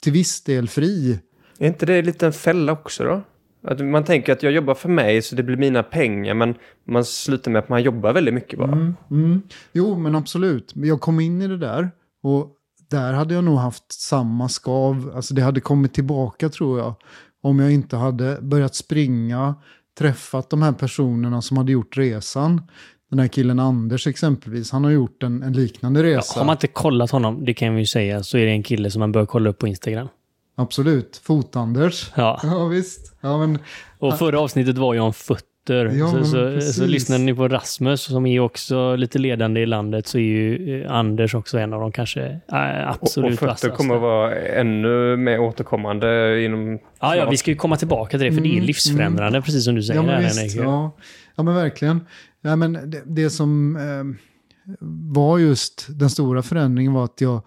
till 0.03 0.13
viss 0.13 0.45
del 0.45 0.69
fri. 0.69 1.19
Är 1.59 1.67
inte 1.67 1.87
det 1.87 2.23
en 2.23 2.33
fälla 2.33 2.73
också 2.73 3.05
då? 3.05 3.23
Att 3.67 3.81
man 3.81 4.05
tänker 4.05 4.33
att 4.33 4.43
jag 4.43 4.53
jobbar 4.53 4.75
för 4.75 4.89
mig 4.89 5.23
så 5.23 5.37
det 5.37 5.43
blir 5.43 5.57
mina 5.57 5.83
pengar 5.83 6.35
men 6.35 6.55
man 6.87 7.05
slutar 7.05 7.51
med 7.51 7.59
att 7.59 7.69
man 7.69 7.83
jobbar 7.83 8.13
väldigt 8.13 8.35
mycket 8.35 8.59
bara. 8.59 8.73
Mm, 8.73 8.95
mm. 9.11 9.43
Jo, 9.73 9.99
men 9.99 10.15
absolut. 10.15 10.73
Jag 10.75 11.01
kom 11.01 11.21
in 11.21 11.43
i 11.43 11.49
det 11.49 11.59
där. 11.59 11.91
Och 12.23 12.51
där 12.91 13.13
hade 13.13 13.35
jag 13.35 13.45
nog 13.45 13.59
haft 13.59 13.93
samma 13.93 14.49
skav. 14.49 15.13
Alltså 15.15 15.35
det 15.35 15.43
hade 15.43 15.61
kommit 15.61 15.95
tillbaka 15.95 16.49
tror 16.49 16.79
jag. 16.79 16.95
Om 17.43 17.59
jag 17.59 17.73
inte 17.73 17.97
hade 17.97 18.39
börjat 18.43 18.75
springa, 18.75 19.55
träffat 19.99 20.51
de 20.51 20.63
här 20.63 20.73
personerna 20.73 21.43
som 21.43 21.57
hade 21.57 21.73
gjort 21.73 21.97
resan. 21.97 22.63
Den 23.11 23.19
här 23.19 23.29
killen 23.29 23.61
Anders 23.61 24.07
exempelvis, 24.07 24.71
han 24.73 24.85
har 24.85 24.91
gjort 24.91 25.23
en, 25.23 25.43
en 25.43 25.53
liknande 25.53 26.09
Ja, 26.09 26.19
resa. 26.19 26.41
har 26.41 26.47
man 26.47 26.55
inte 26.55 26.67
kollat 26.67 27.11
honom, 27.11 27.45
det 27.45 27.55
kan 27.55 27.75
vi 27.75 27.81
ju 27.81 27.87
säga, 27.87 28.23
så 28.23 28.39
är 28.39 28.45
det 28.47 28.51
en 28.51 28.63
kille 28.63 28.91
som 28.91 29.01
man 29.01 29.13
bör 29.13 29.27
kolla 29.27 29.51
upp 29.51 29.59
på 29.59 29.67
Instagram. 29.69 30.09
Absolut, 30.57 31.21
Fot-Anders. 31.25 32.13
Ja. 32.17 32.41
Ja, 32.45 32.65
visst. 32.67 33.17
Ja, 33.21 33.39
men 33.39 33.59
Och 33.99 34.19
förra 34.19 34.41
avsnittet 34.41 34.79
var 34.79 34.95
ju 34.95 35.01
om 35.01 35.13
fötter. 35.13 35.47
Ja, 35.69 36.09
så, 36.09 36.15
men 36.17 36.25
så, 36.27 36.37
precis. 36.37 36.77
så 36.77 36.87
lyssnar 36.87 37.19
ni 37.19 37.35
på 37.35 37.49
Rasmus 37.49 38.03
som 38.03 38.27
är 38.27 38.41
också 38.41 38.97
lite 38.97 39.19
ledande 39.19 39.61
i 39.61 39.67
landet 39.67 40.07
så 40.07 40.19
är 40.19 40.23
ju 40.23 40.83
eh, 40.85 40.93
Anders 40.93 41.35
också 41.35 41.59
en 41.59 41.73
av 41.73 41.81
de 41.81 41.93
kanske 41.93 42.41
äh, 42.53 42.89
absolut 42.89 43.33
och 43.33 43.39
fötter 43.39 43.47
vassaste. 43.47 43.69
kommer 43.71 43.95
att 43.95 44.01
vara 44.01 44.35
ännu 44.37 45.17
mer 45.17 45.41
återkommande 45.41 46.43
inom... 46.45 46.79
Ja, 47.01 47.17
ja, 47.17 47.31
vi 47.31 47.37
ska 47.37 47.51
ju 47.51 47.57
komma 47.57 47.77
tillbaka 47.77 48.11
till 48.19 48.27
det 48.27 48.33
för 48.33 48.41
det 48.41 48.49
är 48.49 48.53
Mm, 48.53 48.65
livsförändrande 48.65 49.43
precis 49.43 49.65
som 49.65 49.75
du 49.75 49.83
säger. 49.83 50.01
Ja, 50.01 50.07
men 50.07 50.23
där, 50.23 50.43
visst. 50.43 50.57
Ja. 50.57 50.93
ja, 51.37 51.43
men 51.43 51.55
verkligen. 51.55 52.01
Ja, 52.47 52.57
men 52.57 52.73
det, 52.73 53.03
det 53.07 53.31
som 53.31 53.77
eh, 53.77 54.05
var 55.11 55.39
just 55.39 55.87
den 55.89 56.11
stora 56.11 56.43
förändringen 56.43 56.93
var 56.93 57.05
att 57.05 57.21
jag, 57.21 57.43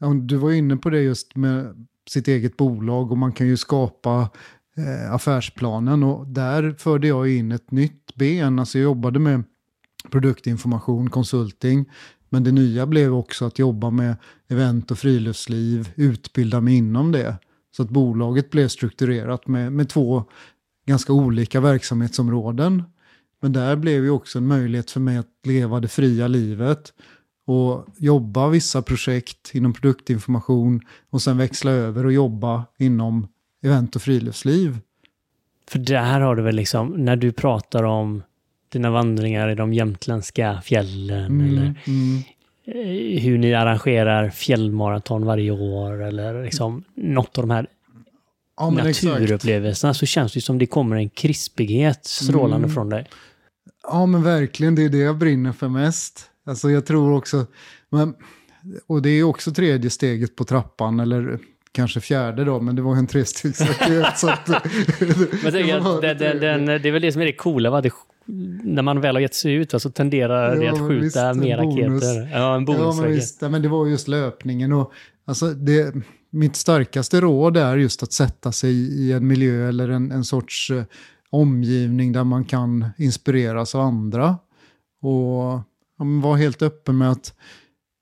ja, 0.00 0.14
du 0.14 0.36
var 0.36 0.52
inne 0.52 0.76
på 0.76 0.90
det 0.90 1.02
just 1.02 1.36
med 1.36 1.86
sitt 2.08 2.28
eget 2.28 2.56
bolag 2.56 3.12
och 3.12 3.18
man 3.18 3.32
kan 3.32 3.46
ju 3.46 3.56
skapa 3.56 4.30
eh, 4.76 5.14
affärsplanen 5.14 6.02
och 6.02 6.26
där 6.26 6.74
förde 6.78 7.06
jag 7.06 7.30
in 7.30 7.52
ett 7.52 7.70
nytt 7.70 8.14
ben. 8.14 8.58
Alltså 8.58 8.78
jag 8.78 8.84
jobbade 8.84 9.18
med 9.18 9.42
produktinformation, 10.10 11.10
konsulting. 11.10 11.84
Men 12.28 12.44
det 12.44 12.52
nya 12.52 12.86
blev 12.86 13.14
också 13.14 13.44
att 13.44 13.58
jobba 13.58 13.90
med 13.90 14.16
event 14.48 14.90
och 14.90 14.98
friluftsliv, 14.98 15.92
utbilda 15.94 16.60
mig 16.60 16.74
inom 16.74 17.12
det. 17.12 17.36
Så 17.76 17.82
att 17.82 17.90
bolaget 17.90 18.50
blev 18.50 18.68
strukturerat 18.68 19.46
med, 19.46 19.72
med 19.72 19.88
två 19.88 20.24
ganska 20.86 21.12
olika 21.12 21.60
verksamhetsområden. 21.60 22.82
Men 23.44 23.52
där 23.52 23.76
blev 23.76 24.04
ju 24.04 24.10
också 24.10 24.38
en 24.38 24.46
möjlighet 24.46 24.90
för 24.90 25.00
mig 25.00 25.16
att 25.16 25.26
leva 25.46 25.80
det 25.80 25.88
fria 25.88 26.28
livet 26.28 26.92
och 27.46 27.86
jobba 27.98 28.48
vissa 28.48 28.82
projekt 28.82 29.50
inom 29.54 29.72
produktinformation 29.72 30.80
och 31.10 31.22
sen 31.22 31.38
växla 31.38 31.70
över 31.70 32.06
och 32.06 32.12
jobba 32.12 32.64
inom 32.78 33.28
event 33.64 33.96
och 33.96 34.02
friluftsliv. 34.02 34.78
För 35.68 35.78
där 35.78 36.20
har 36.20 36.36
du 36.36 36.42
väl 36.42 36.56
liksom, 36.56 36.88
när 36.88 37.16
du 37.16 37.32
pratar 37.32 37.82
om 37.82 38.22
dina 38.68 38.90
vandringar 38.90 39.48
i 39.48 39.54
de 39.54 39.72
jämtländska 39.72 40.60
fjällen 40.64 41.26
Mm, 41.26 41.46
eller 41.46 41.74
mm. 41.86 42.22
eh, 42.66 43.22
hur 43.22 43.38
ni 43.38 43.54
arrangerar 43.54 44.30
fjällmaraton 44.30 45.24
varje 45.24 45.50
år 45.50 46.02
eller 46.02 46.44
liksom 46.44 46.84
något 46.94 47.38
av 47.38 47.46
de 47.46 47.50
här 47.50 47.66
Ja, 48.56 48.70
naturupplevelserna 48.70 49.94
så 49.94 50.06
känns 50.06 50.32
det 50.32 50.40
som 50.40 50.58
det 50.58 50.66
kommer 50.66 50.96
en 50.96 51.08
krispighet 51.08 52.04
strålande 52.04 52.64
Mm. 52.64 52.70
från 52.70 52.88
dig. 52.88 53.06
Ja, 53.88 54.06
men 54.06 54.22
verkligen. 54.22 54.74
Det 54.74 54.84
är 54.84 54.88
det 54.88 54.98
jag 54.98 55.18
brinner 55.18 55.52
för 55.52 55.68
mest. 55.68 56.30
Alltså 56.46 56.70
jag 56.70 56.86
tror 56.86 57.12
också, 57.12 57.46
men, 57.90 58.14
och 58.86 59.02
det 59.02 59.10
är 59.10 59.22
också 59.22 59.52
tredje 59.52 59.90
steget 59.90 60.36
på 60.36 60.44
trappan, 60.44 61.00
eller 61.00 61.38
kanske 61.72 62.00
fjärde 62.00 62.44
då, 62.44 62.60
men 62.60 62.76
det 62.76 62.82
var 62.82 62.96
en 62.96 63.06
trestegsraket. 63.06 64.18
så 64.18 64.28
att, 64.28 64.48
Men 65.42 65.68
jag 65.68 65.86
att 65.86 66.00
det, 66.00 66.14
det, 66.14 66.38
den, 66.38 66.66
det 66.66 66.88
är 66.88 66.92
väl 66.92 67.02
det 67.02 67.12
som 67.12 67.22
är 67.22 67.26
det 67.26 67.32
coola, 67.32 67.70
va? 67.70 67.80
Det, 67.80 67.90
när 68.62 68.82
man 68.82 69.00
väl 69.00 69.16
har 69.16 69.20
gett 69.20 69.34
sig 69.34 69.52
ut 69.52 69.82
så 69.82 69.90
tenderar 69.90 70.56
det 70.56 70.64
Ja, 70.64 70.72
att 70.72 70.78
men 70.78 70.88
skjuta 70.88 71.32
visst, 71.32 71.40
mer 71.44 71.56
raketer. 71.56 72.14
Ja, 72.14 72.36
en 72.36 72.40
Ja, 72.40 72.54
men 72.54 72.64
bonusraket. 72.64 73.16
visst. 73.16 73.40
Men 73.40 73.62
det 73.62 73.68
var 73.68 73.86
just 73.86 74.08
löpningen. 74.08 74.72
Och, 74.72 74.92
alltså, 75.24 75.46
det, 75.46 75.94
mitt 76.30 76.56
starkaste 76.56 77.20
råd 77.20 77.56
är 77.56 77.76
just 77.76 78.02
att 78.02 78.12
sätta 78.12 78.52
sig 78.52 78.72
i 78.72 79.12
en 79.12 79.26
miljö 79.26 79.68
eller 79.68 79.88
en, 79.88 80.10
en 80.12 80.24
sorts 80.24 80.70
eh, 80.70 80.84
omgivning 81.34 82.12
där 82.12 82.24
man 82.24 82.44
kan 82.44 82.86
inspireras 82.98 83.74
av 83.74 83.80
andra. 83.80 84.38
Och 85.02 85.60
ja, 85.98 86.04
vara 86.22 86.36
helt 86.36 86.62
öppen 86.62 86.98
med 86.98 87.10
att 87.10 87.34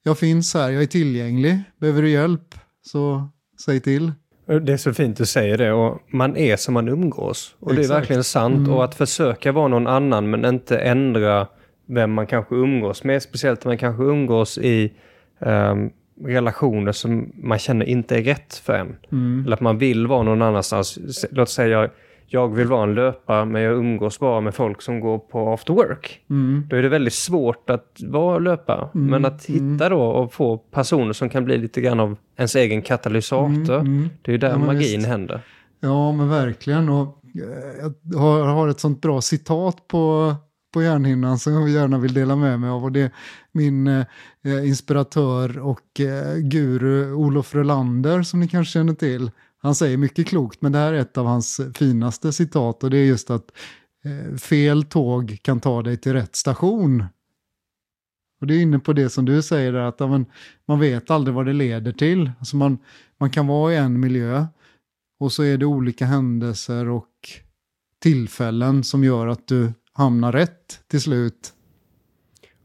jag 0.03 0.18
finns 0.18 0.55
här, 0.55 0.70
jag 0.70 0.83
är 0.83 0.87
tillgänglig. 0.87 1.62
Behöver 1.80 2.03
du 2.03 2.11
hjälp 2.11 2.55
så 2.83 3.28
säg 3.64 3.80
till. 3.80 4.12
Det 4.47 4.72
är 4.72 4.76
så 4.76 4.95
fint 4.95 5.16
du 5.16 5.26
säger 5.26 5.59
det 5.59 5.72
och 5.72 5.99
man 6.12 6.37
är 6.37 6.57
som 6.57 6.74
man 6.74 6.89
umgås. 6.89 7.55
Och 7.59 7.74
det 7.74 7.80
är 7.80 7.80
Exakt. 7.80 8.01
verkligen 8.01 8.24
sant. 8.24 8.57
Mm. 8.57 8.72
Och 8.72 8.85
att 8.85 8.95
försöka 8.95 9.53
vara 9.53 9.68
någon 9.68 9.87
annan 9.87 10.30
men 10.30 10.45
inte 10.45 10.78
ändra 10.78 11.47
vem 11.89 12.12
man 12.12 12.26
kanske 12.26 12.55
umgås 12.55 13.05
med. 13.05 13.22
Speciellt 13.22 13.64
om 13.64 13.68
man 13.70 13.78
kanske 13.78 14.03
umgås 14.03 14.59
i 14.59 14.93
ehm, 15.41 15.91
relationer 16.24 16.93
som 16.93 17.33
man 17.35 17.59
känner 17.59 17.87
inte 17.87 18.16
är 18.16 18.22
rätt 18.22 18.55
för 18.55 18.72
en. 18.72 18.97
Mm. 19.12 19.43
Eller 19.47 19.57
att 19.57 19.61
man 19.61 19.78
vill 19.78 20.07
vara 20.07 20.22
någon 20.22 20.43
annanstans. 20.43 20.99
Låt 21.30 21.49
säga 21.49 21.68
jag, 21.68 21.91
jag 22.33 22.55
vill 22.55 22.66
vara 22.66 22.83
en 22.83 22.95
löpare 22.95 23.45
men 23.45 23.62
jag 23.62 23.74
umgås 23.78 24.18
bara 24.18 24.41
med 24.41 24.55
folk 24.55 24.83
som 24.83 25.01
går 25.01 25.18
på 25.18 25.53
after 25.53 25.72
work. 25.74 26.20
Mm. 26.30 26.66
Då 26.70 26.76
är 26.76 26.83
det 26.83 26.89
väldigt 26.89 27.12
svårt 27.14 27.70
att 27.70 27.97
vara 28.03 28.39
löpare. 28.39 28.89
Mm, 28.95 29.07
Men 29.11 29.24
att 29.24 29.45
hitta 29.45 29.89
då 29.89 30.03
och 30.03 30.33
få 30.33 30.57
personer 30.59 31.12
som 31.12 31.28
kan 31.28 31.45
bli 31.45 31.59
lite 31.59 31.80
grann 31.80 32.01
av 32.01 32.16
ens 32.37 32.57
egen 32.57 32.83
katalysator. 32.83 33.74
Mm, 33.74 33.87
mm. 33.87 34.09
Det 34.22 34.30
är 34.30 34.33
ju 34.33 34.39
där 34.39 34.51
Ja, 34.51 34.59
magin 34.59 34.97
visst. 34.99 35.07
händer. 35.09 35.41
Ja, 35.80 36.12
men 36.12 36.28
verkligen. 36.28 36.89
Och 36.89 37.18
eh, 37.35 37.93
jag 38.03 38.18
har, 38.45 38.68
ett 38.68 38.80
sånt 38.80 39.01
bra 39.03 39.20
citat 39.20 39.89
på, 39.89 40.35
på 40.74 40.83
hjärnhinnan 40.83 41.39
som 41.39 41.53
jag 41.53 41.68
gärna 41.68 41.99
vill 41.99 42.14
dela 42.14 42.37
med 42.37 42.61
mig 42.61 42.70
av. 42.70 42.85
Och 42.85 42.93
det 42.93 43.01
är 43.01 43.11
min 43.53 43.87
eh, 43.87 44.05
inspiratör 44.64 45.59
och 45.59 46.01
eh, 46.01 46.37
guru 46.37 47.12
Olof 47.12 47.55
Rolander 47.55 48.22
som 48.22 48.41
ni 48.41 48.49
kanske 48.49 48.72
känner 48.72 48.95
till. 48.95 49.30
Han 49.63 49.75
säger 49.75 49.97
mycket 49.97 50.27
klokt, 50.27 50.63
men 50.63 50.73
det 50.73 50.79
här 50.79 50.93
är 50.93 50.99
ett 50.99 51.19
av 51.19 51.27
hans 51.27 51.61
finaste 51.75 52.33
citat 52.33 52.85
och 52.85 52.91
det 52.91 52.99
är 52.99 53.05
just 53.05 53.31
att 53.31 53.51
eh, 54.05 54.37
fel 54.37 54.85
tåg 54.85 55.39
kan 55.43 55.61
ta 55.61 55.83
dig 55.83 55.97
till 55.97 56.13
rätt 56.13 56.37
station. 56.37 57.05
Och 58.41 58.47
det 58.47 58.55
är 58.55 58.63
inne 58.63 58.79
på 58.79 58.93
det 58.93 59.11
som 59.11 59.25
du 59.25 59.43
säger, 59.43 59.73
där, 59.73 59.81
att 59.81 60.01
ja, 60.01 60.07
men, 60.07 60.27
man 60.69 60.81
vet 60.81 61.11
aldrig 61.11 61.35
vad 61.35 61.47
det 61.47 61.53
leder 61.53 61.93
till. 61.93 62.31
Alltså 62.39 62.57
man, 62.57 62.79
man 63.19 63.31
kan 63.31 63.47
vara 63.47 63.73
i 63.73 63.77
en 63.77 64.01
miljö 64.01 64.47
och 65.21 65.33
så 65.33 65.43
är 65.43 65.59
det 65.59 65.67
olika 65.67 66.07
händelser 66.07 66.89
och 66.89 67.09
tillfällen 68.03 68.85
som 68.85 69.05
gör 69.05 69.27
att 69.27 69.49
du 69.49 69.73
hamnar 69.93 70.33
rätt 70.33 70.81
till 70.89 71.01
slut. 71.01 71.53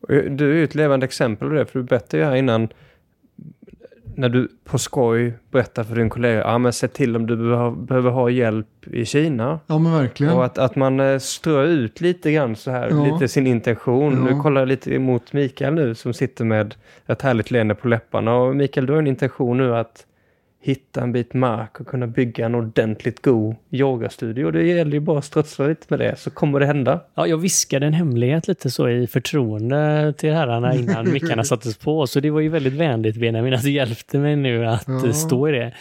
Eh, 0.10 0.24
du 0.24 0.52
är 0.52 0.56
ju 0.56 0.64
ett 0.64 0.76
levande 0.76 1.06
exempel 1.06 1.48
på 1.48 1.54
det, 1.54 1.66
för 1.66 1.80
du 1.80 1.86
berättade 1.86 2.24
ju 2.24 2.30
här 2.30 2.36
innan 2.36 2.70
när 4.18 4.30
du 4.30 4.48
på 4.66 4.78
skoj 4.78 5.34
berättar 5.52 5.84
för 5.84 5.96
din 5.96 6.10
kollega, 6.10 6.40
ja 6.40 6.58
men 6.58 6.74
se 6.74 6.88
till 6.88 7.16
om 7.16 7.28
du 7.28 7.36
behöver, 7.38 7.72
behöver 7.72 8.10
ha 8.12 8.30
hjälp 8.30 8.88
i 8.92 9.06
Kina. 9.06 9.60
Ja 9.68 9.78
men 9.78 9.92
verkligen. 9.94 10.34
Och 10.34 10.46
att, 10.46 10.58
att 10.58 10.76
man 10.76 11.00
eh, 11.00 11.18
strör 11.20 11.64
ut 11.64 12.02
lite 12.02 12.32
grann 12.32 12.56
så 12.56 12.72
här, 12.72 12.90
Ja. 12.90 13.06
lite 13.14 13.28
sin 13.28 13.48
intention. 13.48 14.14
Ja. 14.28 14.34
Nu 14.34 14.42
kollar 14.42 14.62
jag 14.62 14.68
lite 14.68 14.94
emot 14.96 15.34
Mikael 15.34 15.74
nu 15.74 15.96
som 15.96 16.14
sitter 16.14 16.46
med 16.46 16.76
ett 17.08 17.22
härligt 17.22 17.52
leende 17.52 17.76
på 17.76 17.88
läpparna. 17.88 18.36
Och 18.36 18.56
Mikael, 18.56 18.86
du 18.86 18.94
har 18.94 19.00
en 19.00 19.08
intention 19.08 19.58
nu 19.58 19.76
att 19.76 20.06
hitta 20.62 21.02
en 21.02 21.12
bit 21.12 21.34
mark 21.34 21.80
och 21.80 21.88
kunna 21.88 22.08
bygga 22.08 22.46
en 22.46 22.56
ordentligt 22.56 23.22
god 23.22 23.56
yogastudio. 23.72 24.52
Det 24.52 24.64
gäller 24.64 24.92
ju 24.92 25.00
bara 25.00 25.18
att 25.20 25.26
strötsla 25.26 25.68
lite 25.68 25.86
med 25.90 26.00
det 26.00 26.20
så 26.20 26.30
kommer 26.30 26.60
det 26.60 26.66
hända. 26.66 27.00
Ja, 27.16 27.28
jag 27.28 27.38
viskade 27.38 27.86
en 27.86 27.94
hemlighet 27.94 28.48
lite 28.48 28.70
så 28.72 28.90
i 28.90 29.08
förtroende 29.08 30.14
till 30.18 30.34
herrarna 30.34 30.76
innan 30.76 31.12
mickarna 31.14 31.44
sattes 31.44 31.78
på. 31.78 32.08
Så 32.08 32.20
det 32.20 32.30
var 32.30 32.40
ju 32.40 32.50
väldigt 32.50 32.74
vänligt 32.74 33.16
Benjamin 33.20 33.54
att 33.54 33.64
du 33.64 33.72
hjälpte 33.72 34.18
mig 34.20 34.36
nu 34.36 34.66
att 34.66 34.88
Ja. 34.88 35.14
stå 35.14 35.50
i 35.50 35.52
det. 35.52 35.74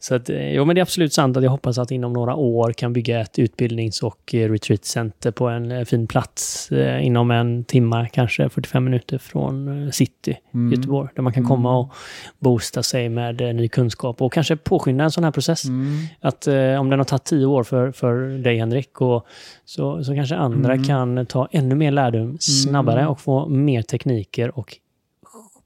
Så 0.00 0.14
att, 0.14 0.30
eh, 0.30 0.52
jo, 0.54 0.64
men 0.64 0.74
det 0.74 0.80
är 0.80 0.82
absolut 0.82 1.12
sant 1.12 1.36
att 1.36 1.42
jag 1.42 1.50
hoppas 1.50 1.78
att 1.78 1.90
inom 1.90 2.12
några 2.12 2.34
år 2.34 2.72
kan 2.72 2.92
bygga 2.92 3.20
ett 3.20 3.38
utbildnings 3.38 4.02
och 4.02 4.34
eh, 4.34 4.50
retreatcenter 4.50 5.30
på 5.30 5.48
en 5.48 5.70
eh, 5.70 5.84
fin 5.84 6.06
plats 6.06 6.68
inom 7.00 7.30
en 7.30 7.64
timme, 7.64 8.08
kanske 8.12 8.48
45 8.48 8.84
minuter 8.84 9.18
från 9.18 9.92
city, 9.92 10.38
Mm. 10.54 10.72
Göteborg, 10.72 11.08
där 11.14 11.22
man 11.22 11.32
kan 11.32 11.44
komma 11.44 11.78
och 11.78 11.92
boosta 12.38 12.82
sig 12.82 13.08
med 13.08 13.56
ny 13.56 13.68
kunskap 13.68 14.22
och 14.22 14.32
kanske 14.32 14.56
påskynda 14.56 15.04
en 15.04 15.10
sån 15.10 15.24
här 15.24 15.30
process. 15.30 15.64
Mm. 15.64 16.06
Att 16.20 16.46
om 16.80 16.90
den 16.90 16.98
har 16.98 17.04
tagit 17.04 17.24
tio 17.24 17.46
år 17.46 17.62
för, 17.64 17.92
för 17.92 18.38
dig 18.38 18.58
Henrik, 18.58 19.00
och, 19.00 19.26
så, 19.64 20.04
så 20.04 20.14
kanske 20.14 20.36
andra 20.36 20.72
Mm. 20.72 20.84
kan 20.84 21.26
ta 21.26 21.48
ännu 21.52 21.74
mer 21.74 21.90
lärdom 21.90 22.36
snabbare 22.40 23.06
och 23.06 23.20
få 23.20 23.48
mer 23.48 23.82
tekniker 23.82 24.58
och 24.58 24.76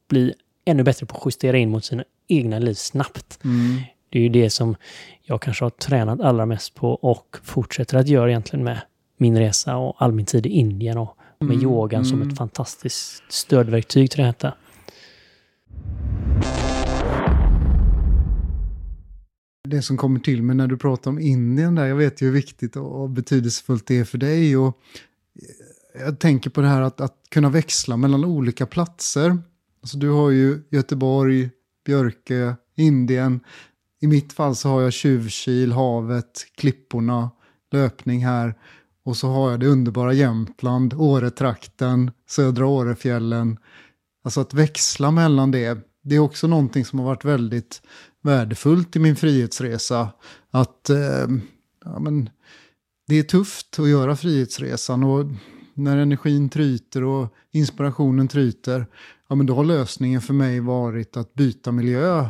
bli 0.09 0.35
ännu 0.65 0.83
bättre 0.83 1.07
på 1.07 1.17
att 1.17 1.23
justera 1.27 1.59
in 1.59 1.71
mot 1.71 1.85
sina 1.85 2.05
egna 2.29 2.59
liv 2.59 2.75
snabbt. 2.75 3.39
Mm. 3.45 3.81
Det 4.13 4.19
är 4.19 4.23
ju 4.23 4.29
det 4.29 4.51
som 4.51 4.77
jag 5.23 5.43
kanske 5.43 5.65
har 5.65 5.71
tränat 5.71 6.21
allra 6.21 6.47
mest 6.47 6.75
på 6.75 6.91
och 6.93 7.37
fortsätter 7.43 7.99
att 7.99 8.09
göra 8.09 8.31
egentligen 8.31 8.65
med 8.65 8.81
min 9.17 9.39
resa 9.39 9.77
och 9.77 10.03
all 10.03 10.13
min 10.13 10.27
tid 10.27 10.47
i 10.47 10.49
Indien 10.49 10.99
och 10.99 11.17
med 11.39 11.51
Mm, 11.51 11.63
yogan 11.63 12.05
som 12.05 12.17
mm. 12.17 12.29
ett 12.29 12.39
fantastiskt 12.39 13.23
stödverktyg 13.33 14.11
till 14.11 14.25
detta. 14.25 14.55
Det 19.69 19.83
som 19.83 19.97
kommer 19.97 20.21
till 20.21 20.43
mig 20.43 20.57
när 20.57 20.67
du 20.67 20.77
pratar 20.77 21.11
om 21.11 21.19
Indien 21.19 21.75
där, 21.75 21.87
jag 21.87 21.97
vet 21.97 22.23
ju 22.23 22.27
hur 22.27 22.33
viktigt 22.33 22.77
och 22.77 23.03
och 23.03 23.11
betydelsefullt 23.11 23.87
det 23.87 23.99
är 23.99 24.05
för 24.05 24.19
dig. 24.19 24.57
Och 24.57 24.79
jag 25.99 26.19
tänker 26.19 26.51
på 26.51 26.61
det 26.61 26.69
här 26.69 26.83
att, 26.83 27.01
att 27.01 27.17
kunna 27.31 27.51
växla 27.51 27.97
mellan 27.97 28.25
olika 28.25 28.67
platser. 28.67 29.39
Alltså 29.83 29.99
du 29.99 30.11
har 30.11 30.31
ju 30.31 30.63
Göteborg, 30.71 31.51
Björke, 31.85 32.57
Indien. 32.77 33.41
I 34.03 34.07
mitt 34.07 34.33
fall 34.33 34.57
så 34.57 34.69
har 34.69 34.83
jag 34.83 34.93
Tjuvkil, 34.93 35.73
havet, 35.73 36.47
klipporna, 36.55 37.31
löpning 37.73 38.25
här. 38.25 38.55
Och 39.05 39.17
så 39.17 39.29
har 39.29 39.51
jag 39.51 39.61
det 39.61 39.67
underbara 39.67 40.13
Jämtland, 40.13 40.95
Åretrakten, 40.95 42.11
södra 42.29 42.67
Årefjällen. 42.67 43.59
Alltså 44.25 44.41
att 44.41 44.55
växla 44.55 45.11
mellan 45.11 45.51
det, 45.51 45.79
det 46.03 46.15
är 46.15 46.19
också 46.19 46.47
någonting 46.47 46.85
som 46.85 46.99
har 46.99 47.07
varit 47.07 47.25
väldigt 47.25 47.83
värdefullt 48.23 48.97
i 48.97 48.99
min 48.99 49.17
frihetsresa. 49.17 50.09
Att 50.51 50.91
eh, 50.91 51.29
ja, 51.85 51.99
men, 51.99 52.31
det 53.07 53.19
är 53.19 53.23
tufft 53.23 53.79
att 53.79 53.89
göra 53.89 54.17
frihetsresan 54.17 55.05
och 55.05 55.27
när 55.75 55.97
energin 55.97 56.49
tryter 56.49 57.05
och 57.05 57.35
inspirationen 57.53 58.29
tryter, 58.29 58.87
ja 59.29 59.35
men 59.35 59.47
då 59.47 59.55
har 59.55 59.65
lösningen 59.65 60.21
för 60.21 60.35
mig 60.35 60.61
varit 60.61 61.17
att 61.17 61.35
byta 61.35 61.73
miljö. 61.73 62.29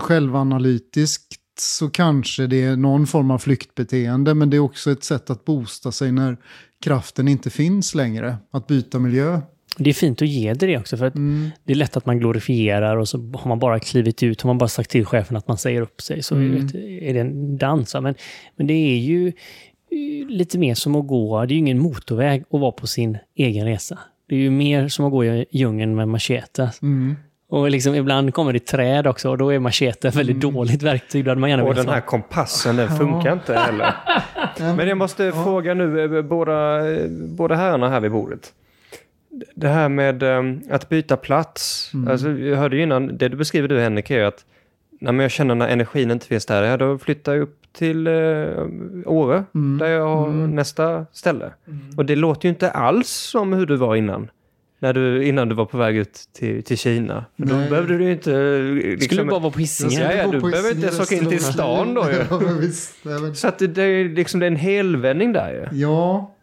Självanalytiskt 0.00 1.38
så 1.60 1.90
kanske 1.90 2.46
det 2.46 2.62
är 2.62 2.76
någon 2.76 3.06
form 3.06 3.30
av 3.30 3.38
flyktbeteende, 3.38 4.34
men 4.34 4.50
det 4.50 4.56
är 4.56 4.60
också 4.60 4.90
ett 4.90 5.04
sätt 5.04 5.30
att 5.30 5.44
boosta 5.44 5.92
sig 5.92 6.12
när 6.12 6.36
kraften 6.84 7.28
inte 7.28 7.50
finns 7.50 7.94
längre. 7.94 8.36
Att 8.50 8.66
byta 8.66 8.98
miljö. 8.98 9.40
Det 9.78 9.90
är 9.90 9.94
fint 9.94 10.22
att 10.22 10.28
ge 10.28 10.54
det, 10.54 10.66
det 10.66 10.78
också, 10.78 10.96
för 10.96 11.06
att 11.06 11.14
Mm. 11.14 11.50
det 11.64 11.72
är 11.72 11.76
lätt 11.76 11.96
att 11.96 12.06
man 12.06 12.18
glorifierar 12.18 12.96
och 12.96 13.08
så 13.08 13.18
har 13.18 13.48
man 13.48 13.58
bara 13.58 13.78
klivit 13.78 14.22
ut, 14.22 14.40
har 14.42 14.48
man 14.48 14.58
bara 14.58 14.68
sagt 14.68 14.90
till 14.90 15.04
chefen 15.06 15.36
att 15.36 15.48
man 15.48 15.58
säger 15.58 15.80
upp 15.80 16.00
sig, 16.00 16.22
så 16.22 16.34
Mm. 16.34 16.68
är, 17.02 17.14
det, 17.14 17.20
en 17.20 17.58
dans. 17.58 17.94
Men, 17.94 18.14
men 18.56 18.66
det 18.66 18.74
är 18.74 18.96
ju 18.98 19.28
eh, 19.28 20.28
lite 20.28 20.58
mer 20.58 20.74
som 20.74 20.96
att 20.96 21.06
gå, 21.06 21.44
det 21.44 21.52
är 21.52 21.54
ju 21.54 21.58
ingen 21.58 21.78
motorväg 21.78 22.44
att 22.50 22.60
vara 22.60 22.72
på 22.72 22.86
sin 22.86 23.18
egen 23.36 23.66
resa. 23.66 23.98
Det 24.28 24.34
är 24.34 24.40
ju 24.40 24.50
mer 24.50 24.88
som 24.88 25.04
att 25.04 25.10
gå 25.10 25.24
i 25.24 25.46
djungeln 25.50 25.94
med 25.94 26.08
machete. 26.08 26.72
Mm. 26.82 27.16
Och 27.52 27.70
liksom 27.70 27.94
ibland 27.94 28.34
kommer 28.34 28.52
det 28.52 28.66
träd 28.66 29.06
också 29.06 29.30
och 29.30 29.38
då 29.38 29.52
är 29.52 29.58
machete 29.58 30.08
ett 30.08 30.14
väldigt 30.14 30.40
dåligt 30.40 30.82
verktyg. 30.82 31.24
Då 31.24 31.30
hade 31.30 31.40
man 31.40 31.50
gärna 31.50 31.64
Och 31.64 31.74
den 31.74 31.88
här 31.88 32.00
kompassen 32.00 32.76
den 32.76 32.88
funkar 32.88 33.32
inte 33.32 33.54
heller. 33.54 33.94
Men 34.76 34.88
jag 34.88 34.98
måste 34.98 35.32
fråga 35.32 35.74
nu, 35.74 36.16
eh, 36.18 36.22
båda, 36.22 36.90
eh, 36.92 37.08
båda 37.10 37.54
herrarna 37.54 37.88
här 37.88 38.00
vid 38.00 38.10
bordet. 38.10 38.52
Det 39.54 39.68
här 39.68 39.88
med 39.88 40.22
eh, 40.22 40.42
att 40.70 40.88
byta 40.88 41.16
plats. 41.16 41.90
Alltså, 42.08 42.30
jag 42.30 42.56
hörde 42.56 42.76
ju 42.76 42.82
innan, 42.82 43.18
det 43.18 43.28
du 43.28 43.36
beskriver 43.36 43.68
du 43.68 43.80
Henrik 43.80 44.10
är 44.10 44.18
ju 44.18 44.24
att 44.24 44.44
när 45.00 45.22
jag 45.22 45.30
känner 45.30 45.54
när 45.54 45.68
energin 45.68 46.10
inte 46.10 46.26
finns 46.26 46.46
där, 46.46 46.62
ja, 46.62 46.76
då 46.76 46.98
flyttar 46.98 47.32
jag 47.32 47.42
upp 47.42 47.58
till 47.72 48.06
eh, 48.06 48.12
Åre, 49.06 49.44
Mm. 49.54 49.78
där 49.78 49.86
jag 49.86 50.06
har 50.16 50.28
Mm. 50.28 50.50
nästa 50.54 51.06
ställe. 51.12 51.50
Och 51.96 52.04
det 52.04 52.16
låter 52.16 52.44
ju 52.44 52.48
inte 52.48 52.70
alls 52.70 53.08
som 53.08 53.52
hur 53.52 53.66
du 53.66 53.76
var 53.76 53.96
innan. 53.96 54.30
När 54.82 54.92
du, 54.92 55.24
innan 55.26 55.48
du 55.48 55.54
var 55.54 55.64
på 55.66 55.78
väg 55.78 55.96
ut 55.96 56.28
till, 56.32 56.62
till 56.64 56.78
Kina. 56.78 57.24
För 57.36 57.46
då 57.46 57.54
Nej. 57.56 57.70
behövde 57.70 57.98
du 57.98 58.04
ju 58.04 58.12
inte... 58.12 58.58
Liksom, 58.58 59.00
Skulle 59.06 59.24
bara 59.24 59.40
vara 59.40 59.52
på 59.52 59.58
Hisingen. 59.58 60.02
Ja, 60.02 60.12
ja, 60.12 60.30
du 60.30 60.40
på 60.40 60.46
behöver 60.48 60.70
inte 60.70 60.86
ens 60.86 61.00
åka 61.00 61.14
in 61.14 61.26
till 61.28 61.44
stan 61.44 61.94
då 61.94 62.10
ju. 62.10 62.16
Ja, 62.30 62.40
men 62.40 62.60
visst. 62.60 62.94
Nej, 63.02 63.20
men- 63.20 63.34
Så 63.34 63.48
att 63.48 63.58
det, 63.58 63.66
det, 63.66 63.82
är 63.82 64.08
liksom, 64.08 64.40
det 64.40 64.46
är 64.46 64.50
en 64.50 64.56
helvändning 64.56 65.32
där 65.32 65.52
ju. 65.72 65.78
Ja, 65.78 66.34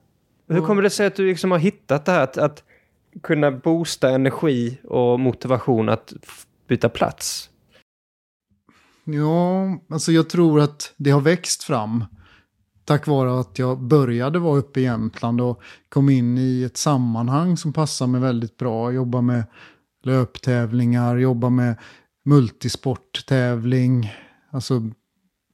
Hur 0.50 0.62
kommer 0.62 0.82
det 0.82 0.90
sig 0.90 1.08
att 1.08 1.16
du 1.16 1.28
liksom 1.28 1.52
har 1.52 1.58
hittat 1.58 2.06
det 2.06 2.12
här 2.12 2.24
att, 2.24 2.38
att 2.38 2.64
kunna 3.24 3.52
boosta 3.52 4.10
energi 4.10 4.78
och 4.84 5.20
motivation 5.20 5.90
att 5.90 6.14
byta 6.68 6.90
plats? 6.90 7.50
Ja, 9.04 9.78
alltså 9.90 10.12
jag 10.12 10.30
tror 10.30 10.60
att 10.60 10.94
det 10.98 11.10
har 11.12 11.22
växt 11.22 11.64
fram. 11.64 12.06
Tack 12.90 13.08
vare 13.08 13.40
att 13.40 13.60
jag 13.60 13.82
började 13.82 14.40
vara 14.40 14.58
uppe 14.58 14.80
i 14.80 14.84
Jämtland 14.84 15.42
och 15.42 15.62
kom 15.90 16.10
in 16.10 16.38
i 16.38 16.64
ett 16.64 16.78
sammanhang 16.78 17.58
som 17.58 17.74
passar 17.74 18.08
mig 18.08 18.22
väldigt 18.22 18.58
bra. 18.58 18.92
Jobba 18.92 19.22
med 19.22 19.44
löptävlingar, 20.04 21.18
jobba 21.18 21.50
med 21.50 21.76
multisporttävling. 22.26 24.14
Alltså 24.52 24.82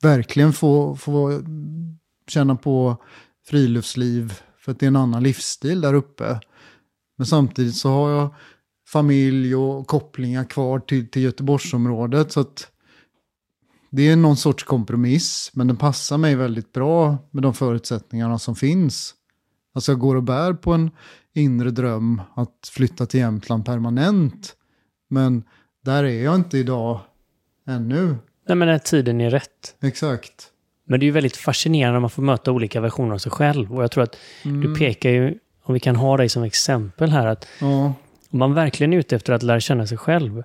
verkligen 0.02 0.54
få, 0.54 0.96
få 0.96 1.42
känna 2.28 2.56
på 2.56 2.98
friluftsliv. 3.48 4.34
För 4.58 4.72
att 4.72 4.80
det 4.80 4.86
är 4.86 4.88
en 4.88 4.96
annan 4.96 5.24
livsstil 5.24 5.82
där 5.82 5.94
uppe. 5.94 6.40
Men 7.18 7.28
samtidigt 7.28 7.76
så 7.76 7.90
har 7.90 8.10
jag 8.10 8.36
familj 8.88 9.56
och 9.56 9.88
kopplingar 9.88 10.44
kvar 10.44 10.80
till, 10.80 11.10
till 11.10 11.22
Göteborgsområdet. 11.22 12.32
Så 12.32 12.40
att 12.40 12.72
det 13.90 14.10
är 14.10 14.16
någon 14.16 14.38
sorts 14.38 14.64
kompromiss, 14.64 15.52
men 15.54 15.68
den 15.68 15.78
passar 15.78 16.18
mig 16.18 16.36
väldigt 16.36 16.74
bra 16.74 17.18
med 17.32 17.44
de 17.44 17.54
förutsättningarna 17.54 18.40
som 18.40 18.56
finns. 18.56 19.14
Alltså 19.74 19.92
jag 19.92 20.00
går 20.00 20.16
och 20.16 20.24
bär 20.24 20.54
på 20.54 20.74
en 20.74 20.92
inre 21.34 21.72
dröm 21.72 22.22
att 22.36 22.70
flytta 22.72 23.06
till 23.06 23.20
Jämtland 23.20 23.66
permanent. 23.66 24.56
Men 25.10 25.44
där 25.86 26.04
är 26.04 26.24
jag 26.24 26.36
inte 26.36 26.58
idag 26.58 27.00
ännu. 27.68 28.16
Nej, 28.48 28.56
men 28.58 28.68
när 28.68 28.78
tiden 28.80 29.22
är 29.22 29.30
rätt. 29.30 29.76
Exakt. 29.82 30.48
Men 30.88 31.00
det 31.00 31.04
är 31.04 31.06
ju 31.08 31.12
väldigt 31.12 31.38
fascinerande 31.38 31.94
när 31.94 32.00
man 32.00 32.10
får 32.10 32.24
möta 32.24 32.52
olika 32.52 32.82
versioner 32.82 33.14
av 33.14 33.18
sig 33.18 33.32
själv. 33.32 33.76
Och 33.76 33.84
jag 33.84 33.92
tror 33.92 34.04
att 34.04 34.18
du 34.44 34.76
pekar 34.76 35.10
ju, 35.10 35.40
om 35.64 35.74
vi 35.74 35.80
kan 35.80 35.96
ha 35.96 36.18
dig 36.18 36.30
som 36.30 36.44
exempel 36.44 37.10
här, 37.10 37.28
att 37.28 37.48
Ja. 37.62 37.94
om 38.30 38.40
man 38.40 38.54
verkligen 38.54 38.94
är 38.94 38.98
ute 38.98 39.16
efter 39.16 39.34
att 39.34 39.44
lära 39.44 39.60
känna 39.60 39.88
sig 39.88 39.98
själv 39.98 40.44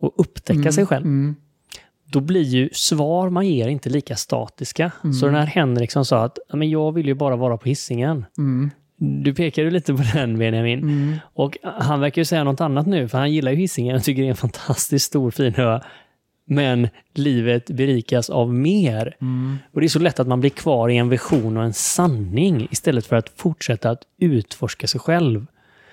och 0.00 0.14
upptäcka 0.20 0.60
Mm, 0.60 0.72
sig 0.72 0.86
själv, 0.86 1.04
Mm. 1.06 1.36
Då 2.04 2.20
blir 2.20 2.42
ju 2.42 2.68
svar 2.72 3.30
man 3.30 3.46
ger 3.46 3.68
inte 3.68 3.90
lika 3.90 4.16
statiska. 4.16 4.92
Mm. 5.04 5.14
Så 5.14 5.30
när 5.30 5.46
Henrik 5.46 5.90
som 5.90 6.04
sa 6.04 6.24
att 6.24 6.38
"Ja, 6.48 6.56
men 6.56 6.70
jag 6.70 6.92
vill 6.92 7.06
ju 7.06 7.14
bara 7.14 7.36
vara 7.36 7.56
på 7.56 7.68
hissingen. 7.68 8.24
Mm. 8.38 8.70
Du 8.96 9.34
pekar 9.34 9.62
ju 9.62 9.70
lite 9.70 9.94
på 9.94 10.02
den 10.14 10.38
Benjamin. 10.38 10.78
Mm. 10.78 11.16
Och 11.34 11.58
han 11.62 12.00
verkar 12.00 12.20
ju 12.20 12.24
säga 12.24 12.44
något 12.44 12.60
annat 12.60 12.86
nu, 12.86 13.08
för 13.08 13.18
han 13.18 13.32
gillar 13.32 13.52
ju 13.52 13.58
Hisingen 13.58 13.96
och 13.96 14.02
tycker 14.02 14.22
det 14.22 14.28
är 14.28 14.30
en 14.30 14.36
fantastiskt 14.36 15.06
stor 15.06 15.30
fin 15.30 15.54
ö. 15.56 15.80
Men 16.46 16.88
livet 17.14 17.70
berikas 17.70 18.30
av 18.30 18.54
mer. 18.54 19.16
Mm. 19.20 19.58
Och 19.72 19.80
det 19.80 19.86
är 19.86 19.88
så 19.88 19.98
lätt 19.98 20.20
att 20.20 20.26
man 20.28 20.40
blir 20.40 20.50
kvar 20.50 20.88
i 20.88 20.96
en 20.96 21.08
vision 21.08 21.56
och 21.56 21.64
en 21.64 21.72
sanning 21.72 22.68
istället 22.70 23.06
för 23.06 23.16
att 23.16 23.32
fortsätta 23.36 23.90
att 23.90 24.02
utforska 24.18 24.86
sig 24.86 25.00
själv. 25.00 25.46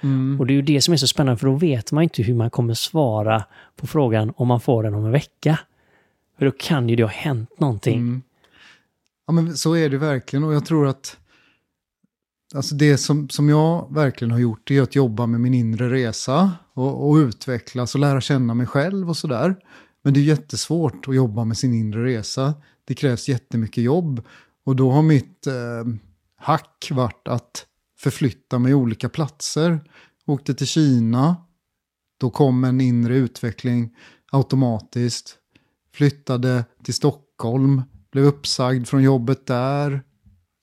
Mm. 0.03 0.39
Och 0.39 0.47
det 0.47 0.53
är 0.53 0.55
ju 0.55 0.61
det 0.61 0.81
som 0.81 0.93
är 0.93 0.97
så 0.97 1.07
spännande, 1.07 1.39
för 1.39 1.47
då 1.47 1.53
vet 1.53 1.91
man 1.91 2.03
inte 2.03 2.23
hur 2.23 2.33
man 2.33 2.49
kommer 2.49 2.73
svara 2.73 3.43
på 3.75 3.87
frågan 3.87 4.33
om 4.35 4.47
man 4.47 4.59
får 4.59 4.83
den 4.83 4.93
om 4.93 5.05
en 5.05 5.11
vecka. 5.11 5.59
För 6.41 6.45
då 6.45 6.51
kan 6.51 6.89
ju 6.89 6.95
det 6.95 7.03
ha 7.03 7.09
hänt 7.09 7.59
någonting. 7.59 7.99
Mm. 7.99 8.21
Ja, 9.27 9.33
men 9.33 9.57
så 9.57 9.75
är 9.75 9.89
det 9.89 9.97
verkligen 9.97 10.43
och 10.43 10.53
jag 10.53 10.65
tror 10.65 10.87
att 10.87 11.17
alltså 12.53 12.75
det 12.75 12.97
som, 12.97 13.29
som 13.29 13.49
jag 13.49 13.93
verkligen 13.93 14.31
har 14.31 14.39
gjort 14.39 14.71
är 14.71 14.81
att 14.81 14.95
jobba 14.95 15.25
med 15.25 15.41
min 15.41 15.53
inre 15.53 15.89
resa 15.89 16.51
och, 16.73 17.09
och 17.09 17.15
utvecklas 17.15 17.95
och 17.95 18.01
lära 18.01 18.21
känna 18.21 18.53
mig 18.53 18.67
själv 18.67 19.09
och 19.09 19.17
sådär. 19.17 19.55
Men 20.03 20.13
det 20.13 20.19
är 20.19 20.23
jättesvårt 20.23 21.07
att 21.07 21.15
jobba 21.15 21.45
med 21.45 21.57
sin 21.57 21.73
inre 21.73 22.05
resa. 22.05 22.53
Det 22.85 22.95
krävs 22.95 23.29
jättemycket 23.29 23.83
jobb 23.83 24.25
och 24.65 24.75
då 24.75 24.91
har 24.91 25.01
mitt 25.01 25.47
eh, 25.47 25.53
hack 26.37 26.89
varit 26.91 27.27
att 27.27 27.65
förflytta 27.99 28.59
mig 28.59 28.73
olika 28.73 29.09
platser. 29.09 29.79
Åkte 30.25 30.53
till 30.53 30.67
Kina, 30.67 31.35
då 32.19 32.29
kom 32.29 32.63
en 32.63 32.81
inre 32.81 33.15
utveckling 33.15 33.95
automatiskt. 34.31 35.37
Flyttade 35.93 36.65
till 36.83 36.93
Stockholm, 36.93 37.81
blev 38.11 38.25
uppsagd 38.25 38.87
från 38.87 39.03
jobbet 39.03 39.47
där, 39.47 40.01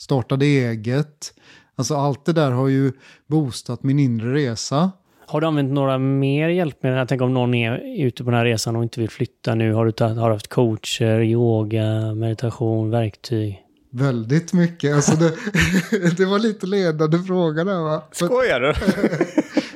startade 0.01 0.47
eget. 0.47 1.35
Alltså 1.77 1.95
allt 1.95 2.25
det 2.25 2.33
där 2.33 2.51
har 2.51 2.69
ju 2.69 2.93
boostat 3.27 3.83
min 3.83 3.99
inre 3.99 4.35
resa. 4.35 4.91
Har 5.27 5.41
du 5.41 5.47
använt 5.47 5.73
några 5.73 5.99
mer 5.99 6.49
hjälpmedel? 6.49 6.99
Jag 6.99 7.09
tänker 7.09 7.25
om 7.25 7.35
någon 7.35 7.55
är 7.55 8.05
ute 8.05 8.25
på 8.25 8.31
den 8.31 8.39
här 8.39 8.45
resan 8.45 8.77
och 8.77 8.83
inte 8.83 9.01
vill 9.01 9.11
flytta 9.11 9.55
nu. 9.55 9.73
Har 9.73 9.87
du, 9.87 10.05
har 10.05 10.29
du 10.29 10.35
haft 10.35 10.49
coacher, 10.49 11.21
yoga, 11.21 12.15
meditation, 12.15 12.91
verktyg? 12.91 13.65
Väldigt 13.91 14.53
mycket. 14.53 14.95
Alltså 14.97 15.17
det, 15.17 15.33
det 16.17 16.25
var 16.25 16.39
lite 16.39 16.67
ledande 16.67 17.19
fråga 17.19 17.65
där 17.65 17.81
va? 17.83 18.03
Skojar 18.13 18.61
du? 18.61 18.75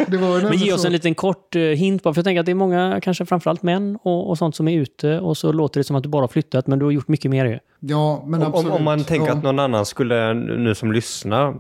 Det 0.07 0.19
var 0.19 0.39
ju 0.39 0.45
Men 0.45 0.59
ge 0.59 0.73
oss 0.73 0.81
så- 0.81 0.87
en 0.87 0.93
liten 0.93 1.15
kort 1.15 1.57
eh, 1.57 1.63
hint 1.63 2.03
bara, 2.03 2.15
för 2.15 2.19
jag 2.19 2.25
tänker 2.25 2.41
att 2.41 2.47
det 2.47 2.53
är 2.53 2.55
många, 2.55 3.01
kanske 3.03 3.27
framförallt 3.27 3.63
män 3.63 3.99
och, 4.03 4.31
och 4.31 4.39
sånt 4.39 4.57
som 4.57 4.69
är 4.69 4.79
ute 4.79 5.19
och 5.21 5.37
så 5.37 5.53
låter 5.53 5.81
det 5.81 5.85
som 5.85 5.97
att 5.97 6.03
du 6.03 6.09
bara 6.09 6.23
har 6.23 6.29
flyttat, 6.29 6.67
men 6.67 6.79
du 6.79 6.85
har 6.85 6.93
gjort 6.93 7.09
mycket 7.09 7.31
mer 7.31 7.45
ju. 7.47 7.59
Ja, 7.81 8.25
men 8.27 8.41
Om, 8.43 8.47
om, 8.47 8.55
absolut. 8.55 8.73
om 8.79 8.85
man 8.85 9.05
tänker 9.05 9.27
ja. 9.27 9.33
att 9.33 9.43
någon 9.43 9.59
annan 9.59 9.87
skulle, 9.87 10.35
nu 10.35 10.75
som 10.75 10.93
lyssnar, 10.93 11.55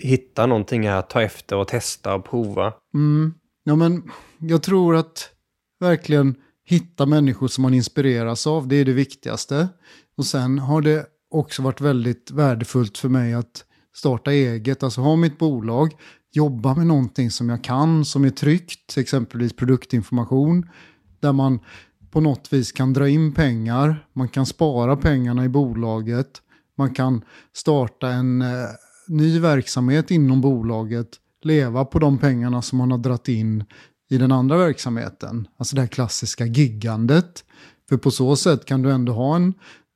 hitta 0.00 0.46
någonting 0.46 0.88
här, 0.88 1.02
ta 1.02 1.22
efter 1.22 1.56
och 1.56 1.68
testa 1.68 2.14
och 2.14 2.24
prova. 2.24 2.72
Mm. 2.94 3.34
Ja, 3.64 3.74
men 3.76 4.02
jag 4.38 4.62
tror 4.62 4.96
att 4.96 5.28
verkligen 5.80 6.34
hitta 6.66 7.06
människor 7.06 7.48
som 7.48 7.62
man 7.62 7.74
inspireras 7.74 8.46
av, 8.46 8.68
det 8.68 8.76
är 8.76 8.84
det 8.84 8.92
viktigaste. 8.92 9.68
Och 10.16 10.24
sen 10.24 10.58
har 10.58 10.80
det 10.82 11.06
också 11.34 11.62
varit 11.62 11.80
väldigt 11.80 12.30
värdefullt 12.30 12.98
för 12.98 13.08
mig 13.08 13.34
att 13.34 13.64
starta 13.96 14.32
eget, 14.32 14.82
alltså 14.82 15.00
ha 15.00 15.16
mitt 15.16 15.38
bolag, 15.38 15.92
jobba 16.32 16.74
med 16.74 16.86
någonting 16.86 17.30
som 17.30 17.48
jag 17.48 17.64
kan, 17.64 18.04
som 18.04 18.24
är 18.24 18.30
tryggt, 18.30 18.96
exempelvis 18.96 19.56
produktinformation, 19.56 20.68
där 21.20 21.32
man 21.32 21.58
på 22.10 22.20
något 22.20 22.52
vis 22.52 22.72
kan 22.72 22.92
dra 22.92 23.08
in 23.08 23.32
pengar, 23.32 24.06
man 24.12 24.28
kan 24.28 24.46
spara 24.46 24.96
pengarna 24.96 25.44
i 25.44 25.48
bolaget, 25.48 26.42
man 26.78 26.94
kan 26.94 27.22
starta 27.52 28.08
en 28.08 28.42
eh, 28.42 28.48
ny 29.08 29.38
verksamhet 29.38 30.10
inom 30.10 30.40
bolaget, 30.40 31.08
leva 31.42 31.84
på 31.84 31.98
de 31.98 32.18
pengarna 32.18 32.62
som 32.62 32.78
man 32.78 32.90
har 32.90 32.98
dratt 32.98 33.28
in 33.28 33.64
i 34.10 34.18
den 34.18 34.32
andra 34.32 34.56
verksamheten. 34.56 35.48
Alltså 35.56 35.76
det 35.76 35.82
här 35.82 35.88
klassiska 35.88 36.46
giggandet. 36.46 37.44
För 37.88 37.96
på 37.96 38.10
så 38.10 38.36
sätt 38.36 38.64
kan 38.64 38.82
du 38.82 38.90
ändå 38.90 39.12
ha 39.12 39.36
en, 39.36 39.54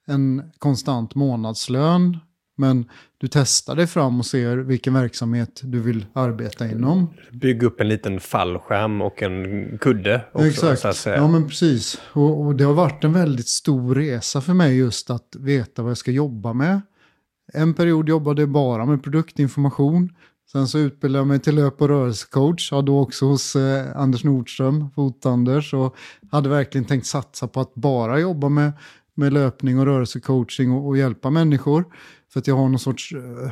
en 0.09 0.43
konstant 0.59 1.15
månadslön, 1.15 2.19
men 2.57 2.85
du 3.19 3.29
testar 3.29 3.77
dig 3.77 3.87
fram 3.87 4.19
och 4.19 4.27
ser 4.27 4.57
vilken 4.57 4.95
verksamhet 4.95 5.61
du 5.65 5.81
vill 5.81 6.07
arbeta 6.13 6.71
inom. 6.71 7.15
Bygga 7.33 7.67
upp 7.67 7.81
en 7.81 7.89
liten 7.89 8.21
fallskärm 8.21 9.03
och 9.03 9.23
en 9.23 9.79
kudde 9.79 10.25
också, 10.33 10.73
Exakt, 10.73 11.07
ja 11.07 11.29
men 11.29 11.49
precis. 11.49 12.01
Och, 12.13 12.41
och 12.41 12.57
det 12.57 12.65
har 12.65 12.75
varit 12.75 13.05
en 13.05 13.13
väldigt 13.13 13.49
stor 13.49 13.95
resa 13.95 14.41
för 14.41 14.55
mig 14.55 14.77
just 14.77 15.11
att 15.11 15.37
veta 15.39 15.83
vad 15.83 15.91
jag 15.91 15.99
ska 15.99 16.11
jobba 16.11 16.53
med. 16.53 16.81
En 17.53 17.75
period 17.75 18.09
jobbade 18.09 18.43
jag 18.43 18.51
bara 18.51 18.85
med 18.85 19.03
produktinformation. 19.03 20.11
Sen 20.53 20.69
så 20.69 20.79
utbildade 20.79 21.21
jag 21.21 21.27
mig 21.27 21.41
till 21.41 21.55
löp 21.55 21.81
och 21.81 21.89
rörelsecoach. 21.89 22.73
Ja, 22.73 22.83
då 22.83 23.01
också 23.01 23.27
hos 23.27 23.57
eh, 23.57 23.97
Anders 23.97 24.25
Nordström, 24.25 24.91
Fot-Anders. 24.95 25.75
Och 25.75 25.97
hade 26.31 26.49
verkligen 26.49 26.85
tänkt 26.85 27.07
satsa 27.07 27.49
på 27.49 27.61
att 27.61 27.75
bara 27.75 28.21
jobba 28.21 28.49
med, 28.49 28.73
med 29.19 29.33
löpning 29.33 29.79
och 29.79 29.87
rörelsecoaching 29.87 30.73
och, 30.73 30.87
och 30.87 30.99
hjälpa 30.99 31.31
människor. 31.31 31.85
För 32.33 32.41
att 32.41 32.47
jag 32.47 32.57
har 32.57 32.69
någon 32.69 32.79
sorts 32.79 33.13
eh, 33.13 33.51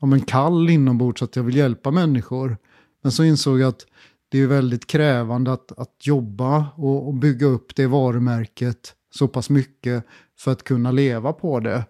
om 0.00 0.12
en 0.12 0.20
kall 0.20 0.70
inombords 0.70 1.22
att 1.22 1.36
jag 1.36 1.42
vill 1.42 1.56
hjälpa 1.56 1.90
människor. 1.90 2.56
Men 3.02 3.12
så 3.12 3.24
insåg 3.24 3.60
jag 3.60 3.68
att 3.68 3.86
det 4.28 4.38
är 4.38 4.46
väldigt 4.46 4.86
krävande 4.86 5.52
att, 5.52 5.78
att 5.78 6.06
jobba 6.06 6.66
och, 6.76 7.08
och 7.08 7.14
bygga 7.14 7.46
upp 7.46 7.76
det 7.76 7.86
varumärket 7.86 8.94
så 9.14 9.28
pass 9.28 9.50
mycket 9.50 10.04
för 10.38 10.52
att 10.52 10.64
kunna 10.64 10.90
leva 10.90 11.32
på 11.32 11.60
det. 11.60 11.84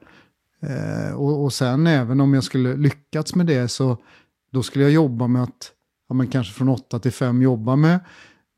Eh, 0.62 1.14
och, 1.14 1.44
och 1.44 1.52
sen 1.52 1.86
även 1.86 2.20
om 2.20 2.34
jag 2.34 2.44
skulle 2.44 2.76
lyckats 2.76 3.34
med 3.34 3.46
det 3.46 3.68
så 3.68 3.96
då 4.52 4.62
skulle 4.62 4.84
jag 4.84 4.92
jobba 4.92 5.26
med 5.26 5.42
att, 5.42 5.72
ja, 6.08 6.14
men 6.14 6.26
kanske 6.26 6.52
från 6.52 6.68
8 6.68 6.98
till 6.98 7.12
5 7.12 7.42
jobba 7.42 7.76
med, 7.76 8.00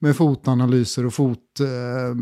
med 0.01 0.17
fotanalyser 0.17 1.07
och 1.07 1.15
fot, 1.15 1.61
eh, 1.61 1.67
eh, 1.69 2.15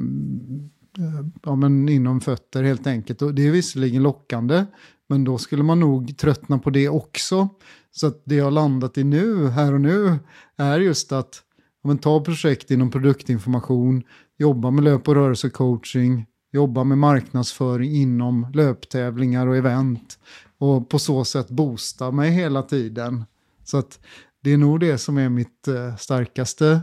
Eh, 0.98 1.26
ja, 1.42 1.56
men 1.56 1.88
inom 1.88 2.20
fötter 2.20 2.62
helt 2.62 2.86
enkelt. 2.86 3.22
Och 3.22 3.34
det 3.34 3.46
är 3.46 3.50
visserligen 3.50 4.02
lockande, 4.02 4.64
men 5.08 5.24
då 5.24 5.38
skulle 5.38 5.62
man 5.62 5.80
nog 5.80 6.18
tröttna 6.18 6.58
på 6.58 6.70
det 6.70 6.88
också. 6.88 7.48
Så 7.90 8.06
att 8.06 8.22
det 8.24 8.34
jag 8.34 8.44
har 8.44 8.50
landat 8.50 8.98
i 8.98 9.04
nu, 9.04 9.48
här 9.48 9.74
och 9.74 9.80
nu, 9.80 10.18
är 10.56 10.80
just 10.80 11.12
att 11.12 11.42
ja, 11.82 11.88
men 11.88 11.98
ta 11.98 12.24
projekt 12.24 12.70
inom 12.70 12.90
produktinformation, 12.90 14.02
jobba 14.38 14.70
med 14.70 14.84
löp 14.84 15.08
och 15.08 15.14
rörelsecoaching, 15.14 16.26
jobba 16.52 16.84
med 16.84 16.98
marknadsföring 16.98 17.92
inom 17.92 18.46
löptävlingar 18.54 19.46
och 19.46 19.56
event. 19.56 20.18
Och 20.58 20.88
på 20.88 20.98
så 20.98 21.24
sätt 21.24 21.48
boosta 21.48 22.10
mig 22.10 22.30
hela 22.30 22.62
tiden. 22.62 23.24
Så 23.64 23.78
att 23.78 24.00
det 24.42 24.52
är 24.52 24.56
nog 24.56 24.80
det 24.80 24.98
som 24.98 25.18
är 25.18 25.28
mitt 25.28 25.68
eh, 25.68 25.96
starkaste 25.96 26.80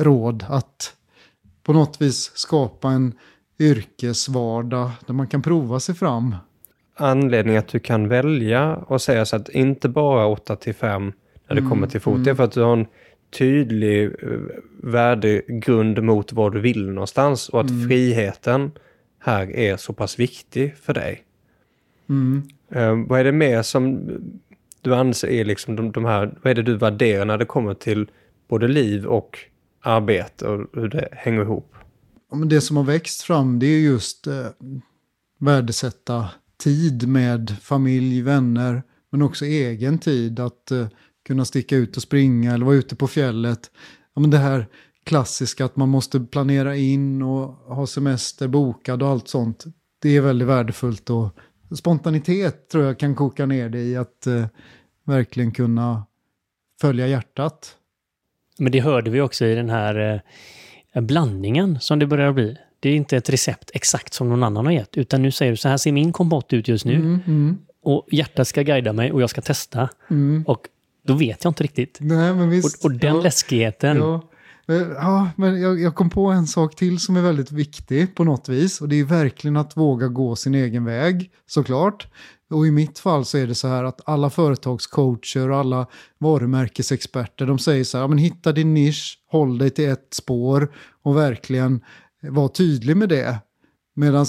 råd. 0.00 0.44
Att 0.48 0.96
på 1.62 1.72
något 1.72 2.02
vis 2.02 2.32
skapa 2.34 2.88
en 2.90 3.14
yrkesvardag 3.58 4.90
där 5.06 5.14
man 5.14 5.26
kan 5.26 5.42
prova 5.42 5.80
sig 5.80 5.94
fram. 5.94 6.36
Anledningen 6.96 7.58
att 7.58 7.68
du 7.68 7.78
kan 7.78 8.08
välja 8.08 8.76
och 8.76 9.02
säga 9.02 9.24
så 9.24 9.36
att 9.36 9.48
inte 9.48 9.88
bara 9.88 10.26
8 10.26 10.56
till 10.56 10.74
5 10.74 11.12
när 11.48 11.54
det 11.54 11.60
Mm, 11.60 11.70
kommer 11.70 11.86
till 11.86 12.00
fot, 12.00 12.24
det 12.24 12.30
är 12.30 12.34
för 12.34 12.44
att 12.44 12.52
du 12.52 12.62
har 12.62 12.72
en 12.72 12.86
tydlig 13.38 14.04
eh, 14.04 14.38
värdegrund 14.82 16.02
mot 16.02 16.32
vad 16.32 16.52
du 16.52 16.60
vill 16.60 16.88
någonstans 16.90 17.48
och 17.48 17.60
att 17.60 17.70
Mm. 17.70 17.88
friheten 17.88 18.70
här 19.18 19.56
är 19.56 19.76
så 19.76 19.92
pass 19.92 20.18
viktig 20.18 20.76
för 20.76 20.94
dig. 20.94 21.22
Mm. 22.08 22.42
Eh, 22.70 22.96
vad 23.08 23.20
är 23.20 23.24
det 23.24 23.32
mer 23.32 23.62
som 23.62 24.00
du 24.80 24.94
anser 24.94 25.28
är 25.28 25.44
liksom 25.44 25.76
de, 25.76 25.92
de 25.92 26.04
här, 26.04 26.34
vad 26.42 26.50
är 26.50 26.54
det 26.54 26.62
du 26.62 26.76
värderar 26.76 27.24
när 27.24 27.38
det 27.38 27.44
kommer 27.44 27.74
till 27.74 28.06
både 28.48 28.68
liv 28.68 29.06
och 29.06 29.38
arbete 29.82 30.48
och 30.48 30.66
hur 30.72 30.88
det 30.88 31.08
hänger 31.12 31.42
ihop? 31.42 31.74
Ja, 32.30 32.36
men 32.36 32.48
det 32.48 32.60
som 32.60 32.76
har 32.76 32.84
växt 32.84 33.22
fram 33.22 33.58
det 33.58 33.66
är 33.66 33.80
just 33.80 34.26
eh, 34.26 34.46
värdesätta 35.38 36.28
tid 36.62 37.08
med 37.08 37.56
familj, 37.60 38.22
vänner, 38.22 38.82
men 39.10 39.22
också 39.22 39.44
egen 39.44 39.98
tid. 39.98 40.40
Att 40.40 40.70
eh, 40.70 40.86
kunna 41.26 41.44
sticka 41.44 41.76
ut 41.76 41.96
och 41.96 42.02
springa 42.02 42.54
eller 42.54 42.66
vara 42.66 42.76
ute 42.76 42.96
på 42.96 43.06
fjället. 43.06 43.70
Ja, 44.14 44.20
men 44.20 44.30
det 44.30 44.38
här 44.38 44.66
klassiska 45.04 45.64
att 45.64 45.76
man 45.76 45.88
måste 45.88 46.20
planera 46.20 46.76
in 46.76 47.22
och 47.22 47.48
ha 47.74 47.86
semester 47.86 48.48
bokad 48.48 49.02
och 49.02 49.08
allt 49.08 49.28
sånt. 49.28 49.64
Det 50.02 50.16
är 50.16 50.20
väldigt 50.20 50.48
värdefullt 50.48 51.10
och 51.10 51.28
spontanitet 51.76 52.68
tror 52.68 52.84
jag 52.84 52.98
kan 52.98 53.14
koka 53.14 53.46
ner 53.46 53.68
det 53.68 53.82
i 53.82 53.96
att 53.96 54.26
eh, 54.26 54.46
verkligen 55.04 55.52
kunna 55.52 56.06
följa 56.80 57.06
hjärtat. 57.06 57.76
Men 58.58 58.72
det 58.72 58.80
hörde 58.80 59.10
vi 59.10 59.20
också 59.20 59.44
i 59.44 59.54
den 59.54 59.70
här 59.70 60.22
eh, 60.94 61.00
blandningen 61.02 61.80
som 61.80 61.98
det 61.98 62.06
börjar 62.06 62.32
bli. 62.32 62.56
Det 62.80 62.88
är 62.88 62.94
inte 62.96 63.16
ett 63.16 63.30
recept 63.30 63.70
exakt 63.74 64.14
som 64.14 64.28
någon 64.28 64.42
annan 64.42 64.66
har 64.66 64.72
gett, 64.72 64.96
utan 64.96 65.22
nu 65.22 65.30
säger 65.30 65.52
du 65.52 65.56
så 65.56 65.68
här 65.68 65.76
ser 65.76 65.92
min 65.92 66.12
kompott 66.12 66.52
ut 66.52 66.68
just 66.68 66.84
nu. 66.84 66.94
Mm, 66.94 67.20
mm, 67.26 67.58
Och 67.82 68.06
hjärtat 68.12 68.48
ska 68.48 68.62
guida 68.62 68.92
mig 68.92 69.12
och 69.12 69.22
jag 69.22 69.30
ska 69.30 69.40
testa. 69.40 69.88
mm. 70.10 70.44
Och 70.46 70.60
då 71.06 71.14
vet 71.14 71.44
jag 71.44 71.50
inte 71.50 71.62
riktigt. 71.64 71.98
Nej, 72.00 72.34
men 72.34 72.50
visst. 72.50 72.84
Och, 72.84 72.90
och 72.90 72.98
den 72.98 73.14
Ja. 73.16 73.22
läskigheten. 73.22 73.96
Ja, 73.96 74.22
ja 74.96 75.30
men 75.36 75.60
jag, 75.60 75.80
jag 75.80 75.94
kom 75.94 76.10
på 76.10 76.26
en 76.26 76.46
sak 76.46 76.76
till 76.76 76.98
som 76.98 77.16
är 77.16 77.20
väldigt 77.22 77.52
viktig 77.52 78.14
på 78.14 78.24
något 78.24 78.48
vis. 78.48 78.80
Och 78.80 78.88
det 78.88 79.00
är 79.00 79.04
verkligen 79.04 79.56
att 79.56 79.76
våga 79.76 80.08
gå 80.08 80.36
sin 80.36 80.54
egen 80.54 80.84
väg, 80.84 81.30
såklart. 81.46 82.06
Och 82.52 82.66
i 82.66 82.70
mitt 82.70 82.98
fall 82.98 83.24
så 83.24 83.38
är 83.38 83.46
det 83.46 83.54
så 83.54 83.68
här 83.68 83.84
att 83.84 84.00
alla 84.04 84.30
företagscoacher 84.30 85.50
och 85.50 85.56
alla 85.56 85.86
varumärkesexperter, 86.18 87.46
de 87.46 87.58
säger 87.58 87.84
så 87.84 87.98
här, 87.98 88.04
ja, 88.04 88.08
men 88.08 88.18
hitta 88.18 88.52
din 88.52 88.74
nisch, 88.74 89.18
håll 89.26 89.58
dig 89.58 89.70
till 89.70 89.88
ett 89.88 90.08
spår 90.14 90.72
och 91.02 91.16
verkligen 91.16 91.80
var 92.22 92.48
tydlig 92.48 92.96
med 92.96 93.08
det. 93.08 93.38
Medan 93.94 94.26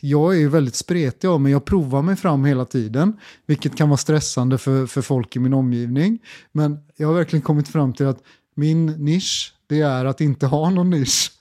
jag 0.00 0.34
är 0.34 0.38
ju 0.38 0.48
väldigt 0.48 0.74
spretig 0.74 1.28
av 1.28 1.40
mig, 1.40 1.52
jag 1.52 1.64
provar 1.64 2.02
mig 2.02 2.16
fram 2.16 2.44
hela 2.44 2.64
tiden, 2.64 3.16
vilket 3.46 3.76
kan 3.76 3.88
vara 3.88 3.96
stressande 3.96 4.58
för, 4.58 4.86
för 4.86 5.02
folk 5.02 5.36
i 5.36 5.38
min 5.38 5.54
omgivning. 5.54 6.18
Men 6.52 6.78
jag 6.96 7.08
har 7.08 7.14
verkligen 7.14 7.42
kommit 7.42 7.68
fram 7.68 7.92
till 7.92 8.06
att 8.06 8.18
min 8.54 8.86
nisch, 8.86 9.54
det 9.66 9.80
är 9.80 10.04
att 10.04 10.20
inte 10.20 10.46
ha 10.46 10.70
någon 10.70 10.90
nisch. 10.90 11.32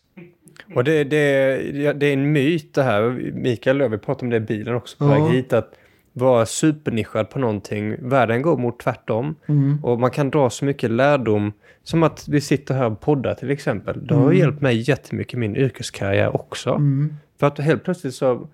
Och 0.75 0.83
det, 0.83 1.03
det, 1.03 1.93
det 1.93 2.05
är 2.05 2.13
en 2.13 2.31
myt 2.31 2.73
det 2.73 2.83
här. 2.83 3.31
Mikael 3.35 3.81
och 3.81 3.93
vi 3.93 3.97
pratade 3.97 4.25
om 4.25 4.29
det 4.29 4.37
i 4.37 4.57
bilen 4.57 4.75
också 4.75 4.97
på 4.97 5.05
Ja. 5.05 5.25
väg 5.25 5.33
hit. 5.35 5.53
Att 5.53 5.73
vara 6.13 6.45
supernischad 6.45 7.29
på 7.29 7.39
någonting. 7.39 7.95
Världen 8.09 8.41
går 8.41 8.57
mot 8.57 8.79
tvärtom. 8.79 9.35
Mm. 9.47 9.79
Och 9.83 9.99
man 9.99 10.11
kan 10.11 10.29
dra 10.29 10.49
så 10.49 10.65
mycket 10.65 10.91
lärdom. 10.91 11.53
Som 11.83 12.03
att 12.03 12.27
vi 12.27 12.41
sitter 12.41 12.73
här 12.75 12.85
och 12.85 12.99
poddar 13.01 13.33
till 13.33 13.51
exempel. 13.51 14.07
Det 14.07 14.13
har 14.15 14.21
Mm. 14.25 14.37
hjälpt 14.37 14.61
mig 14.61 14.89
jättemycket 14.89 15.33
i 15.33 15.37
min 15.37 15.55
yrkeskarriär 15.55 16.35
också. 16.35 16.69
Mm. 16.69 17.15
För 17.39 17.47
att 17.47 17.57
helt 17.59 17.83
plötsligt 17.83 18.15
så 18.15 18.47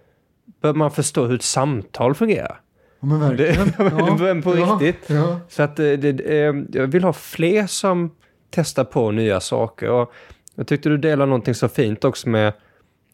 bör 0.61 0.73
man 0.73 0.91
förstå 0.91 1.25
hur 1.25 1.35
ett 1.35 1.41
samtal 1.43 2.15
fungerar. 2.15 2.59
Ja, 2.99 3.07
men 3.07 3.19
verkligen. 3.19 3.67
Det- 3.77 4.17
men 4.19 4.41
på 4.41 4.51
riktigt. 4.51 5.09
Ja. 5.09 5.39
Så 5.49 5.63
att 5.63 5.75
det, 5.75 5.97
det, 5.97 6.09
eh, 6.45 6.55
jag 6.73 6.87
vill 6.87 7.03
ha 7.03 7.13
fler 7.13 7.67
som 7.67 8.11
testar 8.49 8.83
på 8.83 9.11
nya 9.11 9.39
saker. 9.39 9.89
Och 9.89 10.13
jag 10.55 10.67
tyckte 10.67 10.89
du 10.89 10.97
delade 10.97 11.29
någonting 11.29 11.53
så 11.53 11.67
fint 11.67 12.03
också 12.05 12.29
med 12.29 12.53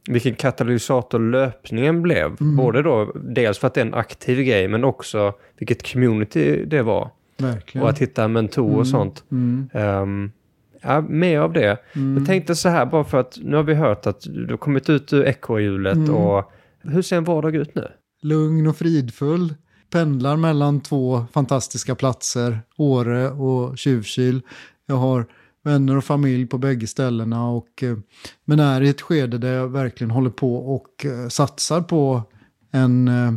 vilken 0.10 0.36
katalysator 0.36 1.20
löpningen 1.20 2.02
blev. 2.02 2.26
Mm. 2.42 2.56
Både 2.56 2.82
då, 2.82 3.12
dels 3.16 3.58
för 3.60 3.68
att 3.68 3.74
det 3.74 3.82
är 3.82 3.86
en 3.86 3.94
aktiv 3.94 4.42
grej, 4.44 4.68
men 4.68 4.84
också 4.84 5.34
vilket 5.58 5.92
community 5.94 6.66
det 6.66 6.82
var. 6.82 7.10
Verkligen. 7.38 7.84
Och 7.84 7.90
att 7.90 8.00
hitta 8.00 8.24
en 8.24 8.32
mentor 8.34 8.66
och 8.68 8.74
Mm. 8.74 8.86
sånt. 8.86 9.24
Mm. 9.32 9.70
Um, 9.74 10.32
ja, 10.82 11.02
mer 11.02 11.40
av 11.40 11.54
det. 11.54 11.78
Mm. 11.96 12.18
Jag 12.18 12.28
tänkte 12.28 12.56
så 12.56 12.70
här, 12.70 12.86
bara 12.86 13.04
för 13.04 13.20
att 13.20 13.38
nu 13.44 13.56
har 13.56 13.64
vi 13.64 13.74
hört 13.74 14.08
att 14.08 14.22
du 14.22 14.48
har 14.50 14.58
kommit 14.58 14.90
ut 14.90 15.14
ur 15.14 15.26
ekorrhjulet 15.26 15.96
Mm. 15.96 16.10
och 16.16 16.52
hur 16.84 17.02
ser 17.02 17.18
en 17.18 17.24
vardag 17.24 17.56
ut 17.56 17.76
nu? 17.76 17.88
Lugn 18.22 18.68
och 18.68 18.76
fridfull. 18.78 19.54
Pendlar 19.92 20.38
mellan 20.38 20.82
två 20.82 21.26
fantastiska 21.34 21.96
platser, 21.96 22.60
Åre 22.78 23.30
och 23.32 23.78
Tjuvkil. 23.78 24.42
Jag 24.86 24.96
har 24.96 25.26
vänner 25.64 25.98
och 25.98 26.04
familj 26.04 26.46
på 26.46 26.58
bägge 26.58 26.88
ställena 26.88 27.50
och 27.50 27.84
eh, 27.84 27.98
men 28.46 28.60
är 28.60 28.82
i 28.82 28.90
ett 28.90 29.02
skede 29.02 29.38
där 29.38 29.54
jag 29.54 29.68
verkligen 29.68 30.12
håller 30.12 30.30
på 30.30 30.56
och 30.56 31.06
eh, 31.06 31.28
satsar 31.28 31.82
på 31.82 32.22
en 32.72 33.08
eh, 33.08 33.32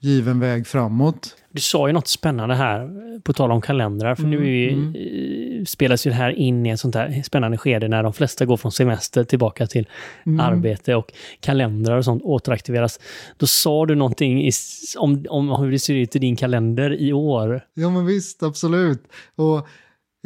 given 0.00 0.40
väg 0.40 0.66
framåt. 0.66 1.36
Du 1.52 1.60
sa 1.60 1.86
ju 1.86 1.92
något 1.92 2.08
spännande 2.08 2.54
här, 2.54 2.90
på 3.20 3.32
tal 3.32 3.50
om 3.50 3.60
kalendrar. 3.60 4.14
För 4.14 4.22
nu 4.22 4.36
är 4.36 4.40
vi, 4.40 4.72
Mm, 4.72 5.66
spelas 5.66 6.06
ju 6.06 6.10
det 6.10 6.16
här 6.16 6.30
in 6.30 6.66
i 6.66 6.70
ett 6.70 6.80
sånt 6.80 6.94
här 6.94 7.22
spännande 7.22 7.58
skede 7.58 7.88
när 7.88 8.02
de 8.02 8.12
flesta 8.12 8.44
går 8.44 8.56
från 8.56 8.72
semester 8.72 9.24
tillbaka 9.24 9.66
till 9.66 9.88
Mm. 10.26 10.40
arbete 10.40 10.94
och 10.94 11.12
kalendrar 11.40 11.96
och 11.96 12.04
sånt 12.04 12.22
återaktiveras. 12.22 13.00
Då 13.36 13.46
sa 13.46 13.86
du 13.86 13.94
någonting 13.94 14.46
i, 14.46 14.50
om, 14.98 15.26
om 15.28 15.48
hur 15.48 15.70
det 15.72 15.78
ser 15.78 15.94
ut 15.94 16.16
i 16.16 16.18
din 16.18 16.36
kalender 16.36 17.00
i 17.00 17.12
år. 17.12 17.60
Ja 17.74 17.90
men 17.90 18.06
visst, 18.06 18.42
absolut. 18.42 19.02
Och 19.36 19.68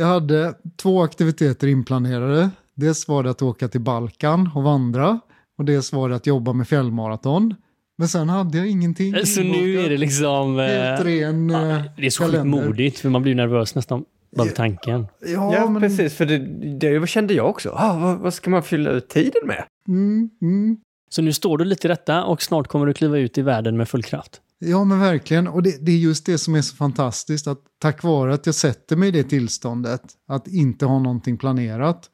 jag 0.00 0.06
hade 0.06 0.54
två 0.76 1.02
aktiviteter 1.02 1.66
inplanerade. 1.68 2.50
Dels 2.74 3.08
var 3.08 3.22
det 3.22 3.30
att 3.30 3.42
åka 3.42 3.68
till 3.68 3.80
Balkan 3.80 4.50
och 4.54 4.62
vandra. 4.62 5.20
Och 5.58 5.64
dels 5.64 5.92
var 5.92 6.08
det 6.08 6.16
att 6.16 6.26
jobba 6.26 6.52
med 6.52 6.68
fjällmaraton. 6.68 7.54
Men 7.98 8.08
sen 8.08 8.28
hade 8.28 8.58
jag 8.58 8.66
ingenting. 8.68 9.26
Så 9.26 9.40
nu 9.40 9.46
inbokat. 9.46 9.86
är 9.86 9.90
det 9.90 9.96
liksom... 9.96 10.58
eh, 10.58 10.66
Helt 10.66 11.04
ren 11.04 11.50
ja, 11.50 11.70
eh, 11.70 11.82
det 11.96 12.06
är 12.06 12.10
så 12.10 12.24
sjukt 12.24 12.44
modigt, 12.44 12.98
för 12.98 13.08
man 13.08 13.22
blir 13.22 13.34
nervös 13.34 13.74
nästan 13.74 14.04
bara 14.36 14.44
vid 14.44 14.54
tanken. 14.54 15.06
Ja, 15.26 15.54
Ja, 15.54 15.70
men... 15.70 15.82
precis. 15.82 16.14
För 16.14 16.26
det, 16.26 16.38
det 16.78 17.08
kände 17.08 17.34
jag 17.34 17.48
också. 17.48 17.70
Ah, 17.76 17.98
vad, 17.98 18.18
vad 18.18 18.34
ska 18.34 18.50
man 18.50 18.62
fylla 18.62 18.90
ut 18.90 19.08
tiden 19.08 19.46
med? 19.46 19.64
Mm, 19.88 20.30
mm. 20.42 20.76
Så 21.10 21.22
nu 21.22 21.32
står 21.32 21.58
du 21.58 21.64
lite 21.64 21.86
i 21.86 21.88
detta 21.88 22.24
och 22.24 22.42
snart 22.42 22.68
kommer 22.68 22.86
du 22.86 22.94
kliva 22.94 23.18
ut 23.18 23.38
i 23.38 23.42
världen 23.42 23.76
med 23.76 23.88
full 23.88 24.02
kraft. 24.02 24.40
Ja, 24.62 24.84
men 24.84 25.00
verkligen. 25.00 25.48
Och 25.48 25.62
det, 25.62 25.86
det 25.86 25.92
är 25.92 25.96
just 25.96 26.26
det 26.26 26.38
som 26.38 26.54
är 26.54 26.62
så 26.62 26.76
fantastiskt. 26.76 27.46
Att 27.46 27.60
tack 27.78 28.02
vare 28.02 28.34
att 28.34 28.46
jag 28.46 28.54
sätter 28.54 28.96
mig 28.96 29.08
i 29.08 29.12
det 29.12 29.22
tillståndet, 29.22 30.02
att 30.28 30.48
inte 30.48 30.86
ha 30.86 30.98
någonting 30.98 31.36
planerat, 31.38 32.10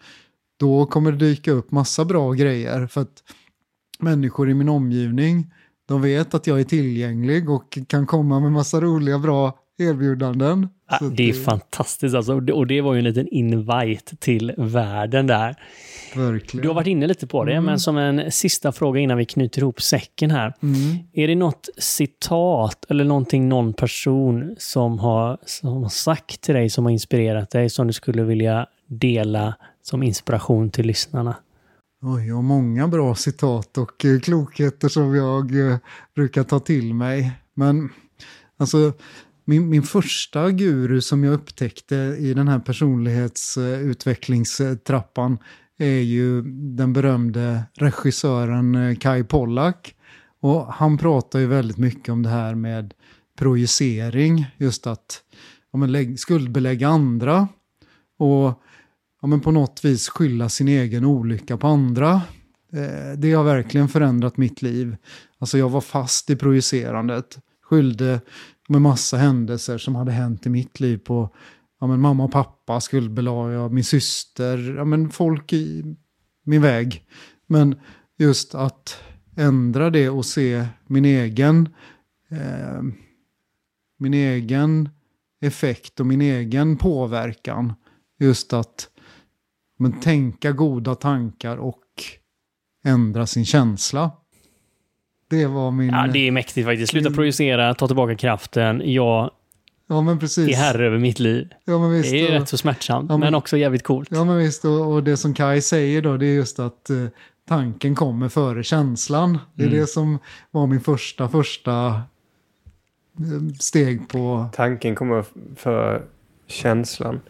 då 0.61 0.87
kommer 0.87 1.13
det 1.13 1.19
dyka 1.19 1.53
upp 1.53 1.71
massa 1.71 2.05
bra 2.05 2.33
grejer. 2.33 2.87
För 2.87 3.01
att 3.01 3.23
människor 3.99 4.51
i 4.51 4.55
min 4.55 4.69
omgivning, 4.69 5.53
de 5.89 6.03
vet 6.03 6.35
att 6.35 6.47
jag 6.47 6.61
är 6.61 6.65
tillgänglig 6.65 7.51
och 7.51 7.79
kan 7.89 8.07
komma 8.07 8.41
med 8.41 8.53
massa 8.53 8.81
roliga, 8.81 9.19
bra 9.19 9.59
erbjudanden. 9.79 10.69
Ja, 10.91 10.97
att 11.07 11.17
det 11.17 11.29
är 11.31 11.33
fantastiskt 11.33 12.15
alltså. 12.15 12.35
Och 12.35 12.43
det- 12.43 12.53
Och 12.53 12.67
det 12.67 12.81
var 12.81 12.93
ju 12.95 12.99
en 12.99 13.05
liten 13.05 13.29
invite 13.29 14.17
till 14.17 14.55
världen 14.59 15.27
där. 15.27 15.57
Verkligen. 16.17 16.63
Du 16.63 16.69
har 16.69 16.75
varit 16.75 16.87
inne 16.87 17.07
lite 17.07 17.27
på 17.27 17.45
det, 17.45 17.53
Mm. 17.53 17.65
men 17.65 17.81
som 17.81 17.97
en 17.97 18.33
sista 18.33 18.73
fråga 18.73 19.01
innan 19.01 19.19
vi 19.19 19.25
knyter 19.25 19.61
ihop 19.61 19.83
säcken 19.83 20.31
här. 20.31 20.55
Mm. 20.63 20.77
Är 21.13 21.29
det 21.29 21.35
något 21.35 21.69
citat 21.79 22.85
eller 22.89 23.05
någonting 23.05 23.49
någon 23.49 23.73
person 23.73 24.57
som 24.59 24.99
har, 24.99 25.39
som 25.45 25.83
har 25.83 25.89
sagt 25.89 26.41
till 26.41 26.55
dig, 26.55 26.71
som 26.71 26.85
har 26.85 26.93
inspirerat 26.93 27.51
dig, 27.51 27.71
som 27.71 27.87
du 27.87 27.93
skulle 27.93 28.23
vilja 28.23 28.67
dela 28.89 29.55
som 29.83 30.03
inspiration 30.03 30.71
till 30.71 30.87
lyssnarna? 30.87 31.37
Oj, 32.03 32.33
och 32.33 32.45
många 32.45 32.89
bra 32.89 33.15
citat 33.15 33.79
och 33.79 34.05
eh, 34.05 34.21
klokheter 34.21 34.89
som 34.89 35.15
jag 35.15 35.71
eh, 35.71 35.77
brukar 36.15 36.43
ta 36.43 36.61
till 36.61 36.95
mig. 36.95 37.33
Men 37.55 37.89
alltså, 38.57 38.93
min, 39.45 39.69
min 39.69 39.83
första 39.83 40.51
guru 40.51 41.01
som 41.01 41.25
jag 41.25 41.35
upptäckte 41.35 41.95
i 42.19 42.35
den 42.35 42.49
här 42.49 42.59
personlighetsutvecklingstrappan 42.59 45.39
är 45.79 46.01
ju 46.01 46.43
den 46.53 46.93
berömde 46.93 47.63
regissören 47.75 48.75
eh, 48.75 48.97
Kai 48.97 49.25
Pollak. 49.25 49.95
Och 50.41 50.67
han 50.67 50.99
pratar 50.99 51.39
ju 51.39 51.47
väldigt 51.47 51.79
mycket 51.79 52.09
om 52.09 52.23
det 52.23 52.29
här 52.29 52.55
med 52.55 52.95
projicering, 53.39 54.47
just 54.57 54.87
att 54.87 55.23
ja, 55.73 55.79
men 55.79 55.93
lägg, 55.93 56.21
skuldbelägga 56.21 56.89
andra 56.89 57.49
och 58.19 58.63
ja, 59.23 59.29
men 59.29 59.41
på 59.41 59.51
något 59.51 59.85
vis 59.85 60.09
skylla 60.09 60.49
sin 60.49 60.69
egen 60.69 61.05
olycka 61.05 61.57
på 61.57 61.67
andra. 61.67 62.23
Eh, 62.73 63.19
det 63.19 63.33
har 63.33 63.45
verkligen 63.45 63.89
förändrat 63.89 64.37
mitt 64.37 64.63
liv. 64.63 64.97
Alltså 65.39 65.59
jag 65.59 65.69
var 65.69 65.81
fast 65.81 66.31
i 66.31 66.37
projicerandet. 66.37 67.39
Skyllde 67.63 68.21
med 68.69 68.83
massa 68.83 69.17
händelser 69.17 69.79
som 69.79 69.95
hade 69.95 70.13
hänt 70.13 70.47
i 70.47 70.49
mitt 70.49 70.81
liv 70.81 70.99
på 70.99 71.31
ja, 71.87 71.91
men 71.91 72.01
mamma 72.01 72.25
och 72.25 72.33
pappa 72.33 72.81
skuldbelade 72.81 73.55
jag, 73.55 73.73
min 73.73 73.85
syster, 73.85 74.75
ja, 74.77 74.85
men 74.85 75.11
folk 75.11 75.53
i 75.53 75.97
min 76.45 76.63
väg. 76.63 77.05
Men 77.47 77.81
just 78.19 78.55
att 78.55 79.03
ändra 79.37 79.91
det 79.91 80.09
och 80.09 80.27
se 80.27 80.67
min 80.87 81.05
egen, 81.05 81.69
eh, 82.31 82.83
min 83.99 84.15
egen 84.15 84.89
effekt 85.41 86.01
och 86.01 86.07
min 86.07 86.21
egen 86.21 86.77
påverkan. 86.77 87.75
Just 88.19 88.53
att 88.53 88.89
men, 89.79 90.01
tänka 90.01 90.53
goda 90.53 90.95
tankar 90.95 91.57
och 91.57 91.85
ändra 92.85 93.27
sin 93.27 93.45
känsla. 93.45 94.11
Det 95.31 95.47
var 95.47 95.71
min... 95.71 95.89
Ja, 95.89 96.07
det 96.13 96.29
är 96.29 96.31
mäktigt 96.31 96.67
faktiskt. 96.67 96.91
Sluta 96.91 97.09
min... 97.09 97.17
projicera, 97.17 97.75
ta 97.75 97.87
tillbaka 97.87 98.15
kraften. 98.15 98.93
Jag 98.93 99.31
ja, 99.87 100.03
men 100.03 100.19
precis. 100.19 100.49
är 100.49 100.57
herre 100.57 100.87
över 100.87 100.99
mitt 100.99 101.19
liv. 101.19 101.49
Ja, 101.65 101.79
men 101.79 101.91
visst, 101.91 102.11
det 102.11 102.21
är 102.21 102.35
och... 102.35 102.41
rätt 102.41 102.49
så 102.49 102.59
smärtsamt, 102.59 103.11
ja, 103.11 103.17
men... 103.17 103.27
men 103.27 103.35
också 103.35 103.57
jävligt 103.57 103.83
coolt. 103.83 104.09
Ja, 104.13 104.25
men 104.25 104.39
visst. 104.39 104.65
Och, 104.65 104.93
och, 104.93 105.05
det 105.05 105.17
som 105.17 105.35
Kai 105.35 105.61
säger 105.61 106.03
då, 106.03 106.17
det 106.17 106.27
är 106.27 106.35
just 106.35 106.59
att 106.59 106.91
eh, 106.91 106.97
tanken 107.49 107.95
kommer 107.95 108.29
före 108.29 108.63
känslan. 108.63 109.39
Det 109.55 109.63
är 109.63 109.69
mm. 109.69 109.81
det 109.81 109.87
som 109.87 110.19
var 110.51 110.67
min 110.67 110.81
första, 110.81 111.29
första 111.29 111.87
eh, 113.19 113.55
steg 113.61 114.09
på... 114.09 114.49
Tanken 114.53 114.95
kommer 114.95 115.25
före 115.57 116.03
känslan. 116.47 117.21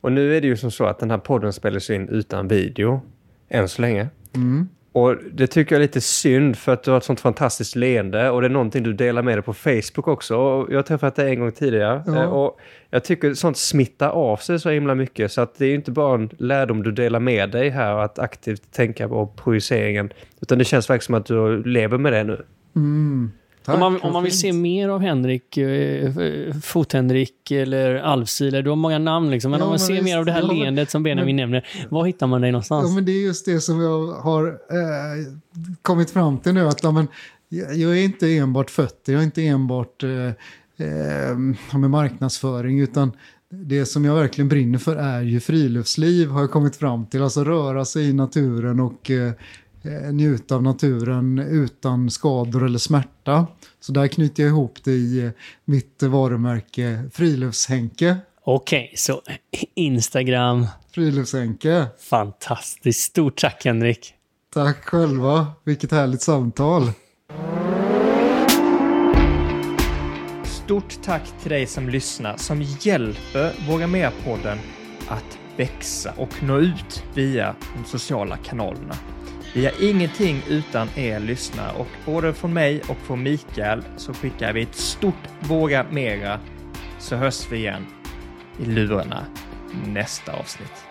Och 0.00 0.12
nu 0.12 0.36
är 0.36 0.40
det 0.40 0.46
ju 0.46 0.56
som 0.56 0.70
så 0.70 0.84
att 0.84 0.98
den 0.98 1.10
här 1.10 1.18
podden 1.18 1.52
spelas 1.52 1.90
in 1.90 2.08
utan 2.08 2.48
video, 2.48 3.00
än 3.48 3.68
så 3.68 3.82
länge. 3.82 4.08
Mm. 4.34 4.68
Och 4.92 5.16
det 5.32 5.46
tycker 5.46 5.74
jag 5.74 5.78
är 5.78 5.82
lite 5.82 6.00
synd 6.00 6.58
för 6.58 6.72
att 6.72 6.82
du 6.82 6.90
har 6.90 6.98
ett 6.98 7.04
sånt 7.04 7.20
fantastiskt 7.20 7.76
leende 7.76 8.30
och 8.30 8.40
det 8.40 8.46
är 8.46 8.50
någonting 8.50 8.82
du 8.82 8.92
delar 8.92 9.22
med 9.22 9.36
dig 9.36 9.42
på 9.42 9.54
Facebook 9.54 10.08
också. 10.08 10.36
Och 10.36 10.70
jag 10.70 10.78
har 10.78 10.82
träffat 10.82 11.16
dig 11.16 11.30
en 11.30 11.40
gång 11.40 11.52
tidigare 11.52 12.02
ja. 12.06 12.22
Eh, 12.22 12.24
och 12.24 12.60
jag 12.90 13.04
tycker 13.04 13.34
sånt 13.34 13.56
smittar 13.56 14.08
av 14.08 14.36
sig 14.36 14.60
så 14.60 14.70
himla 14.70 14.94
mycket 14.94 15.32
så 15.32 15.40
att 15.40 15.54
det 15.54 15.66
är 15.66 15.74
inte 15.74 15.90
bara 15.90 16.14
en 16.14 16.30
lärdom 16.38 16.82
du 16.82 16.92
delar 16.92 17.20
med 17.20 17.50
dig 17.50 17.68
här 17.68 17.94
att 17.98 18.18
aktivt 18.18 18.72
tänka 18.72 19.08
på 19.08 19.26
projiceringen 19.26 20.12
utan 20.40 20.58
det 20.58 20.64
känns 20.64 20.90
verkligen 20.90 21.06
som 21.06 21.14
att 21.14 21.26
du 21.26 21.62
lever 21.62 21.98
med 21.98 22.12
det 22.12 22.24
nu. 22.24 22.44
Mm. 22.76 23.30
Tack, 23.64 23.74
om, 23.74 23.80
man, 23.80 24.00
om 24.00 24.12
man 24.12 24.22
vill 24.22 24.38
se 24.38 24.52
mer 24.52 24.88
av 24.88 25.00
Henrik, 25.00 25.56
eh, 25.56 26.12
Fot-Henrik 26.62 27.50
eller 27.50 27.94
Alfsiler, 27.94 28.62
du 28.62 28.70
har 28.70 28.76
många 28.76 28.98
namn 28.98 29.30
liksom, 29.30 29.50
men 29.50 29.60
ja, 29.60 29.64
om 29.64 29.70
man 29.70 29.78
ser 29.78 29.92
visst, 29.92 30.04
mer 30.04 30.18
av 30.18 30.24
det 30.24 30.32
här 30.32 30.42
ja, 30.42 30.52
leendet 30.52 30.90
som 30.90 31.02
Benjamin 31.02 31.36
men, 31.36 31.50
nämner, 31.50 31.68
var 31.90 32.04
hittar 32.04 32.26
man 32.26 32.40
dig 32.40 32.52
någonstans? 32.52 32.88
Ja, 32.88 32.94
men 32.94 33.04
det 33.04 33.12
är 33.12 33.22
just 33.22 33.44
det 33.44 33.60
som 33.60 33.80
jag 33.80 34.06
har 34.06 34.46
eh, 34.46 35.34
kommit 35.82 36.10
fram 36.10 36.38
till 36.38 36.54
nu, 36.54 36.68
att 36.68 36.82
ja, 36.82 36.90
men, 36.90 37.08
jag 37.48 37.98
är 37.98 38.04
inte 38.04 38.36
enbart 38.36 38.70
fötter, 38.70 39.12
jag 39.12 39.20
är 39.20 39.24
inte 39.24 39.46
enbart 39.46 40.02
eh, 40.02 40.26
eh, 40.86 41.36
med 41.78 41.90
marknadsföring, 41.90 42.80
utan 42.80 43.12
det 43.52 43.86
som 43.86 44.04
jag 44.04 44.14
verkligen 44.14 44.48
brinner 44.48 44.78
för 44.78 44.96
är 44.96 45.22
ju 45.22 45.40
friluftsliv, 45.40 46.28
har 46.28 46.40
jag 46.40 46.50
kommit 46.50 46.76
fram 46.76 47.06
till. 47.06 47.22
Alltså 47.22 47.44
röra 47.44 47.84
sig 47.84 48.08
i 48.08 48.12
naturen 48.12 48.80
och 48.80 49.10
Eh, 49.10 49.32
njuta 50.12 50.54
av 50.54 50.62
naturen 50.62 51.38
utan 51.38 52.10
skador 52.10 52.66
eller 52.66 52.78
smärta. 52.78 53.46
Så 53.80 53.92
där 53.92 54.08
knyter 54.08 54.42
jag 54.42 54.50
ihop 54.50 54.78
det 54.84 54.92
i 54.92 55.24
eh, 55.24 55.30
mitt 55.64 56.02
varumärke 56.02 57.04
Friluftshänke. 57.12 58.16
Okej, 58.44 58.84
okay, 58.84 58.96
så 58.96 59.22
Instagram. 59.74 60.66
Friluftshänke. 60.92 61.86
Fantastiskt. 61.98 63.00
Stort 63.00 63.40
tack 63.40 63.64
Henrik. 63.64 64.14
Tack 64.54 64.84
själva. 64.84 65.46
Vilket 65.64 65.92
härligt 65.92 66.22
samtal. 66.22 66.82
Stort 70.44 71.02
tack 71.02 71.22
till 71.42 71.50
dig 71.50 71.66
som 71.66 71.88
lyssnar 71.88 72.36
som 72.36 72.62
hjälper 72.62 73.68
Våga 73.68 73.86
Mer-podden 73.86 74.58
att 75.08 75.38
växa 75.56 76.12
och 76.16 76.42
nå 76.42 76.58
ut 76.58 77.04
via 77.14 77.54
de 77.76 77.84
sociala 77.84 78.36
kanalerna. 78.36 78.94
Vi 79.54 79.66
är 79.66 79.90
ingenting 79.90 80.42
utan 80.48 80.88
er 80.96 81.20
lyssnare 81.20 81.72
och 81.78 81.88
både 82.04 82.34
från 82.34 82.52
mig 82.52 82.82
och 82.88 82.96
från 82.96 83.22
Mikael 83.22 83.82
så 83.96 84.14
skickar 84.14 84.52
vi 84.52 84.62
ett 84.62 84.74
stort 84.74 85.28
Våga 85.40 85.86
Mera 85.90 86.40
så 86.98 87.16
hörs 87.16 87.52
vi 87.52 87.56
igen 87.56 87.86
i 88.58 88.64
lurarna 88.64 89.26
nästa 89.86 90.32
avsnitt. 90.32 90.89